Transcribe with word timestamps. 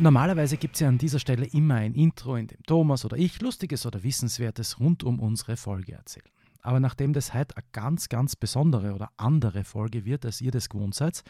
Normalerweise 0.00 0.56
gibt 0.56 0.76
es 0.76 0.80
ja 0.80 0.88
an 0.88 0.96
dieser 0.96 1.18
Stelle 1.18 1.44
immer 1.44 1.74
ein 1.74 1.92
Intro, 1.92 2.34
in 2.36 2.46
dem 2.46 2.62
Thomas 2.62 3.04
oder 3.04 3.18
ich 3.18 3.42
Lustiges 3.42 3.84
oder 3.84 4.02
Wissenswertes 4.02 4.80
rund 4.80 5.04
um 5.04 5.20
unsere 5.20 5.58
Folge 5.58 5.92
erzählen. 5.92 6.30
Aber 6.62 6.80
nachdem 6.80 7.12
das 7.12 7.34
heute 7.34 7.54
eine 7.58 7.66
ganz, 7.72 8.08
ganz 8.08 8.34
besondere 8.34 8.94
oder 8.94 9.10
andere 9.18 9.62
Folge 9.62 10.06
wird, 10.06 10.24
als 10.24 10.40
ihr 10.40 10.52
das 10.52 10.70
gewohnt 10.70 10.94
seid, 10.94 11.22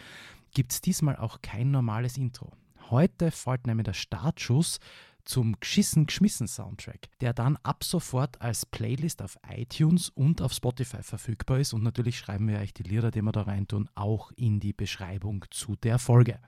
gibt 0.55 0.71
es 0.71 0.81
diesmal 0.81 1.17
auch 1.17 1.43
kein 1.43 1.73
normales 1.73 2.17
Intro. 2.17 2.53
Heute 2.91 3.33
folgt 3.33 3.67
nämlich 3.67 3.87
der 3.87 3.93
Startschuss 3.93 4.79
zum 5.25 5.59
Geschissen 5.59 6.07
Geschmissen 6.07 6.47
Soundtrack, 6.47 7.09
der 7.21 7.33
dann 7.33 7.59
ab 7.65 7.83
sofort 7.83 8.41
als 8.41 8.67
Playlist 8.67 9.21
auf 9.21 9.37
iTunes 9.49 10.11
und 10.11 10.43
auf 10.43 10.53
Spotify 10.53 11.03
verfügbar 11.03 11.59
ist. 11.59 11.73
Und 11.73 11.83
natürlich 11.83 12.19
schreiben 12.19 12.47
wir 12.47 12.61
euch 12.61 12.73
die 12.73 12.85
Lieder, 12.85 13.11
die 13.11 13.23
wir 13.23 13.33
da 13.33 13.43
reintun, 13.43 13.89
auch 13.97 14.31
in 14.37 14.61
die 14.61 14.73
Beschreibung 14.73 15.45
zu 15.51 15.75
der 15.75 15.99
Folge. 15.99 16.39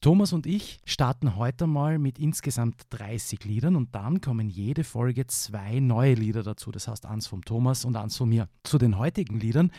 Thomas 0.00 0.32
und 0.32 0.46
ich 0.46 0.78
starten 0.84 1.34
heute 1.34 1.66
mal 1.66 1.98
mit 1.98 2.20
insgesamt 2.20 2.82
30 2.90 3.44
Liedern 3.44 3.74
und 3.74 3.96
dann 3.96 4.20
kommen 4.20 4.48
jede 4.48 4.84
Folge 4.84 5.26
zwei 5.26 5.80
neue 5.80 6.14
Lieder 6.14 6.44
dazu. 6.44 6.70
Das 6.70 6.86
heißt, 6.86 7.04
eins 7.04 7.26
vom 7.26 7.44
Thomas 7.44 7.84
und 7.84 7.96
eins 7.96 8.16
von 8.16 8.28
mir. 8.28 8.48
Zu 8.62 8.78
den 8.78 8.96
heutigen 8.96 9.40
Liedern 9.40 9.72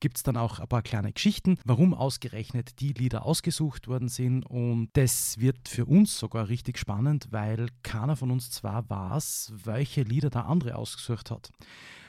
gibt 0.00 0.16
es 0.16 0.22
dann 0.22 0.38
auch 0.38 0.60
ein 0.60 0.68
paar 0.68 0.80
kleine 0.80 1.12
Geschichten, 1.12 1.58
warum 1.66 1.92
ausgerechnet 1.92 2.80
die 2.80 2.94
Lieder 2.94 3.26
ausgesucht 3.26 3.86
worden 3.86 4.08
sind. 4.08 4.46
Und 4.46 4.88
das 4.94 5.38
wird 5.40 5.68
für 5.68 5.84
uns 5.84 6.18
sogar 6.18 6.48
richtig 6.48 6.78
spannend, 6.78 7.28
weil 7.30 7.68
keiner 7.82 8.16
von 8.16 8.30
uns 8.30 8.50
zwar 8.50 8.88
weiß, 8.88 9.52
welche 9.62 10.04
Lieder 10.04 10.30
der 10.30 10.46
andere 10.46 10.76
ausgesucht 10.76 11.30
hat. 11.30 11.50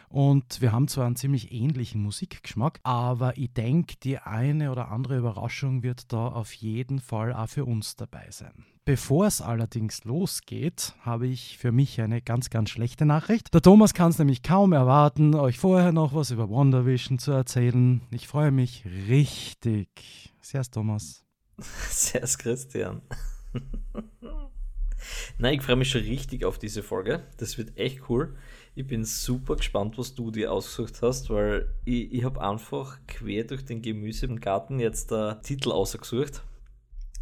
Und 0.10 0.62
wir 0.62 0.72
haben 0.72 0.88
zwar 0.88 1.06
einen 1.06 1.18
ziemlich 1.18 1.52
ähnlichen 1.52 2.02
Musikgeschmack, 2.02 2.80
aber 2.84 3.38
ich 3.38 3.52
denke, 3.54 3.96
die 4.02 4.18
eine 4.18 4.72
oder 4.72 4.90
andere 4.90 5.18
Überraschung 5.18 5.84
wird 5.84 6.14
da 6.14 6.28
auf 6.28 6.54
jeden 6.54 7.00
Fall 7.00 7.34
auch 7.34 7.50
für 7.50 7.66
uns 7.66 7.96
dabei 7.96 8.28
sein. 8.32 8.66
Bevor 8.86 9.28
es 9.28 9.42
allerdings 9.42 10.06
losgeht, 10.06 10.94
habe 11.02 11.28
ich 11.28 11.58
für 11.58 11.74
mich 11.74 12.00
eine 12.00 12.22
ganz, 12.22 12.50
ganz 12.50 12.70
schlechte 12.70 13.06
Nachricht. 13.06 13.54
Der 13.54 13.62
Thomas 13.62 13.94
kann 13.94 14.12
es 14.12 14.18
nämlich 14.18 14.44
kaum 14.44 14.72
erwarten, 14.72 15.36
euch 15.36 15.60
vorher 15.60 15.92
noch 15.92 16.14
was 16.14 16.32
über 16.32 16.50
WandaVision 16.50 17.20
zu 17.20 17.34
erzählen. 17.34 18.00
Ich 18.12 18.30
freue 18.30 18.52
mich 18.52 18.86
richtig. 19.10 20.34
Servus, 20.40 20.72
Thomas. 20.72 21.26
Servus, 21.60 22.38
Christian. 22.38 23.02
Nein, 25.38 25.56
ich 25.56 25.62
freue 25.62 25.76
mich 25.76 25.90
schon 25.90 26.02
richtig 26.02 26.46
auf 26.46 26.58
diese 26.58 26.82
Folge. 26.82 27.28
Das 27.36 27.58
wird 27.58 27.78
echt 27.78 28.10
cool. 28.10 28.38
Ich 28.78 28.86
bin 28.86 29.06
super 29.06 29.56
gespannt, 29.56 29.98
was 29.98 30.14
du 30.14 30.30
dir 30.30 30.54
ausgesucht 30.54 31.02
hast, 31.02 31.32
weil 31.32 31.68
ich, 31.84 32.14
ich 32.14 32.24
habe 32.24 32.40
einfach 32.40 33.00
quer 33.08 33.44
durch 33.44 33.66
den 33.66 33.82
Gemüse 33.82 34.28
im 34.28 34.40
Garten 34.40 34.80
jetzt 34.80 35.10
der 35.10 35.42
Titel 35.42 35.72
ausgesucht. 35.72 36.44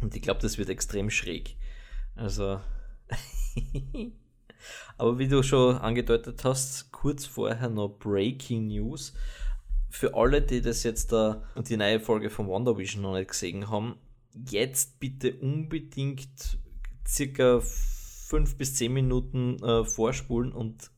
Und 0.02 0.14
ich 0.14 0.20
glaube, 0.20 0.42
das 0.42 0.58
wird 0.58 0.68
extrem 0.68 1.08
schräg. 1.08 1.56
Also. 2.14 2.60
Aber 4.98 5.18
wie 5.18 5.28
du 5.28 5.42
schon 5.42 5.78
angedeutet 5.78 6.44
hast, 6.44 6.92
kurz 6.92 7.24
vorher 7.24 7.70
noch 7.70 7.88
Breaking 7.88 8.66
News. 8.66 9.14
Für 9.88 10.14
alle, 10.14 10.42
die 10.42 10.60
das 10.60 10.82
jetzt 10.82 11.10
da 11.10 11.42
und 11.54 11.70
die 11.70 11.78
neue 11.78 12.00
Folge 12.00 12.28
von 12.28 12.48
WandaVision 12.48 13.00
noch 13.00 13.14
nicht 13.14 13.30
gesehen 13.30 13.70
haben, 13.70 13.96
jetzt 14.50 15.00
bitte 15.00 15.34
unbedingt 15.36 16.58
circa 17.08 17.62
5 17.62 18.58
bis 18.58 18.74
10 18.74 18.92
Minuten 18.92 19.56
äh, 19.62 19.86
vorspulen 19.86 20.52
und 20.52 20.90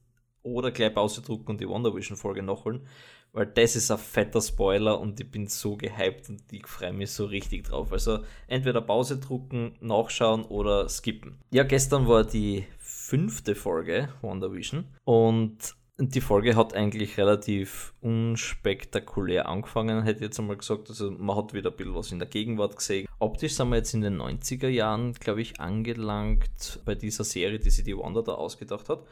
oder 0.43 0.71
gleich 0.71 0.95
Pause 0.95 1.23
drucken 1.23 1.53
und 1.53 1.61
die 1.61 1.69
WandaVision-Folge 1.69 2.43
nachholen, 2.43 2.87
weil 3.33 3.47
das 3.47 3.77
ist 3.77 3.91
ein 3.91 3.99
fetter 3.99 4.41
Spoiler 4.41 4.99
und 4.99 5.21
ich 5.21 5.31
bin 5.31 5.47
so 5.47 5.77
gehypt 5.77 6.29
und 6.29 6.43
ich 6.51 6.67
freue 6.67 6.93
mich 6.93 7.11
so 7.11 7.27
richtig 7.27 7.65
drauf. 7.65 7.93
Also 7.93 8.21
entweder 8.47 8.81
Pause 8.81 9.19
drucken, 9.19 9.77
nachschauen 9.81 10.45
oder 10.45 10.89
skippen. 10.89 11.39
Ja, 11.51 11.65
gestern 11.65 12.09
war 12.09 12.25
die 12.25 12.65
fünfte 12.79 13.55
Folge 13.55 14.09
WandaVision 14.23 14.85
und 15.05 15.75
die 16.01 16.21
Folge 16.21 16.55
hat 16.55 16.75
eigentlich 16.75 17.19
relativ 17.19 17.93
unspektakulär 18.01 19.49
angefangen, 19.49 20.05
hätte 20.05 20.21
ich 20.21 20.27
jetzt 20.27 20.39
einmal 20.39 20.57
gesagt. 20.57 20.89
Also 20.91 21.11
man 21.11 21.37
hat 21.37 21.55
wieder 21.55 21.71
ein 21.71 21.77
bisschen 21.77 21.95
was 21.95 22.13
in 22.13 22.21
der 22.21 22.29
Gegenwart 22.29 22.77
gesehen. 22.77 23.09
Optisch 23.19 23.55
sind 23.55 23.71
wir 23.71 23.77
jetzt 23.77 23.95
in 23.95 24.03
den 24.03 24.21
90er 24.21 24.69
Jahren, 24.69 25.13
glaube 25.15 25.41
ich, 25.41 25.59
angelangt 25.59 26.81
bei 26.85 26.95
dieser 26.95 27.25
Serie, 27.25 27.59
die 27.59 27.71
sich 27.71 27.85
die 27.85 27.99
Wanda 27.99 28.23
da 28.23 28.35
ausgedacht 28.35 28.89
hat. 28.89 29.05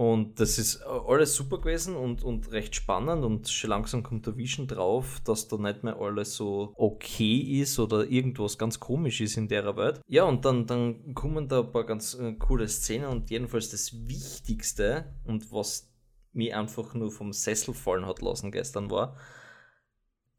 Und 0.00 0.40
das 0.40 0.56
ist 0.56 0.80
alles 0.80 1.34
super 1.34 1.58
gewesen 1.58 1.94
und, 1.94 2.24
und 2.24 2.52
recht 2.52 2.74
spannend 2.74 3.22
und 3.22 3.50
schon 3.50 3.68
langsam 3.68 4.02
kommt 4.02 4.24
der 4.26 4.34
Vision 4.34 4.66
drauf, 4.66 5.20
dass 5.26 5.46
da 5.46 5.58
nicht 5.58 5.84
mehr 5.84 6.00
alles 6.00 6.36
so 6.36 6.72
okay 6.76 7.60
ist 7.60 7.78
oder 7.78 8.06
irgendwas 8.06 8.56
ganz 8.56 8.80
komisch 8.80 9.20
ist 9.20 9.36
in 9.36 9.46
der 9.48 9.76
Welt. 9.76 10.00
Ja, 10.06 10.24
und 10.24 10.46
dann, 10.46 10.66
dann 10.66 11.12
kommen 11.12 11.48
da 11.48 11.60
ein 11.60 11.70
paar 11.70 11.84
ganz 11.84 12.14
äh, 12.14 12.32
coole 12.32 12.66
Szenen 12.66 13.08
und 13.08 13.28
jedenfalls 13.28 13.68
das 13.68 13.92
Wichtigste 14.08 15.12
und 15.24 15.52
was 15.52 15.92
mich 16.32 16.54
einfach 16.54 16.94
nur 16.94 17.10
vom 17.10 17.34
Sessel 17.34 17.74
fallen 17.74 18.06
hat 18.06 18.22
lassen 18.22 18.52
gestern 18.52 18.90
war, 18.90 19.18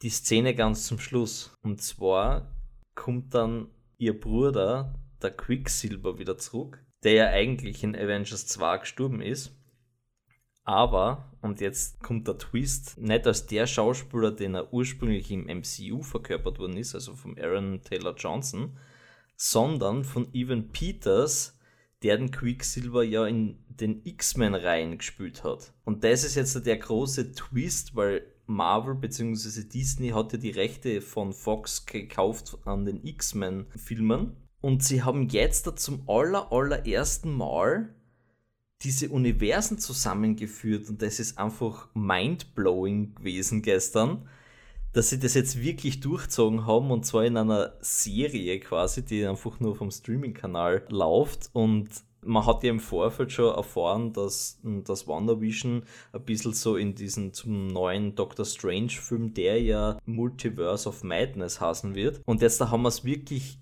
die 0.01 0.09
Szene 0.09 0.55
ganz 0.55 0.87
zum 0.87 0.97
Schluss. 0.97 1.55
Und 1.61 1.83
zwar 1.83 2.51
kommt 2.95 3.35
dann 3.35 3.67
ihr 3.99 4.19
Bruder, 4.19 4.99
der 5.21 5.29
Quicksilver, 5.29 6.17
wieder 6.17 6.39
zurück 6.39 6.83
der 7.03 7.13
ja 7.13 7.27
eigentlich 7.29 7.83
in 7.83 7.95
Avengers 7.95 8.47
2 8.47 8.79
gestorben 8.79 9.21
ist. 9.21 9.55
Aber, 10.63 11.31
und 11.41 11.59
jetzt 11.59 12.01
kommt 12.01 12.27
der 12.27 12.37
Twist, 12.37 12.97
nicht 12.99 13.25
als 13.25 13.47
der 13.47 13.65
Schauspieler, 13.65 14.31
den 14.31 14.55
er 14.55 14.71
ursprünglich 14.71 15.31
im 15.31 15.45
MCU 15.45 16.03
verkörpert 16.03 16.59
worden 16.59 16.77
ist, 16.77 16.93
also 16.93 17.15
von 17.15 17.37
Aaron 17.39 17.81
Taylor 17.81 18.15
Johnson, 18.15 18.77
sondern 19.35 20.03
von 20.03 20.31
Evan 20.33 20.69
Peters, 20.71 21.57
der 22.03 22.17
den 22.17 22.31
Quicksilver 22.31 23.03
ja 23.03 23.25
in 23.25 23.57
den 23.67 24.05
X-Men-Reihen 24.05 24.99
gespielt 24.99 25.43
hat. 25.43 25.73
Und 25.83 26.03
das 26.03 26.23
ist 26.23 26.35
jetzt 26.35 26.65
der 26.65 26.77
große 26.77 27.31
Twist, 27.31 27.95
weil 27.95 28.23
Marvel 28.45 28.95
bzw. 28.95 29.63
Disney 29.67 30.09
hatte 30.09 30.37
die 30.37 30.51
Rechte 30.51 31.01
von 31.01 31.33
Fox 31.33 31.85
gekauft 31.85 32.57
an 32.65 32.85
den 32.85 33.03
X-Men-Filmen 33.03 34.35
und 34.61 34.83
sie 34.83 35.03
haben 35.03 35.27
jetzt 35.29 35.67
da 35.67 35.75
zum 35.75 36.07
aller, 36.07 36.51
allerersten 36.51 37.35
Mal 37.35 37.93
diese 38.83 39.09
Universen 39.09 39.77
zusammengeführt 39.77 40.89
und 40.89 41.01
das 41.01 41.19
ist 41.19 41.37
einfach 41.37 41.89
mindblowing 41.93 43.15
gewesen 43.15 43.61
gestern, 43.61 44.27
dass 44.93 45.09
sie 45.09 45.19
das 45.19 45.35
jetzt 45.35 45.61
wirklich 45.61 45.99
durchzogen 45.99 46.65
haben 46.65 46.91
und 46.91 47.05
zwar 47.05 47.25
in 47.25 47.37
einer 47.37 47.73
Serie 47.81 48.59
quasi, 48.59 49.03
die 49.03 49.25
einfach 49.25 49.59
nur 49.59 49.75
vom 49.75 49.91
Streaming-Kanal 49.91 50.85
läuft 50.89 51.49
und 51.53 51.89
man 52.23 52.45
hat 52.45 52.63
ja 52.63 52.69
im 52.69 52.79
Vorfeld 52.79 53.31
schon 53.31 53.55
erfahren, 53.55 54.13
dass, 54.13 54.59
dass 54.63 55.07
WandaVision 55.07 55.83
ein 56.13 56.25
bisschen 56.25 56.53
so 56.53 56.75
in 56.75 56.93
diesen 56.93 57.33
zum 57.33 57.67
neuen 57.67 58.15
Doctor 58.15 58.45
Strange-Film, 58.45 59.33
der 59.33 59.61
ja 59.61 59.97
Multiverse 60.05 60.87
of 60.87 61.03
Madness 61.03 61.59
heißen 61.59 61.95
wird. 61.95 62.21
Und 62.25 62.41
jetzt 62.41 62.61
da 62.61 62.69
haben 62.69 62.83
wir 62.83 62.89
es 62.89 63.03
wirklich 63.03 63.57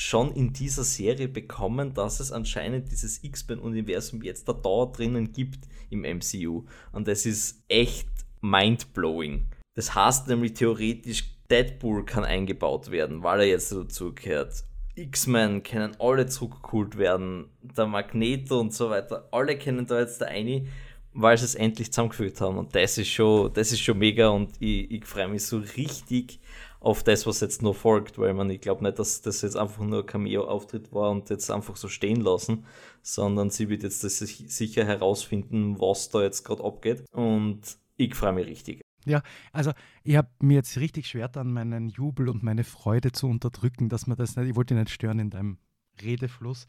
schon 0.00 0.32
in 0.32 0.54
dieser 0.54 0.82
Serie 0.82 1.28
bekommen, 1.28 1.92
dass 1.92 2.20
es 2.20 2.32
anscheinend 2.32 2.90
dieses 2.90 3.22
X-Men-Universum 3.22 4.22
jetzt 4.22 4.48
da, 4.48 4.54
da 4.54 4.86
drinnen 4.86 5.30
gibt 5.30 5.68
im 5.90 6.00
MCU. 6.00 6.64
Und 6.92 7.06
das 7.06 7.26
ist 7.26 7.62
echt 7.68 8.08
mindblowing. 8.40 9.46
Das 9.76 9.94
heißt 9.94 10.28
nämlich 10.28 10.54
theoretisch, 10.54 11.24
Deadpool 11.50 12.06
kann 12.06 12.24
eingebaut 12.24 12.90
werden, 12.90 13.22
weil 13.22 13.40
er 13.40 13.46
jetzt 13.48 13.72
dazu 13.72 14.14
gehört. 14.14 14.64
X-Men 14.94 15.62
können 15.62 15.94
alle 15.98 16.26
zurückgeholt 16.26 16.96
werden, 16.96 17.50
der 17.60 17.86
Magneto 17.86 18.58
und 18.58 18.72
so 18.72 18.88
weiter, 18.88 19.28
alle 19.32 19.58
kennen 19.58 19.86
da 19.86 20.00
jetzt 20.00 20.22
da 20.22 20.26
eine, 20.26 20.66
weil 21.12 21.36
sie 21.36 21.44
es 21.44 21.54
endlich 21.54 21.92
zusammengefügt 21.92 22.40
haben. 22.40 22.56
Und 22.56 22.74
das 22.74 22.96
ist 22.96 23.08
schon, 23.08 23.52
das 23.52 23.70
ist 23.72 23.80
schon 23.80 23.98
mega 23.98 24.28
und 24.28 24.50
ich, 24.60 24.90
ich 24.90 25.04
freue 25.04 25.28
mich 25.28 25.44
so 25.44 25.58
richtig 25.58 26.40
auf 26.80 27.02
das, 27.02 27.26
was 27.26 27.40
jetzt 27.40 27.62
noch 27.62 27.76
folgt, 27.76 28.18
weil 28.18 28.32
man, 28.32 28.48
ich 28.48 28.60
glaube 28.60 28.82
nicht, 28.82 28.98
dass 28.98 29.20
das 29.20 29.42
jetzt 29.42 29.56
einfach 29.56 29.84
nur 29.84 30.00
ein 30.00 30.06
Cameo-Auftritt 30.06 30.92
war 30.92 31.10
und 31.10 31.28
jetzt 31.28 31.50
einfach 31.50 31.76
so 31.76 31.88
stehen 31.88 32.20
lassen, 32.22 32.64
sondern 33.02 33.50
sie 33.50 33.68
wird 33.68 33.82
jetzt 33.82 34.02
das 34.02 34.18
sicher 34.18 34.86
herausfinden, 34.86 35.78
was 35.78 36.08
da 36.08 36.22
jetzt 36.22 36.42
gerade 36.42 36.64
abgeht. 36.64 37.04
Und 37.12 37.60
ich 37.96 38.14
freue 38.14 38.32
mich 38.32 38.46
richtig. 38.46 38.80
Ja, 39.04 39.22
also 39.52 39.72
ich 40.04 40.16
habe 40.16 40.28
mir 40.40 40.54
jetzt 40.54 40.76
richtig 40.78 41.06
schwer 41.06 41.28
dann 41.28 41.52
meinen 41.52 41.88
Jubel 41.90 42.28
und 42.28 42.42
meine 42.42 42.64
Freude 42.64 43.12
zu 43.12 43.28
unterdrücken, 43.28 43.88
dass 43.88 44.06
man 44.06 44.16
das 44.16 44.36
nicht, 44.36 44.48
ich 44.48 44.56
wollte 44.56 44.74
nicht 44.74 44.90
stören 44.90 45.18
in 45.18 45.30
deinem 45.30 45.58
Redefluss, 46.02 46.66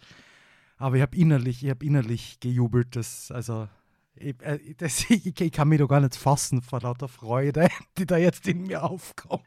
aber 0.77 0.95
ich 0.95 1.01
habe 1.01 1.15
innerlich, 1.15 1.63
ich 1.63 1.69
habe 1.69 1.85
innerlich 1.85 2.39
gejubelt, 2.39 2.95
dass, 2.95 3.31
also 3.31 3.67
ich, 4.15 4.35
äh, 4.41 4.73
das, 4.77 5.09
ich, 5.09 5.39
ich, 5.39 5.51
kann 5.51 5.69
mich 5.69 5.79
doch 5.79 5.87
gar 5.87 5.99
nicht 5.99 6.15
fassen 6.15 6.61
vor 6.61 6.81
lauter 6.81 7.07
Freude, 7.07 7.67
die 7.97 8.05
da 8.05 8.17
jetzt 8.17 8.47
in 8.47 8.63
mir 8.63 8.83
aufkommt. 8.83 9.43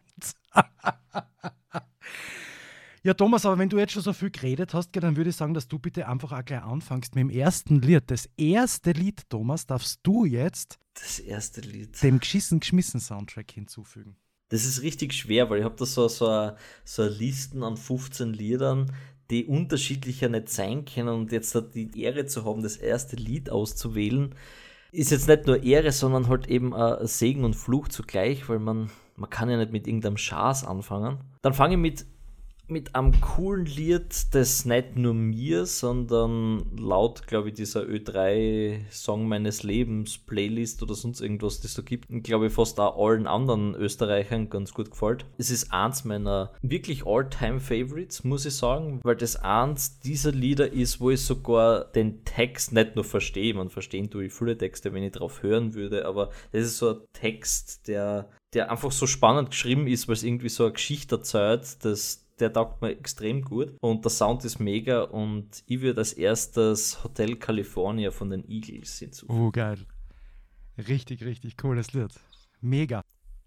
Ja, 3.02 3.14
Thomas, 3.14 3.44
aber 3.44 3.58
wenn 3.58 3.68
du 3.68 3.78
jetzt 3.78 3.92
schon 3.92 4.02
so 4.02 4.12
viel 4.12 4.30
geredet 4.30 4.74
hast, 4.74 4.90
dann 4.92 5.16
würde 5.16 5.30
ich 5.30 5.36
sagen, 5.36 5.54
dass 5.54 5.68
du 5.68 5.78
bitte 5.78 6.08
einfach 6.08 6.32
auch 6.32 6.44
gleich 6.44 6.62
anfängst 6.62 7.14
mit 7.14 7.22
dem 7.22 7.30
ersten 7.30 7.80
Lied. 7.80 8.04
Das 8.10 8.28
erste 8.36 8.92
Lied, 8.92 9.28
Thomas, 9.28 9.66
darfst 9.66 10.00
du 10.02 10.24
jetzt 10.24 10.78
das 10.94 11.18
erste 11.18 11.60
Lied. 11.60 12.02
dem 12.02 12.20
Geschissen 12.20 12.60
Geschmissen 12.60 13.00
Soundtrack 13.00 13.50
hinzufügen. 13.50 14.16
Das 14.48 14.64
ist 14.64 14.82
richtig 14.82 15.14
schwer, 15.14 15.50
weil 15.50 15.60
ich 15.60 15.64
habe 15.64 15.76
da 15.76 15.86
so, 15.86 16.06
so, 16.08 16.52
so 16.84 17.04
Listen 17.04 17.62
an 17.62 17.76
15 17.76 18.32
Liedern, 18.32 18.92
die 19.30 19.46
unterschiedlicher 19.46 20.28
nicht 20.28 20.48
sein 20.48 20.84
können 20.84 21.08
und 21.08 21.32
jetzt 21.32 21.58
die 21.74 22.00
Ehre 22.00 22.26
zu 22.26 22.44
haben, 22.44 22.62
das 22.62 22.76
erste 22.76 23.16
Lied 23.16 23.50
auszuwählen, 23.50 24.34
ist 24.92 25.10
jetzt 25.10 25.28
nicht 25.28 25.46
nur 25.46 25.62
Ehre, 25.62 25.92
sondern 25.92 26.28
halt 26.28 26.46
eben 26.46 26.74
ein 26.74 27.06
Segen 27.06 27.44
und 27.44 27.54
Fluch 27.54 27.88
zugleich, 27.88 28.48
weil 28.48 28.60
man, 28.60 28.90
man 29.16 29.30
kann 29.30 29.50
ja 29.50 29.56
nicht 29.56 29.72
mit 29.72 29.86
irgendeinem 29.86 30.16
Schaß 30.16 30.64
anfangen. 30.64 31.18
Dann 31.42 31.54
fange 31.54 31.74
ich 31.74 31.80
mit 31.80 32.06
mit 32.66 32.94
einem 32.94 33.20
coolen 33.20 33.66
Lied, 33.66 34.34
das 34.34 34.64
nicht 34.64 34.96
nur 34.96 35.14
mir, 35.14 35.66
sondern 35.66 36.64
laut, 36.76 37.26
glaube 37.26 37.48
ich, 37.48 37.54
dieser 37.54 37.82
Ö3 37.82 38.90
Song 38.90 39.28
meines 39.28 39.62
Lebens 39.62 40.18
Playlist 40.18 40.82
oder 40.82 40.94
sonst 40.94 41.20
irgendwas, 41.20 41.60
das 41.60 41.74
da 41.74 41.82
gibt, 41.82 42.06
glaube 42.24 42.46
ich, 42.46 42.52
fast 42.52 42.80
auch 42.80 42.96
allen 42.96 43.26
anderen 43.26 43.74
Österreichern 43.74 44.48
ganz 44.48 44.72
gut 44.72 44.90
gefällt. 44.90 45.26
Es 45.36 45.50
ist 45.50 45.72
eins 45.72 46.04
meiner 46.04 46.52
wirklich 46.62 47.06
all-time 47.06 47.60
Favorites, 47.60 48.24
muss 48.24 48.46
ich 48.46 48.54
sagen, 48.54 49.00
weil 49.02 49.16
das 49.16 49.36
eins 49.36 49.98
dieser 50.00 50.32
Lieder 50.32 50.72
ist, 50.72 51.00
wo 51.00 51.10
ich 51.10 51.20
sogar 51.20 51.84
den 51.84 52.24
Text 52.24 52.72
nicht 52.72 52.94
nur 52.94 53.04
verstehe, 53.04 53.54
man 53.54 53.70
verstehen 53.70 54.10
tue 54.10 54.26
ich 54.26 54.32
viele 54.32 54.56
Texte, 54.56 54.92
wenn 54.92 55.02
ich 55.02 55.12
drauf 55.12 55.42
hören 55.42 55.74
würde, 55.74 56.06
aber 56.06 56.30
das 56.52 56.64
ist 56.64 56.78
so 56.78 56.90
ein 56.90 57.00
Text, 57.12 57.88
der 57.88 58.30
der 58.54 58.70
einfach 58.70 58.92
so 58.92 59.06
spannend 59.06 59.50
geschrieben 59.50 59.86
ist, 59.86 60.08
weil 60.08 60.14
es 60.14 60.22
irgendwie 60.22 60.48
so 60.48 60.64
eine 60.64 60.72
Geschichte 60.72 61.16
erzählt, 61.16 61.84
dass 61.84 62.23
der 62.40 62.52
taugt 62.52 62.82
mir 62.82 62.90
extrem 62.90 63.42
gut 63.42 63.74
und 63.80 64.04
der 64.04 64.10
Sound 64.10 64.44
ist 64.44 64.58
mega 64.58 65.02
und 65.02 65.62
ich 65.66 65.80
würde 65.80 66.00
als 66.00 66.12
erstes 66.12 67.02
Hotel 67.04 67.36
California 67.36 68.10
von 68.10 68.30
den 68.30 68.48
Eagles 68.48 68.98
hinzufügen. 68.98 69.40
Oh, 69.40 69.50
geil. 69.50 69.78
Richtig, 70.76 71.24
richtig 71.24 71.56
cooles 71.56 71.92
Lied. 71.92 72.12
Mega. 72.60 73.03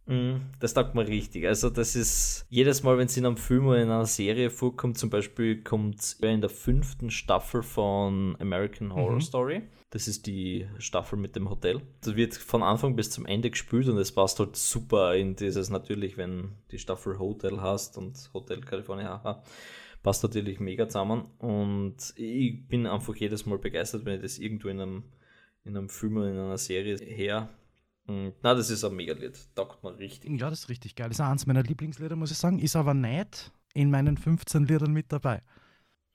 Mm, 0.08 0.38
das 0.60 0.74
taugt 0.74 0.96
mir 0.96 1.06
richtig. 1.06 1.46
Also, 1.46 1.70
das 1.70 1.96
ist 1.96 2.46
jedes 2.50 2.82
Mal, 2.82 2.98
wenn 2.98 3.08
es 3.08 3.18
in 3.18 3.26
einem 3.26 3.36
Film 3.36 3.68
oder 3.68 3.82
in 3.82 3.90
einer 3.90 4.06
Serie 4.06 4.50
vorkommt, 4.50 4.98
zum 4.98 5.10
Beispiel 5.10 5.64
kommt 5.64 6.00
es 6.00 6.14
in 6.14 6.40
der 6.40 6.50
fünften 6.50 7.12
Staffel 7.12 7.62
von 7.62 8.38
American 8.40 8.94
Horror 8.94 9.16
mhm. 9.16 9.22
Story. 9.22 9.62
Das 9.90 10.08
ist 10.08 10.26
die 10.26 10.66
Staffel 10.80 11.20
mit 11.20 11.36
dem 11.36 11.50
Hotel. 11.50 11.82
Das 12.02 12.16
wird 12.16 12.36
von 12.36 12.64
Anfang 12.64 12.96
bis 12.96 13.10
zum 13.10 13.26
Ende 13.26 13.50
gespielt 13.50 13.88
und 13.90 13.98
es 13.98 14.14
passt 14.14 14.40
halt 14.40 14.56
super 14.56 15.16
in 15.16 15.36
dieses 15.36 15.70
natürlich, 15.70 16.18
wenn 16.18 16.56
die 16.72 16.80
Staffel 16.80 17.20
Hotel 17.20 17.60
hast 17.60 17.98
und 17.98 18.30
Hotel 18.34 18.62
California, 18.62 19.10
haha, 19.10 19.44
passt 20.04 20.24
natürlich 20.24 20.62
mega 20.62 20.88
zusammen. 20.88 21.26
Und 21.40 22.14
ich 22.16 22.66
bin 22.68 22.88
einfach 22.88 23.16
jedes 23.18 23.46
Mal 23.46 23.58
begeistert, 23.58 24.06
wenn 24.06 24.16
ich 24.16 24.22
das 24.22 24.40
irgendwo 24.40 24.70
in 24.70 24.80
einem, 24.80 25.04
in 25.66 25.76
einem 25.76 25.90
Film 25.90 26.16
oder 26.16 26.30
in 26.30 26.38
einer 26.38 26.58
Serie 26.58 26.98
her 26.98 27.50
na, 28.08 28.54
das 28.54 28.70
ist 28.70 28.84
ein 28.84 28.96
Mega-Lied. 28.96 29.38
Taugt 29.56 29.84
mir 29.84 29.98
richtig. 29.98 30.40
Ja, 30.40 30.50
das 30.50 30.60
ist 30.60 30.70
richtig 30.70 30.96
geil. 30.96 31.10
Das 31.10 31.18
ist 31.18 31.22
eins 31.22 31.46
meiner 31.46 31.64
Lieblingslieder, 31.64 32.16
muss 32.16 32.32
ich 32.32 32.38
sagen. 32.38 32.60
Ist 32.60 32.76
aber 32.76 32.94
nicht 32.94 33.52
in 33.74 33.92
meinen 33.92 34.18
15 34.18 34.66
Liedern 34.66 34.94
mit 34.94 35.12
dabei. 35.12 35.42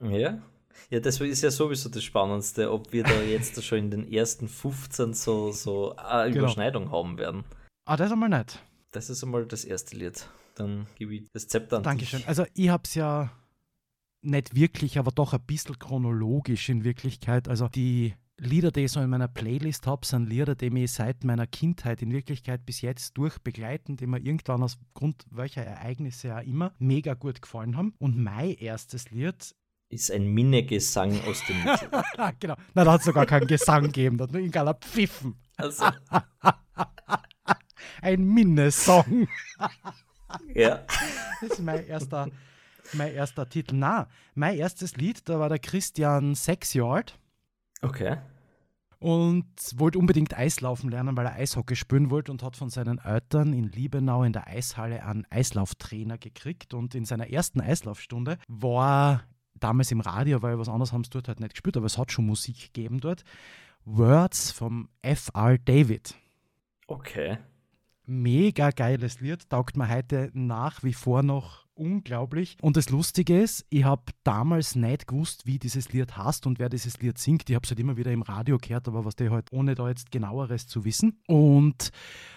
Ja? 0.01 0.43
Ja, 0.91 1.01
das 1.01 1.21
ist 1.21 1.43
ja 1.43 1.51
sowieso 1.51 1.91
das 1.91 2.03
Spannendste, 2.03 2.73
ob 2.73 2.93
wir 2.93 3.05
da 3.05 3.21
jetzt 3.23 3.63
schon 3.63 3.79
in 3.79 3.91
den 3.91 4.13
ersten 4.13 4.49
15 4.49 5.13
so, 5.13 5.53
so 5.53 5.95
eine 5.97 6.31
genau. 6.31 6.45
Überschneidung 6.45 6.91
haben 6.91 7.19
werden. 7.19 7.45
Ah, 7.85 7.97
das 7.97 8.11
einmal 8.11 8.31
nicht. 8.31 8.59
Das 8.91 9.11
ist 9.11 9.23
einmal 9.23 9.47
das 9.47 9.65
erste 9.65 9.97
Lied. 9.97 10.27
Dann 10.55 10.87
gebe 10.97 11.15
ich 11.15 11.31
das 11.33 11.49
Zepter 11.49 11.79
an 11.79 11.83
Dankeschön. 11.83 12.21
Dich. 12.21 12.29
Also 12.29 12.45
ich 12.55 12.69
habe 12.69 12.83
es 12.85 12.95
ja 12.95 13.31
nicht 14.23 14.55
wirklich, 14.55 14.99
aber 14.99 15.11
doch 15.11 15.33
ein 15.33 15.45
bisschen 15.47 15.79
chronologisch 15.79 16.69
in 16.69 16.85
Wirklichkeit. 16.85 17.49
Also 17.49 17.69
die 17.69 18.15
Lieder, 18.45 18.73
die 18.73 18.81
ich 18.81 18.93
so 18.93 19.01
in 19.01 19.09
meiner 19.09 19.29
Playlist 19.29 19.87
habe, 19.87 20.05
sind 20.05 20.29
Lieder, 20.29 20.57
die 20.57 20.71
mich 20.71 20.91
seit 20.91 21.23
meiner 21.23 21.47
Kindheit 21.47 22.03
in 22.03 22.11
Wirklichkeit 22.11 22.67
bis 22.67 22.81
jetzt 22.81 23.17
durchbegleiten, 23.17 23.97
die 23.97 24.09
mir 24.09 24.19
irgendwann 24.19 24.65
aus 24.65 24.79
Grund 24.95 25.25
welcher 25.31 25.63
Ereignisse 25.65 26.35
auch 26.37 26.43
immer 26.43 26.75
mega 26.81 27.15
gut 27.15 27.41
gefallen 27.41 27.77
haben. 27.77 27.95
Und 28.01 28.19
mein 28.19 28.55
erstes 28.55 29.13
Lied 29.13 29.55
ist 29.91 30.11
ein 30.11 30.27
Minnegesang 30.27 31.21
aus 31.25 31.45
dem 31.47 31.57
Mittelalter. 31.59 32.33
genau. 32.41 32.57
Na, 32.75 32.83
da 32.83 32.93
hat 32.95 33.03
es 33.03 33.07
sogar 33.07 33.27
keinen 33.27 33.47
Gesang 33.47 33.85
gegeben, 33.85 34.19
da 34.19 34.25
hat 34.25 34.33
nur 34.33 34.41
irgendeiner 34.41 34.75
pfiffen. 34.75 35.37
Also. 35.57 35.85
ein 38.03 38.25
Minnesong. 38.25 39.29
ja. 40.55 40.85
Das 41.41 41.51
ist 41.51 41.61
mein 41.61 41.87
erster, 41.87 42.29
mein 42.95 43.15
erster 43.15 43.49
Titel. 43.49 43.77
Na, 43.77 44.09
mein 44.35 44.59
erstes 44.59 44.97
Lied, 44.97 45.29
da 45.29 45.39
war 45.39 45.49
der 45.49 45.61
Christian 45.61 46.35
Sexyard. 46.35 47.17
Okay 47.83 48.19
und 49.03 49.45
wollte 49.75 49.99
unbedingt 49.99 50.39
Eislaufen 50.39 50.89
lernen, 50.89 51.17
weil 51.17 51.27
er 51.27 51.35
Eishockey 51.35 51.75
spielen 51.75 52.11
wollte 52.11 52.31
und 52.31 52.45
hat 52.45 52.57
von 52.57 52.71
seinen 52.71 52.99
Eltern 52.99 53.53
in 53.53 53.65
Liebenau 53.65 54.23
in 54.23 54.33
der 54.33 54.47
Eishalle 54.47 55.05
einen 55.05 55.27
Eislauftrainer 55.29 56.19
gekriegt. 56.19 56.73
Und 56.73 56.95
in 56.95 57.05
seiner 57.05 57.29
ersten 57.29 57.61
Eislaufstunde 57.61 58.39
war 58.47 59.25
damals 59.55 59.91
im 59.91 60.01
Radio, 60.01 60.41
weil 60.43 60.57
was 60.57 60.69
anderes 60.69 60.93
haben 60.93 61.03
sie 61.03 61.11
dort 61.11 61.27
halt 61.27 61.41
nicht 61.41 61.55
gespielt, 61.55 61.77
aber 61.77 61.87
es 61.87 61.99
hat 61.99 62.13
schon 62.13 62.27
Musik 62.27 62.73
gegeben 62.73 63.01
dort. 63.01 63.25
Words 63.85 64.53
vom 64.53 64.89
F.R. 65.03 65.59
David. 65.59 66.15
Okay. 66.87 67.39
Mega 68.07 68.71
geiles 68.71 69.21
Lied, 69.21 69.51
taugt 69.51 69.77
mir 69.77 69.89
heute 69.89 70.31
nach 70.33 70.85
wie 70.85 70.93
vor 70.93 71.25
noch 71.25 71.62
unglaublich. 71.75 72.57
Und 72.61 72.77
das 72.77 72.91
Lustige 72.91 73.41
ist, 73.41 73.67
ich 73.71 73.85
habe 73.85 74.13
damals 74.25 74.75
nicht 74.75 75.07
gewusst, 75.07 75.47
wie 75.47 75.59
dieses 75.59 75.93
Lied 75.93 76.17
heißt 76.17 76.47
und 76.47 76.59
wer 76.59 76.69
dieses 76.69 77.01
Lied 77.01 77.19
singt. 77.19 77.49
Ich 77.49 77.55
habe 77.55 77.65
es 77.65 77.71
halt 77.71 77.81
immer 77.81 77.97
wieder 77.97 78.13
im 78.13 78.23
Radio 78.23 78.59
gehört, 78.59 78.89
aber 78.89 79.05
was 79.05 79.17
der 79.17 79.31
halt 79.31 79.53
ohne 79.53 79.75
da 79.75 79.89
jetzt 79.89 80.11
genaueres 80.11 80.67
zu 80.67 80.85
wissen. 80.85 81.21
Und 81.27 81.91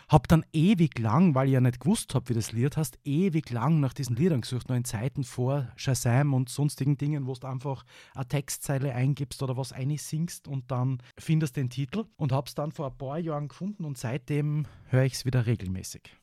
habe 0.08 0.28
dann 0.28 0.46
ewig 0.54 1.00
lang, 1.00 1.36
weil 1.36 1.48
ich 1.48 1.54
ja 1.54 1.62
nicht 1.62 1.80
gewusst 1.80 2.14
habe, 2.16 2.30
wie 2.30 2.34
das 2.34 2.52
Lied 2.52 2.78
heißt, 2.78 3.00
ewig 3.04 3.50
lang 3.50 3.80
nach 3.80 3.94
diesen 3.94 4.16
Liedern 4.16 4.42
gesucht, 4.42 4.70
noch 4.70 4.76
in 4.76 4.86
Zeiten 4.86 5.24
vor 5.24 5.68
Shazam 5.76 6.34
und 6.34 6.50
sonstigen 6.50 6.98
Dingen, 6.98 7.28
wo 7.28 7.34
du 7.34 7.48
einfach 7.48 7.86
eine 8.14 8.28
Textzeile 8.28 8.94
eingibst 8.94 9.42
oder 9.42 9.58
was 9.58 9.74
singst 9.98 10.48
und 10.48 10.72
dann 10.72 11.02
findest 11.18 11.58
den 11.58 11.70
Titel 11.70 12.06
und 12.18 12.32
habe 12.32 12.48
es 12.48 12.56
dann 12.56 12.72
vor 12.72 12.88
ein 12.88 12.98
paar 12.98 13.20
Jahren 13.20 13.48
gefunden 13.48 13.86
und 13.86 13.98
seitdem 13.98 14.66
höre 14.90 15.04
ich 15.04 15.14
es 15.14 15.26
wieder 15.26 15.46
regelmäßig. 15.46 16.16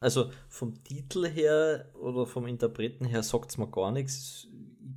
Also 0.00 0.30
vom 0.48 0.82
Titel 0.82 1.28
her 1.28 1.90
oder 1.94 2.26
vom 2.26 2.46
Interpreten 2.46 3.04
her 3.04 3.22
sagt 3.22 3.50
es 3.50 3.58
mir 3.58 3.70
gar 3.70 3.92
nichts. 3.92 4.48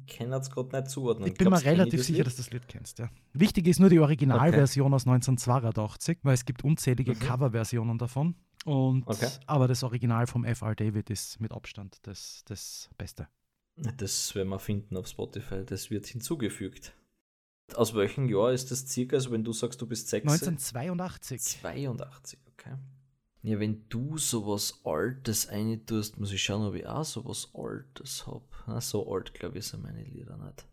Ich 0.07 0.17
kann 0.17 0.31
es 0.31 0.49
gerade 0.49 0.75
nicht 0.75 0.89
zuordnen. 0.89 1.27
Ich 1.27 1.33
bin 1.35 1.49
mir 1.49 1.63
relativ 1.63 2.03
sicher, 2.03 2.19
Lied? 2.19 2.27
dass 2.27 2.35
du 2.37 2.41
das 2.41 2.51
Lied 2.51 2.67
kennst. 2.67 2.99
Ja. 2.99 3.09
Wichtig 3.33 3.67
ist 3.67 3.79
nur 3.79 3.89
die 3.89 3.99
Originalversion 3.99 4.87
okay. 4.87 4.95
aus 4.95 5.07
1982, 5.07 6.19
weil 6.23 6.33
es 6.33 6.45
gibt 6.45 6.63
unzählige 6.63 7.15
mhm. 7.15 7.19
Coverversionen 7.19 7.97
davon. 7.97 8.35
Und, 8.63 9.05
okay. 9.07 9.27
Aber 9.45 9.67
das 9.67 9.83
Original 9.83 10.25
vom 10.25 10.45
F.R. 10.45 10.73
David 10.73 11.09
ist 11.09 11.39
mit 11.41 11.51
Abstand 11.51 11.97
das, 12.03 12.43
das 12.45 12.89
Beste. 12.97 13.27
Das 13.75 14.33
werden 14.35 14.49
wir 14.49 14.59
finden 14.59 14.95
auf 14.95 15.07
Spotify. 15.07 15.65
Das 15.65 15.89
wird 15.89 16.05
hinzugefügt. 16.07 16.93
Aus 17.75 17.93
welchem 17.93 18.29
Jahr 18.29 18.53
ist 18.53 18.71
das 18.71 18.87
circa? 18.87 19.15
Also 19.17 19.31
wenn 19.31 19.43
du 19.43 19.51
sagst, 19.51 19.81
du 19.81 19.87
bist 19.87 20.07
6? 20.07 20.27
1982. 20.27 21.59
82, 21.61 22.39
okay. 22.53 22.75
Ja, 23.43 23.59
wenn 23.59 23.83
du 23.89 24.17
sowas 24.17 24.79
Altes 24.85 25.49
tust, 25.85 26.17
muss 26.17 26.31
ich 26.31 26.41
schauen, 26.41 26.65
ob 26.65 26.75
ich 26.75 26.87
auch 26.87 27.03
sowas 27.03 27.49
Altes 27.53 28.25
habe. 28.25 28.79
So 28.79 29.11
alt, 29.11 29.33
glaube 29.33 29.59
ich, 29.59 29.65
sind 29.65 29.83
meine 29.83 30.03
Lieder 30.03 30.37
nicht. 30.37 30.65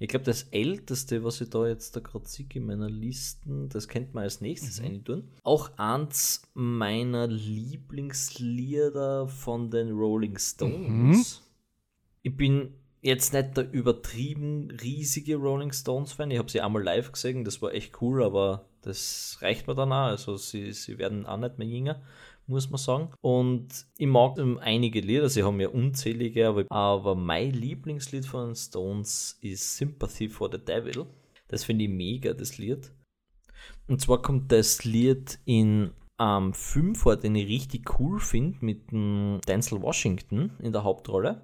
Ich 0.00 0.08
glaube, 0.08 0.24
das 0.24 0.42
älteste, 0.50 1.22
was 1.22 1.40
ich 1.40 1.50
da 1.50 1.68
jetzt 1.68 1.94
da 1.94 2.00
gerade 2.00 2.26
sehe 2.26 2.46
in 2.54 2.66
meiner 2.66 2.90
Listen, 2.90 3.68
das 3.68 3.86
könnte 3.86 4.14
man 4.14 4.24
als 4.24 4.40
nächstes 4.40 4.80
mhm. 4.80 5.04
tun. 5.04 5.28
Auch 5.44 5.70
eins 5.76 6.42
meiner 6.54 7.28
Lieblingslieder 7.28 9.28
von 9.28 9.70
den 9.70 9.92
Rolling 9.92 10.38
Stones. 10.38 11.40
Mhm. 11.40 11.44
Ich 12.22 12.36
bin 12.36 12.74
jetzt 13.00 13.32
nicht 13.32 13.56
der 13.56 13.72
übertrieben 13.72 14.72
riesige 14.82 15.36
Rolling 15.36 15.72
Stones-Fan. 15.72 16.32
Ich 16.32 16.38
habe 16.38 16.50
sie 16.50 16.60
einmal 16.60 16.82
live 16.82 17.12
gesehen, 17.12 17.44
das 17.44 17.62
war 17.62 17.72
echt 17.72 18.02
cool, 18.02 18.24
aber 18.24 18.67
das 18.82 19.38
reicht 19.40 19.66
mir 19.66 19.74
dann 19.74 19.92
auch. 19.92 20.06
Also 20.06 20.36
sie, 20.36 20.72
sie 20.72 20.98
werden 20.98 21.26
auch 21.26 21.36
nicht 21.36 21.58
mehr 21.58 21.68
jünger, 21.68 22.02
muss 22.46 22.70
man 22.70 22.78
sagen. 22.78 23.10
Und 23.20 23.86
ich 23.96 24.06
mag 24.06 24.38
einige 24.60 25.00
Lieder, 25.00 25.28
sie 25.28 25.42
haben 25.42 25.60
ja 25.60 25.68
unzählige, 25.68 26.48
aber, 26.48 26.64
aber 26.70 27.14
mein 27.14 27.52
Lieblingslied 27.52 28.26
von 28.26 28.54
Stones 28.54 29.38
ist 29.40 29.76
Sympathy 29.76 30.28
for 30.28 30.50
the 30.50 30.58
Devil. 30.58 31.06
Das 31.48 31.64
finde 31.64 31.84
ich 31.84 31.90
mega, 31.90 32.32
das 32.32 32.58
Lied. 32.58 32.92
Und 33.86 34.00
zwar 34.00 34.22
kommt 34.22 34.52
das 34.52 34.84
Lied 34.84 35.38
in 35.44 35.92
einem 36.18 36.52
Film 36.52 36.94
vor, 36.94 37.16
den 37.16 37.34
ich 37.36 37.48
richtig 37.48 37.98
cool 37.98 38.20
finde, 38.20 38.58
mit 38.60 38.90
dem 38.90 39.40
Denzel 39.46 39.80
Washington 39.80 40.52
in 40.60 40.72
der 40.72 40.84
Hauptrolle. 40.84 41.42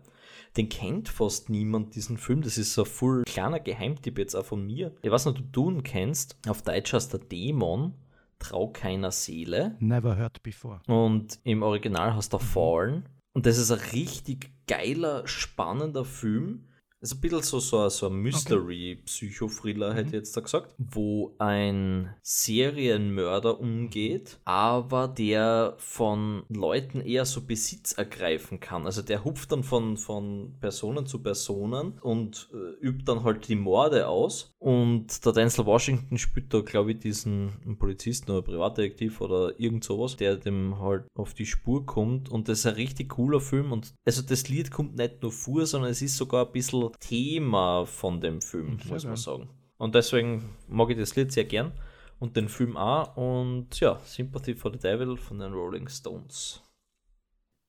Den 0.57 0.69
kennt 0.69 1.09
fast 1.09 1.51
niemand, 1.51 1.95
diesen 1.97 2.17
Film. 2.17 2.43
Das 2.43 2.59
ist 2.59 2.75
so 2.75 2.83
ein 2.83 2.87
voll 2.89 3.23
kleiner 3.25 3.59
Geheimtipp 3.59 4.19
jetzt 4.19 4.35
auch 4.35 4.45
von 4.45 4.65
mir. 4.65 4.95
Ich 5.03 5.11
weiß 5.11 5.27
nicht, 5.27 5.41
ob 5.41 5.53
du 5.53 5.71
ihn 5.71 5.83
kennst. 5.83 6.37
Auf 6.49 6.63
Deutsch 6.63 6.93
heißt 6.93 7.13
der 7.13 7.21
Dämon. 7.21 7.95
Trau 8.39 8.69
keiner 8.69 9.11
Seele. 9.11 9.77
Never 9.81 10.17
heard 10.17 10.43
before. 10.43 10.81
Und 10.87 11.41
im 11.45 11.63
Original 11.63 12.15
heißt 12.15 12.35
er 12.35 12.41
Fallen. 12.41 13.09
Und 13.33 13.47
das 13.47 13.59
ist 13.59 13.73
ein 13.73 13.81
richtig 13.93 14.53
geiler, 14.67 15.27
spannender 15.27 16.05
Film. 16.05 16.69
Ist 17.05 17.15
ein 17.15 17.21
bisschen 17.21 17.43
so, 17.43 17.59
so, 17.61 17.89
so 17.89 18.07
ein 18.07 18.17
Mystery-Psychothriller, 18.17 19.89
okay. 19.89 19.97
hätte 19.97 20.09
ich 20.09 20.15
jetzt 20.15 20.37
da 20.37 20.41
gesagt, 20.41 20.75
wo 20.79 21.35
ein 21.39 22.15
Serienmörder 22.23 23.61
umgeht, 23.61 24.39
aber 24.45 25.09
der 25.09 25.75
von 25.79 26.45
Leuten 26.49 27.01
eher 27.01 27.27
so 27.27 27.43
Besitz 27.43 27.93
ergreifen 27.93 28.59
kann. 28.59 28.87
Also 28.87 29.03
der 29.03 29.25
hupft 29.25 29.53
dann 29.53 29.63
von, 29.63 29.97
von 29.97 30.55
Personen 30.61 31.07
zu 31.07 31.23
Personen 31.23 31.99
und 32.01 32.49
äh, 32.53 32.85
übt 32.85 33.05
dann 33.05 33.23
halt 33.23 33.49
die 33.49 33.57
Morde 33.57 34.09
aus. 34.09 34.55
Und 34.59 35.27
der 35.27 35.33
Denzel 35.33 35.67
Washington 35.67 36.17
spielt 36.17 36.55
da, 36.55 36.63
glaube 36.63 36.93
ich, 36.93 36.99
diesen 36.99 37.77
Polizisten 37.79 38.31
oder 38.31 38.41
Privatdetektiv 38.41 39.21
oder 39.21 39.61
irgend 39.61 39.85
sowas, 39.85 40.17
der 40.17 40.37
dem 40.37 40.79
halt 40.81 41.05
auf 41.15 41.35
die 41.35 41.45
Spur 41.45 41.85
kommt. 41.85 42.31
Und 42.31 42.49
das 42.49 42.61
ist 42.61 42.67
ein 42.67 42.75
richtig 42.77 43.11
cooler 43.11 43.41
Film. 43.41 43.73
Und 43.73 43.95
also 44.07 44.23
das 44.23 44.49
Lied 44.49 44.71
kommt 44.71 44.97
nicht 44.97 45.21
nur 45.21 45.33
vor, 45.33 45.67
sondern 45.67 45.91
es 45.91 46.01
ist 46.01 46.17
sogar 46.17 46.47
ein 46.47 46.53
bisschen 46.53 46.94
Thema 47.01 47.85
von 47.87 48.21
dem 48.21 48.41
Film, 48.41 48.79
Sehr 48.81 48.93
muss 48.93 49.05
man 49.05 49.17
sagen. 49.17 49.49
Und 49.79 49.95
deswegen 49.95 50.57
mag 50.69 50.91
ich 50.91 50.99
das 50.99 51.17
Lied 51.17 51.33
sehr 51.33 51.45
gern 51.45 51.73
und 52.19 52.37
den 52.37 52.49
Film 52.49 52.77
auch. 52.77 53.17
Und 53.17 53.79
ja, 53.81 53.99
Sympathy 54.05 54.55
for 54.55 54.73
the 54.73 54.79
Devil 54.79 55.17
von 55.17 55.39
den 55.39 55.53
Rolling 55.53 55.89
Stones. 55.89 56.63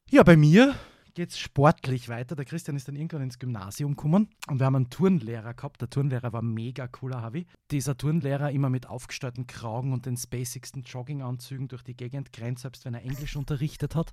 Ja, 0.09 0.23
bei 0.23 0.37
mir 0.37 0.75
geht 1.15 1.31
es 1.31 1.39
sportlich 1.39 2.09
weiter. 2.09 2.35
Der 2.35 2.45
Christian 2.45 2.75
ist 2.75 2.87
dann 2.87 2.95
irgendwann 2.95 3.23
ins 3.23 3.39
Gymnasium 3.39 3.95
gekommen 3.95 4.29
und 4.47 4.59
wir 4.59 4.65
haben 4.65 4.75
einen 4.75 4.89
Turnlehrer 4.89 5.53
gehabt. 5.53 5.81
Der 5.81 5.89
Turnlehrer 5.89 6.33
war 6.33 6.41
mega 6.41 6.87
cooler 6.87 7.21
Havi. 7.21 7.47
Dieser 7.71 7.97
Turnlehrer 7.97 8.51
immer 8.51 8.69
mit 8.69 8.87
aufgestellten 8.87 9.47
Kragen 9.47 9.93
und 9.93 10.05
den 10.05 10.17
spacigsten 10.17 10.83
Jogginganzügen 10.83 11.69
durch 11.69 11.83
die 11.83 11.95
Gegend 11.95 12.33
grenzt, 12.33 12.63
selbst 12.63 12.85
wenn 12.85 12.93
er 12.93 13.03
Englisch 13.03 13.35
unterrichtet 13.35 13.95
hat 13.95 14.11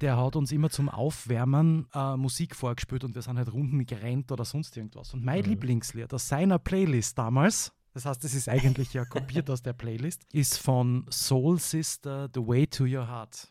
der 0.00 0.16
hat 0.16 0.36
uns 0.36 0.52
immer 0.52 0.70
zum 0.70 0.88
Aufwärmen 0.88 1.86
äh, 1.94 2.16
Musik 2.16 2.56
vorgespielt 2.56 3.04
und 3.04 3.14
wir 3.14 3.22
sind 3.22 3.36
halt 3.36 3.52
Runden 3.52 3.84
gerannt 3.84 4.32
oder 4.32 4.44
sonst 4.44 4.76
irgendwas. 4.76 5.12
Und 5.14 5.24
mein 5.24 5.42
mhm. 5.42 5.50
Lieblingslied 5.50 6.12
aus 6.12 6.28
seiner 6.28 6.58
Playlist 6.58 7.18
damals, 7.18 7.72
das 7.92 8.06
heißt, 8.06 8.24
es 8.24 8.34
ist 8.34 8.48
eigentlich 8.48 8.92
ja 8.92 9.04
kopiert 9.04 9.50
aus 9.50 9.62
der 9.62 9.72
Playlist, 9.72 10.24
ist 10.32 10.58
von 10.58 11.06
Soul 11.10 11.58
Sister 11.58 12.28
The 12.32 12.40
Way 12.40 12.66
to 12.68 12.84
Your 12.84 13.06
Heart. 13.06 13.48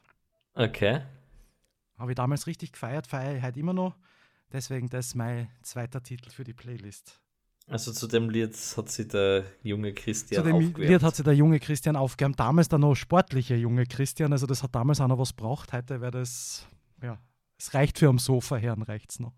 Okay. 0.56 1.02
Habe 1.98 2.12
ich 2.12 2.16
damals 2.16 2.48
richtig 2.48 2.72
gefeiert, 2.72 3.06
feiere 3.08 3.38
ich 3.38 3.44
heute 3.44 3.60
immer 3.60 3.74
noch. 3.74 3.96
Deswegen 4.52 4.90
das 4.90 5.08
ist 5.08 5.16
mein 5.16 5.50
zweiter 5.62 6.02
Titel 6.02 6.30
für 6.32 6.44
die 6.44 6.54
Playlist. 6.54 7.20
Also 7.70 7.92
zu 7.92 8.08
dem 8.08 8.32
Lied 8.32 8.56
hat 8.78 8.90
sich 8.90 9.08
der 9.08 9.46
junge 9.62 9.94
Christian 9.94 10.44
Zu 10.44 10.48
dem 10.48 10.56
aufgewärmt. 10.56 10.90
Lied 10.90 11.04
hat 11.04 11.16
sich 11.16 11.24
der 11.24 11.36
junge 11.36 11.60
Christian 11.60 11.96
aufgewärmt. 11.96 12.40
Damals 12.40 12.68
der 12.68 12.80
noch 12.80 12.96
sportliche 12.96 13.56
junge 13.56 13.86
Christian. 13.86 14.34
Also 14.34 14.48
das 14.48 14.64
hat 14.64 14.74
damals 14.74 15.00
auch 15.00 15.08
noch 15.08 15.20
was 15.20 15.34
braucht. 15.34 15.72
Heute 15.72 16.02
wäre 16.02 16.12
das, 16.12 16.68
ja, 17.04 17.20
es 17.60 17.74
reicht 17.76 18.00
für 18.00 18.08
am 18.08 18.18
Sofa 18.18 18.56
her, 18.56 18.76
reicht 18.88 19.12
es 19.12 19.20
noch. 19.20 19.34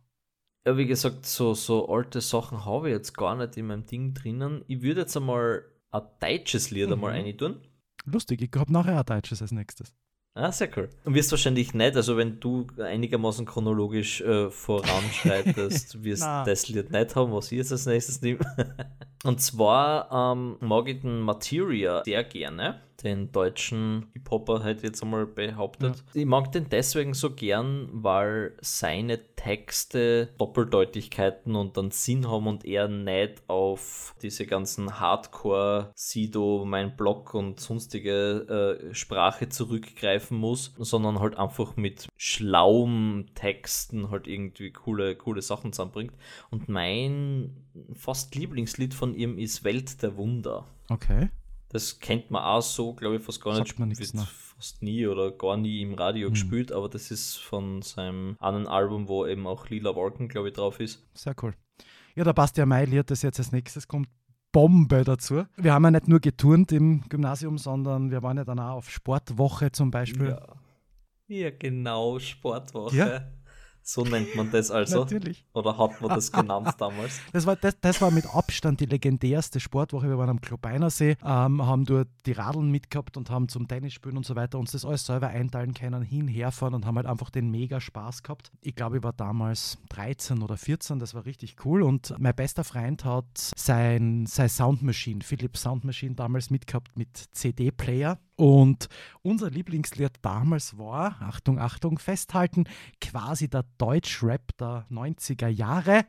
Ja, 0.66 0.78
wie 0.78 0.86
gesagt, 0.86 1.26
so, 1.26 1.54
so 1.54 1.90
alte 1.90 2.22
Sachen 2.22 2.66
habe 2.66 2.90
ich 2.90 2.94
jetzt 2.94 3.14
gar 3.18 3.36
nicht 3.36 3.58
in 3.58 3.68
meinem 3.68 3.86
Ding 3.86 4.14
drinnen. 4.14 4.64
Ich 4.68 4.82
würde 4.82 5.02
jetzt 5.02 5.18
einmal 5.18 5.66
ein 5.92 6.04
deutsches 6.22 6.72
Lied 6.72 6.88
mhm. 6.88 6.94
einmal 6.94 7.12
reintun. 7.12 7.60
Lustig, 8.06 8.42
ich 8.42 8.52
habe 8.56 8.72
nachher 8.72 9.00
ein 9.00 9.06
deutsches 9.06 9.42
als 9.42 9.52
nächstes. 9.52 9.94
Ah, 10.34 10.52
sehr 10.52 10.70
cool. 10.78 10.90
Und 11.04 11.14
wirst 11.14 11.30
wahrscheinlich 11.32 11.74
nicht, 11.74 11.96
also 11.96 12.16
wenn 12.16 12.40
du 12.40 12.66
einigermaßen 12.78 13.46
chronologisch 13.46 14.22
äh, 14.22 14.50
voranschreitest, 14.50 16.04
wirst 16.04 16.24
du 16.24 16.44
das 16.46 16.70
Lied 16.70 16.90
nicht 16.90 17.16
haben, 17.16 17.34
was 17.34 17.52
ich 17.52 17.58
jetzt 17.58 17.72
als 17.74 17.86
nächstes 17.86 18.22
nehme. 18.22 18.40
Und 19.26 19.42
zwar 19.42 20.34
ähm, 20.34 20.56
mag 20.62 20.88
ich 20.88 21.02
den 21.02 21.20
Materia 21.20 22.02
sehr 22.06 22.24
gerne 22.24 22.82
den 23.04 23.32
deutschen 23.32 24.08
Hip-Hopper 24.14 24.64
halt 24.64 24.84
jetzt 24.84 25.02
einmal 25.02 25.26
behauptet. 25.26 26.04
Ja. 26.14 26.22
Ich 26.22 26.26
mag 26.26 26.52
den 26.52 26.70
deswegen 26.70 27.14
so 27.14 27.32
gern, 27.32 27.90
weil 27.92 28.54
seine 28.62 29.20
Texte 29.36 30.30
Doppeldeutigkeiten 30.38 31.56
und 31.56 31.78
dann 31.78 31.90
Sinn 31.92 32.30
haben 32.30 32.48
und 32.48 32.64
er 32.64 32.88
nicht 32.88 33.42
auf 33.48 34.14
diese 34.22 34.46
ganzen 34.46 35.00
Hardcore, 35.00 35.92
Sido, 35.96 36.64
mein 36.66 36.96
Blog 36.96 37.34
und 37.34 37.60
sonstige 37.60 38.80
äh, 38.92 38.94
Sprache 38.94 39.50
zurückgreifen 39.50 40.38
muss, 40.38 40.74
sondern 40.78 41.20
halt 41.20 41.38
einfach 41.38 41.76
mit 41.76 42.08
schlauem 42.18 43.26
Texten 43.34 44.12
halt 44.12 44.28
irgendwie 44.28 44.72
coole, 44.72 45.16
coole 45.16 45.42
Sachen 45.42 45.74
zusammenbringt. 45.74 46.14
Und 46.52 46.70
mein 46.70 47.56
fast 47.94 48.36
Lieblingslied 48.36 48.94
von 48.94 49.16
ihm 49.16 49.38
ist 49.38 49.64
Welt 49.64 50.02
der 50.04 50.18
Wunder. 50.18 50.66
Okay. 50.90 51.30
Das 51.72 52.00
kennt 52.00 52.30
man 52.32 52.44
auch 52.44 52.62
so, 52.62 52.94
glaube 52.94 53.16
ich, 53.16 53.24
fast 53.24 53.42
gar 53.42 53.58
nicht. 53.58 53.80
Man 53.80 53.90
nichts, 53.90 54.14
ne? 54.14 54.28
Fast 54.28 54.84
nie 54.84 55.08
oder 55.08 55.32
gar 55.32 55.56
nie 55.56 55.82
im 55.82 55.94
Radio 55.94 56.28
mhm. 56.28 56.34
gespielt, 56.34 56.72
aber 56.72 56.90
das 56.90 57.12
ist 57.12 57.38
von 57.38 57.82
seinem 57.82 58.36
anderen 58.40 58.68
Album, 58.68 59.08
wo 59.08 59.26
eben 59.26 59.48
auch 59.48 59.70
Lila 59.70 59.96
Wolken, 59.96 60.28
glaube 60.28 60.50
ich, 60.50 60.54
drauf 60.54 60.80
ist. 60.80 61.02
Sehr 61.14 61.34
cool. 61.42 61.54
Ja, 62.16 62.26
da 62.26 62.34
passt 62.34 62.58
ja 62.58 62.66
mein 62.66 62.92
Lied, 62.92 63.10
das 63.10 63.22
jetzt 63.22 63.40
als 63.40 63.52
nächstes 63.52 63.88
kommt. 63.88 64.10
Bombe 64.52 65.06
dazu. 65.06 65.46
Wir 65.56 65.74
haben 65.74 65.86
ja 65.86 65.92
nicht 65.92 66.10
nur 66.10 66.20
geturnt 66.20 66.74
im 66.74 67.04
Gymnasium, 67.08 67.58
sondern 67.58 68.12
wir 68.12 68.22
waren 68.22 68.36
ja 68.36 68.44
dann 68.44 68.60
auch 68.60 68.76
auf 68.76 68.90
Sportwoche 68.90 69.72
zum 69.72 69.92
Beispiel. 69.92 70.28
Ja, 70.28 70.46
ja 71.28 71.52
genau, 71.52 72.20
Sportwoche. 72.20 72.98
Ja. 72.98 73.22
So 73.84 74.04
nennt 74.04 74.36
man 74.36 74.52
das 74.52 74.72
also. 74.72 75.00
Natürlich. 75.00 75.46
Oder 75.54 75.78
hat 75.78 76.02
man 76.02 76.10
das 76.10 76.32
genannt 76.32 76.76
damals? 76.78 77.20
Das 77.34 77.46
war, 77.46 77.56
das, 77.56 77.80
das 77.80 78.02
war 78.02 78.12
mit 78.12 78.26
Abstand 78.34 78.80
die 78.80 78.86
legendärste 78.86 79.60
Sportwoche. 79.60 80.08
Wir 80.08 80.18
waren 80.18 80.30
am 80.30 80.42
Klobeinersee, 80.42 81.18
ähm, 81.24 81.66
haben 81.66 81.86
dort 81.86 82.08
die 82.26 82.34
Radeln 82.34 82.70
mitgehabt 82.70 83.18
und 83.18 83.30
haben 83.30 83.50
zum 83.50 83.68
Tennis 83.68 83.94
spielen 83.94 84.18
und 84.18 84.26
so 84.26 84.36
weiter 84.36 84.60
uns 84.60 84.72
das 84.72 84.86
alles 84.86 85.06
selber 85.06 85.28
einteilen 85.30 85.74
können, 85.74 86.04
hin, 86.04 86.28
herfahren 86.28 86.74
und 86.74 86.86
haben 86.86 86.96
halt 86.98 87.08
einfach 87.08 87.30
den 87.30 87.50
mega 87.50 87.82
Spaß 87.82 88.24
gehabt. 88.24 88.52
Ich 88.62 88.76
glaube, 88.76 88.98
ich 88.98 89.04
war 89.04 89.14
damals 89.14 89.78
13 89.90 90.42
oder 90.42 90.58
14, 90.58 91.00
das 91.00 91.14
war 91.14 91.26
richtig 91.26 91.56
cool. 91.66 91.82
Und 91.82 92.14
mein 92.20 92.36
bester 92.36 92.64
Freund 92.64 93.04
hat 93.06 93.26
sein, 93.36 94.26
sein 94.28 94.50
Soundmachine, 94.50 95.22
Philips 95.22 95.62
Soundmachine 95.62 96.16
damals 96.16 96.50
mitgehabt 96.50 96.96
mit 96.96 97.18
CD-Player. 97.32 98.20
Und 98.42 98.88
unser 99.22 99.52
Lieblingslied 99.52 100.14
damals 100.24 100.76
war, 100.76 101.22
Achtung, 101.22 101.60
Achtung, 101.60 102.00
festhalten, 102.00 102.64
quasi 103.00 103.48
der 103.48 103.66
Deutschrap 103.82 104.56
der 104.60 104.86
90er 104.92 105.48
Jahre. 105.48 106.06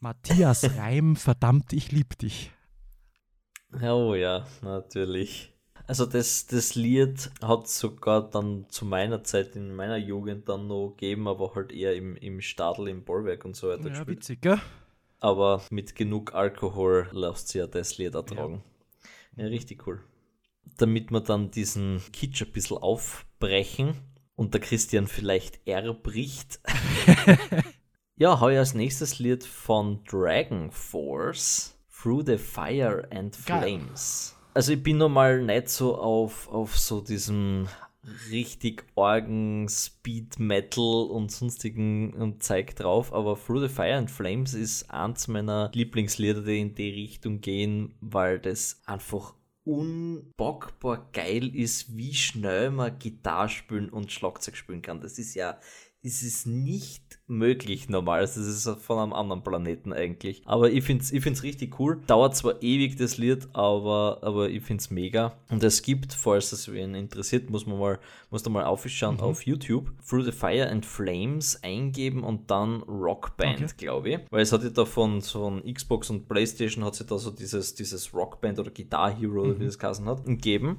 Matthias 0.00 0.64
Reim, 0.78 1.16
verdammt, 1.16 1.72
ich 1.72 1.90
lieb 1.90 2.18
dich. 2.18 2.50
Oh 3.82 4.14
ja, 4.14 4.46
natürlich. 4.60 5.54
Also 5.86 6.04
das, 6.04 6.46
das 6.46 6.74
Lied 6.74 7.30
hat 7.42 7.66
sogar 7.66 8.28
dann 8.28 8.66
zu 8.68 8.84
meiner 8.84 9.24
Zeit, 9.24 9.56
in 9.56 9.74
meiner 9.74 9.96
Jugend 9.96 10.50
dann 10.50 10.66
noch 10.66 10.90
gegeben, 10.90 11.28
aber 11.28 11.54
halt 11.54 11.72
eher 11.72 11.96
im, 11.96 12.14
im 12.16 12.42
Stadel, 12.42 12.88
im 12.88 13.04
Bollwerk 13.04 13.46
und 13.46 13.56
so 13.56 13.70
weiter 13.70 13.84
ja, 13.84 13.88
gespielt. 13.88 14.08
witzig, 14.08 14.42
gell? 14.42 14.60
Aber 15.18 15.62
mit 15.70 15.94
genug 15.94 16.34
Alkohol 16.34 17.08
lässt 17.12 17.48
sich 17.48 17.60
ja 17.60 17.66
das 17.66 17.96
Lied 17.96 18.14
ertragen. 18.14 18.62
Ja. 19.36 19.44
ja, 19.44 19.48
richtig 19.48 19.86
cool 19.86 20.04
damit 20.78 21.10
wir 21.10 21.20
dann 21.20 21.50
diesen 21.50 22.00
Kitsch 22.12 22.42
ein 22.42 22.52
bisschen 22.52 22.78
aufbrechen 22.78 23.94
und 24.36 24.54
der 24.54 24.60
Christian 24.60 25.06
vielleicht 25.06 25.66
erbricht. 25.66 26.60
ja, 28.16 28.40
habe 28.40 28.52
ich 28.52 28.58
als 28.58 28.74
nächstes 28.74 29.18
Lied 29.18 29.44
von 29.44 30.02
Dragon 30.04 30.70
Force, 30.70 31.76
Through 31.90 32.24
the 32.26 32.38
Fire 32.38 33.06
and 33.10 33.34
Flames. 33.36 34.34
Geil. 34.34 34.48
Also 34.54 34.72
ich 34.72 34.82
bin 34.82 34.98
normal 34.98 35.42
nicht 35.42 35.68
so 35.68 35.96
auf, 35.96 36.48
auf 36.48 36.78
so 36.78 37.00
diesem 37.00 37.68
richtig 38.30 38.84
Orgen, 38.96 39.68
Speed 39.68 40.38
Metal 40.38 41.06
und 41.08 41.30
sonstigen 41.30 42.36
Zeug 42.40 42.74
drauf, 42.74 43.12
aber 43.12 43.38
Through 43.38 43.60
the 43.60 43.68
Fire 43.68 43.94
and 43.94 44.10
Flames 44.10 44.54
ist 44.54 44.90
eins 44.90 45.28
meiner 45.28 45.70
Lieblingslieder, 45.72 46.42
die 46.42 46.60
in 46.60 46.74
die 46.74 46.90
Richtung 46.90 47.40
gehen, 47.40 47.94
weil 48.00 48.40
das 48.40 48.82
einfach 48.86 49.34
unbockbar 49.64 51.10
geil 51.12 51.54
ist, 51.54 51.96
wie 51.96 52.14
schnell 52.14 52.70
man 52.70 52.98
Gitarre 52.98 53.48
spielen 53.48 53.90
und 53.90 54.10
Schlagzeug 54.10 54.56
spielen 54.56 54.82
kann. 54.82 55.00
Das 55.00 55.18
ist 55.18 55.34
ja 55.34 55.58
ist 56.04 56.24
es 56.24 56.46
nicht 56.46 57.20
möglich 57.28 57.88
normal. 57.88 58.20
Also 58.20 58.40
das 58.40 58.66
ist 58.66 58.82
von 58.82 58.98
einem 58.98 59.12
anderen 59.12 59.44
Planeten 59.44 59.92
eigentlich. 59.92 60.42
Aber 60.46 60.68
ich 60.68 60.82
finde 60.82 61.04
es 61.04 61.12
ich 61.12 61.22
find's 61.22 61.44
richtig 61.44 61.78
cool. 61.78 62.02
Dauert 62.08 62.36
zwar 62.36 62.60
ewig 62.60 62.96
das 62.96 63.18
Lied, 63.18 63.48
aber, 63.52 64.18
aber 64.22 64.50
ich 64.50 64.64
finde 64.64 64.80
es 64.80 64.90
mega. 64.90 65.38
Und 65.48 65.62
es 65.62 65.80
gibt, 65.82 66.12
falls 66.12 66.50
es 66.50 66.72
wen 66.72 66.96
interessiert, 66.96 67.50
muss 67.50 67.66
man 67.66 67.78
mal, 67.78 68.00
muss 68.30 68.44
man 68.44 68.54
mal 68.54 68.64
aufschauen 68.64 69.14
mhm. 69.14 69.20
auf 69.20 69.46
YouTube. 69.46 69.92
Through 70.04 70.24
the 70.24 70.32
Fire 70.32 70.68
and 70.68 70.84
Flames 70.84 71.62
eingeben 71.62 72.24
und 72.24 72.50
dann 72.50 72.82
Rockband, 72.82 73.62
okay. 73.62 73.72
glaube 73.76 74.10
ich. 74.10 74.18
Weil 74.30 74.42
es 74.42 74.50
hat 74.52 74.64
ja 74.64 74.70
da 74.70 74.84
von, 74.84 75.22
von 75.22 75.62
Xbox 75.72 76.10
und 76.10 76.28
Playstation 76.28 76.84
hat 76.84 76.96
sich 76.96 77.06
da 77.06 77.16
so 77.16 77.30
dieses, 77.30 77.76
dieses 77.76 78.12
Rockband 78.12 78.58
oder 78.58 78.72
Guitar 78.72 79.16
Hero, 79.16 79.44
mhm. 79.44 79.60
wie 79.60 79.66
das 79.66 79.78
geheißen 79.78 80.06
hat, 80.06 80.24
gegeben. 80.24 80.78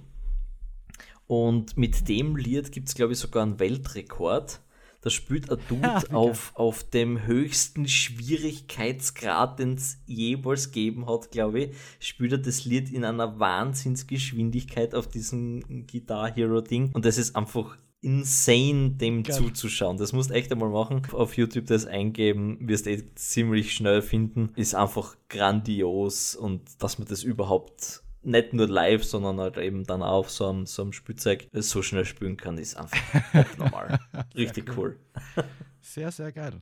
Und 1.28 1.78
mit 1.78 2.10
dem 2.10 2.36
Lied 2.36 2.74
gibt 2.74 2.90
es, 2.90 2.96
glaube 2.96 3.14
ich, 3.14 3.20
sogar 3.20 3.44
einen 3.44 3.58
Weltrekord 3.58 4.60
da 5.04 5.10
spielt 5.10 5.52
ein 5.52 5.58
Dude 5.68 5.82
ja, 5.84 6.04
auf, 6.12 6.54
auf 6.56 6.84
dem 6.90 7.26
höchsten 7.26 7.88
Schwierigkeitsgrad, 7.88 9.60
den 9.60 9.74
es 9.74 9.98
jemals 10.06 10.72
gegeben 10.72 11.08
hat, 11.08 11.30
glaube 11.32 11.60
ich, 11.60 11.76
spielt 12.00 12.32
er 12.32 12.38
das 12.38 12.64
Lied 12.66 12.92
in 12.92 13.04
einer 13.04 13.38
Wahnsinnsgeschwindigkeit 13.40 14.96
auf 14.96 15.08
diesem 15.08 15.86
Guitar 15.88 16.34
Hero 16.34 16.62
Ding. 16.62 16.92
Und 16.94 17.06
das 17.06 17.18
ist 17.18 17.36
einfach 17.36 17.78
insane, 18.04 18.92
dem 18.92 19.24
Geil. 19.24 19.36
zuzuschauen. 19.36 19.98
Das 19.98 20.14
musst 20.14 20.30
du 20.30 20.34
echt 20.34 20.52
einmal 20.52 20.70
machen. 20.70 21.02
Auf 21.12 21.38
YouTube 21.38 21.66
das 21.66 21.86
eingeben, 21.86 22.58
wirst 22.62 22.88
eh 22.88 23.04
ziemlich 23.16 23.74
schnell 23.74 24.02
finden. 24.02 24.50
Ist 24.56 24.76
einfach 24.76 25.16
grandios 25.30 26.36
und 26.36 26.62
dass 26.80 27.00
man 27.00 27.08
das 27.08 27.24
überhaupt 27.24 28.03
nicht 28.26 28.54
nur 28.54 28.68
live, 28.68 29.04
sondern 29.04 29.40
halt 29.40 29.58
eben 29.58 29.84
dann 29.84 30.02
auch 30.02 30.20
auf 30.20 30.32
so 30.32 30.50
einem, 30.50 30.66
so 30.66 30.82
einem 30.82 30.94
Spielzeug 30.94 31.48
so 31.54 31.82
schnell 31.82 32.06
spielen 32.06 32.38
kann, 32.38 32.58
ist 32.58 32.76
einfach 32.76 33.58
normal. 33.58 34.00
Richtig 34.36 34.70
cool. 34.78 35.00
cool. 35.36 35.44
Sehr, 35.82 36.12
sehr 36.12 36.32
geil. 36.32 36.62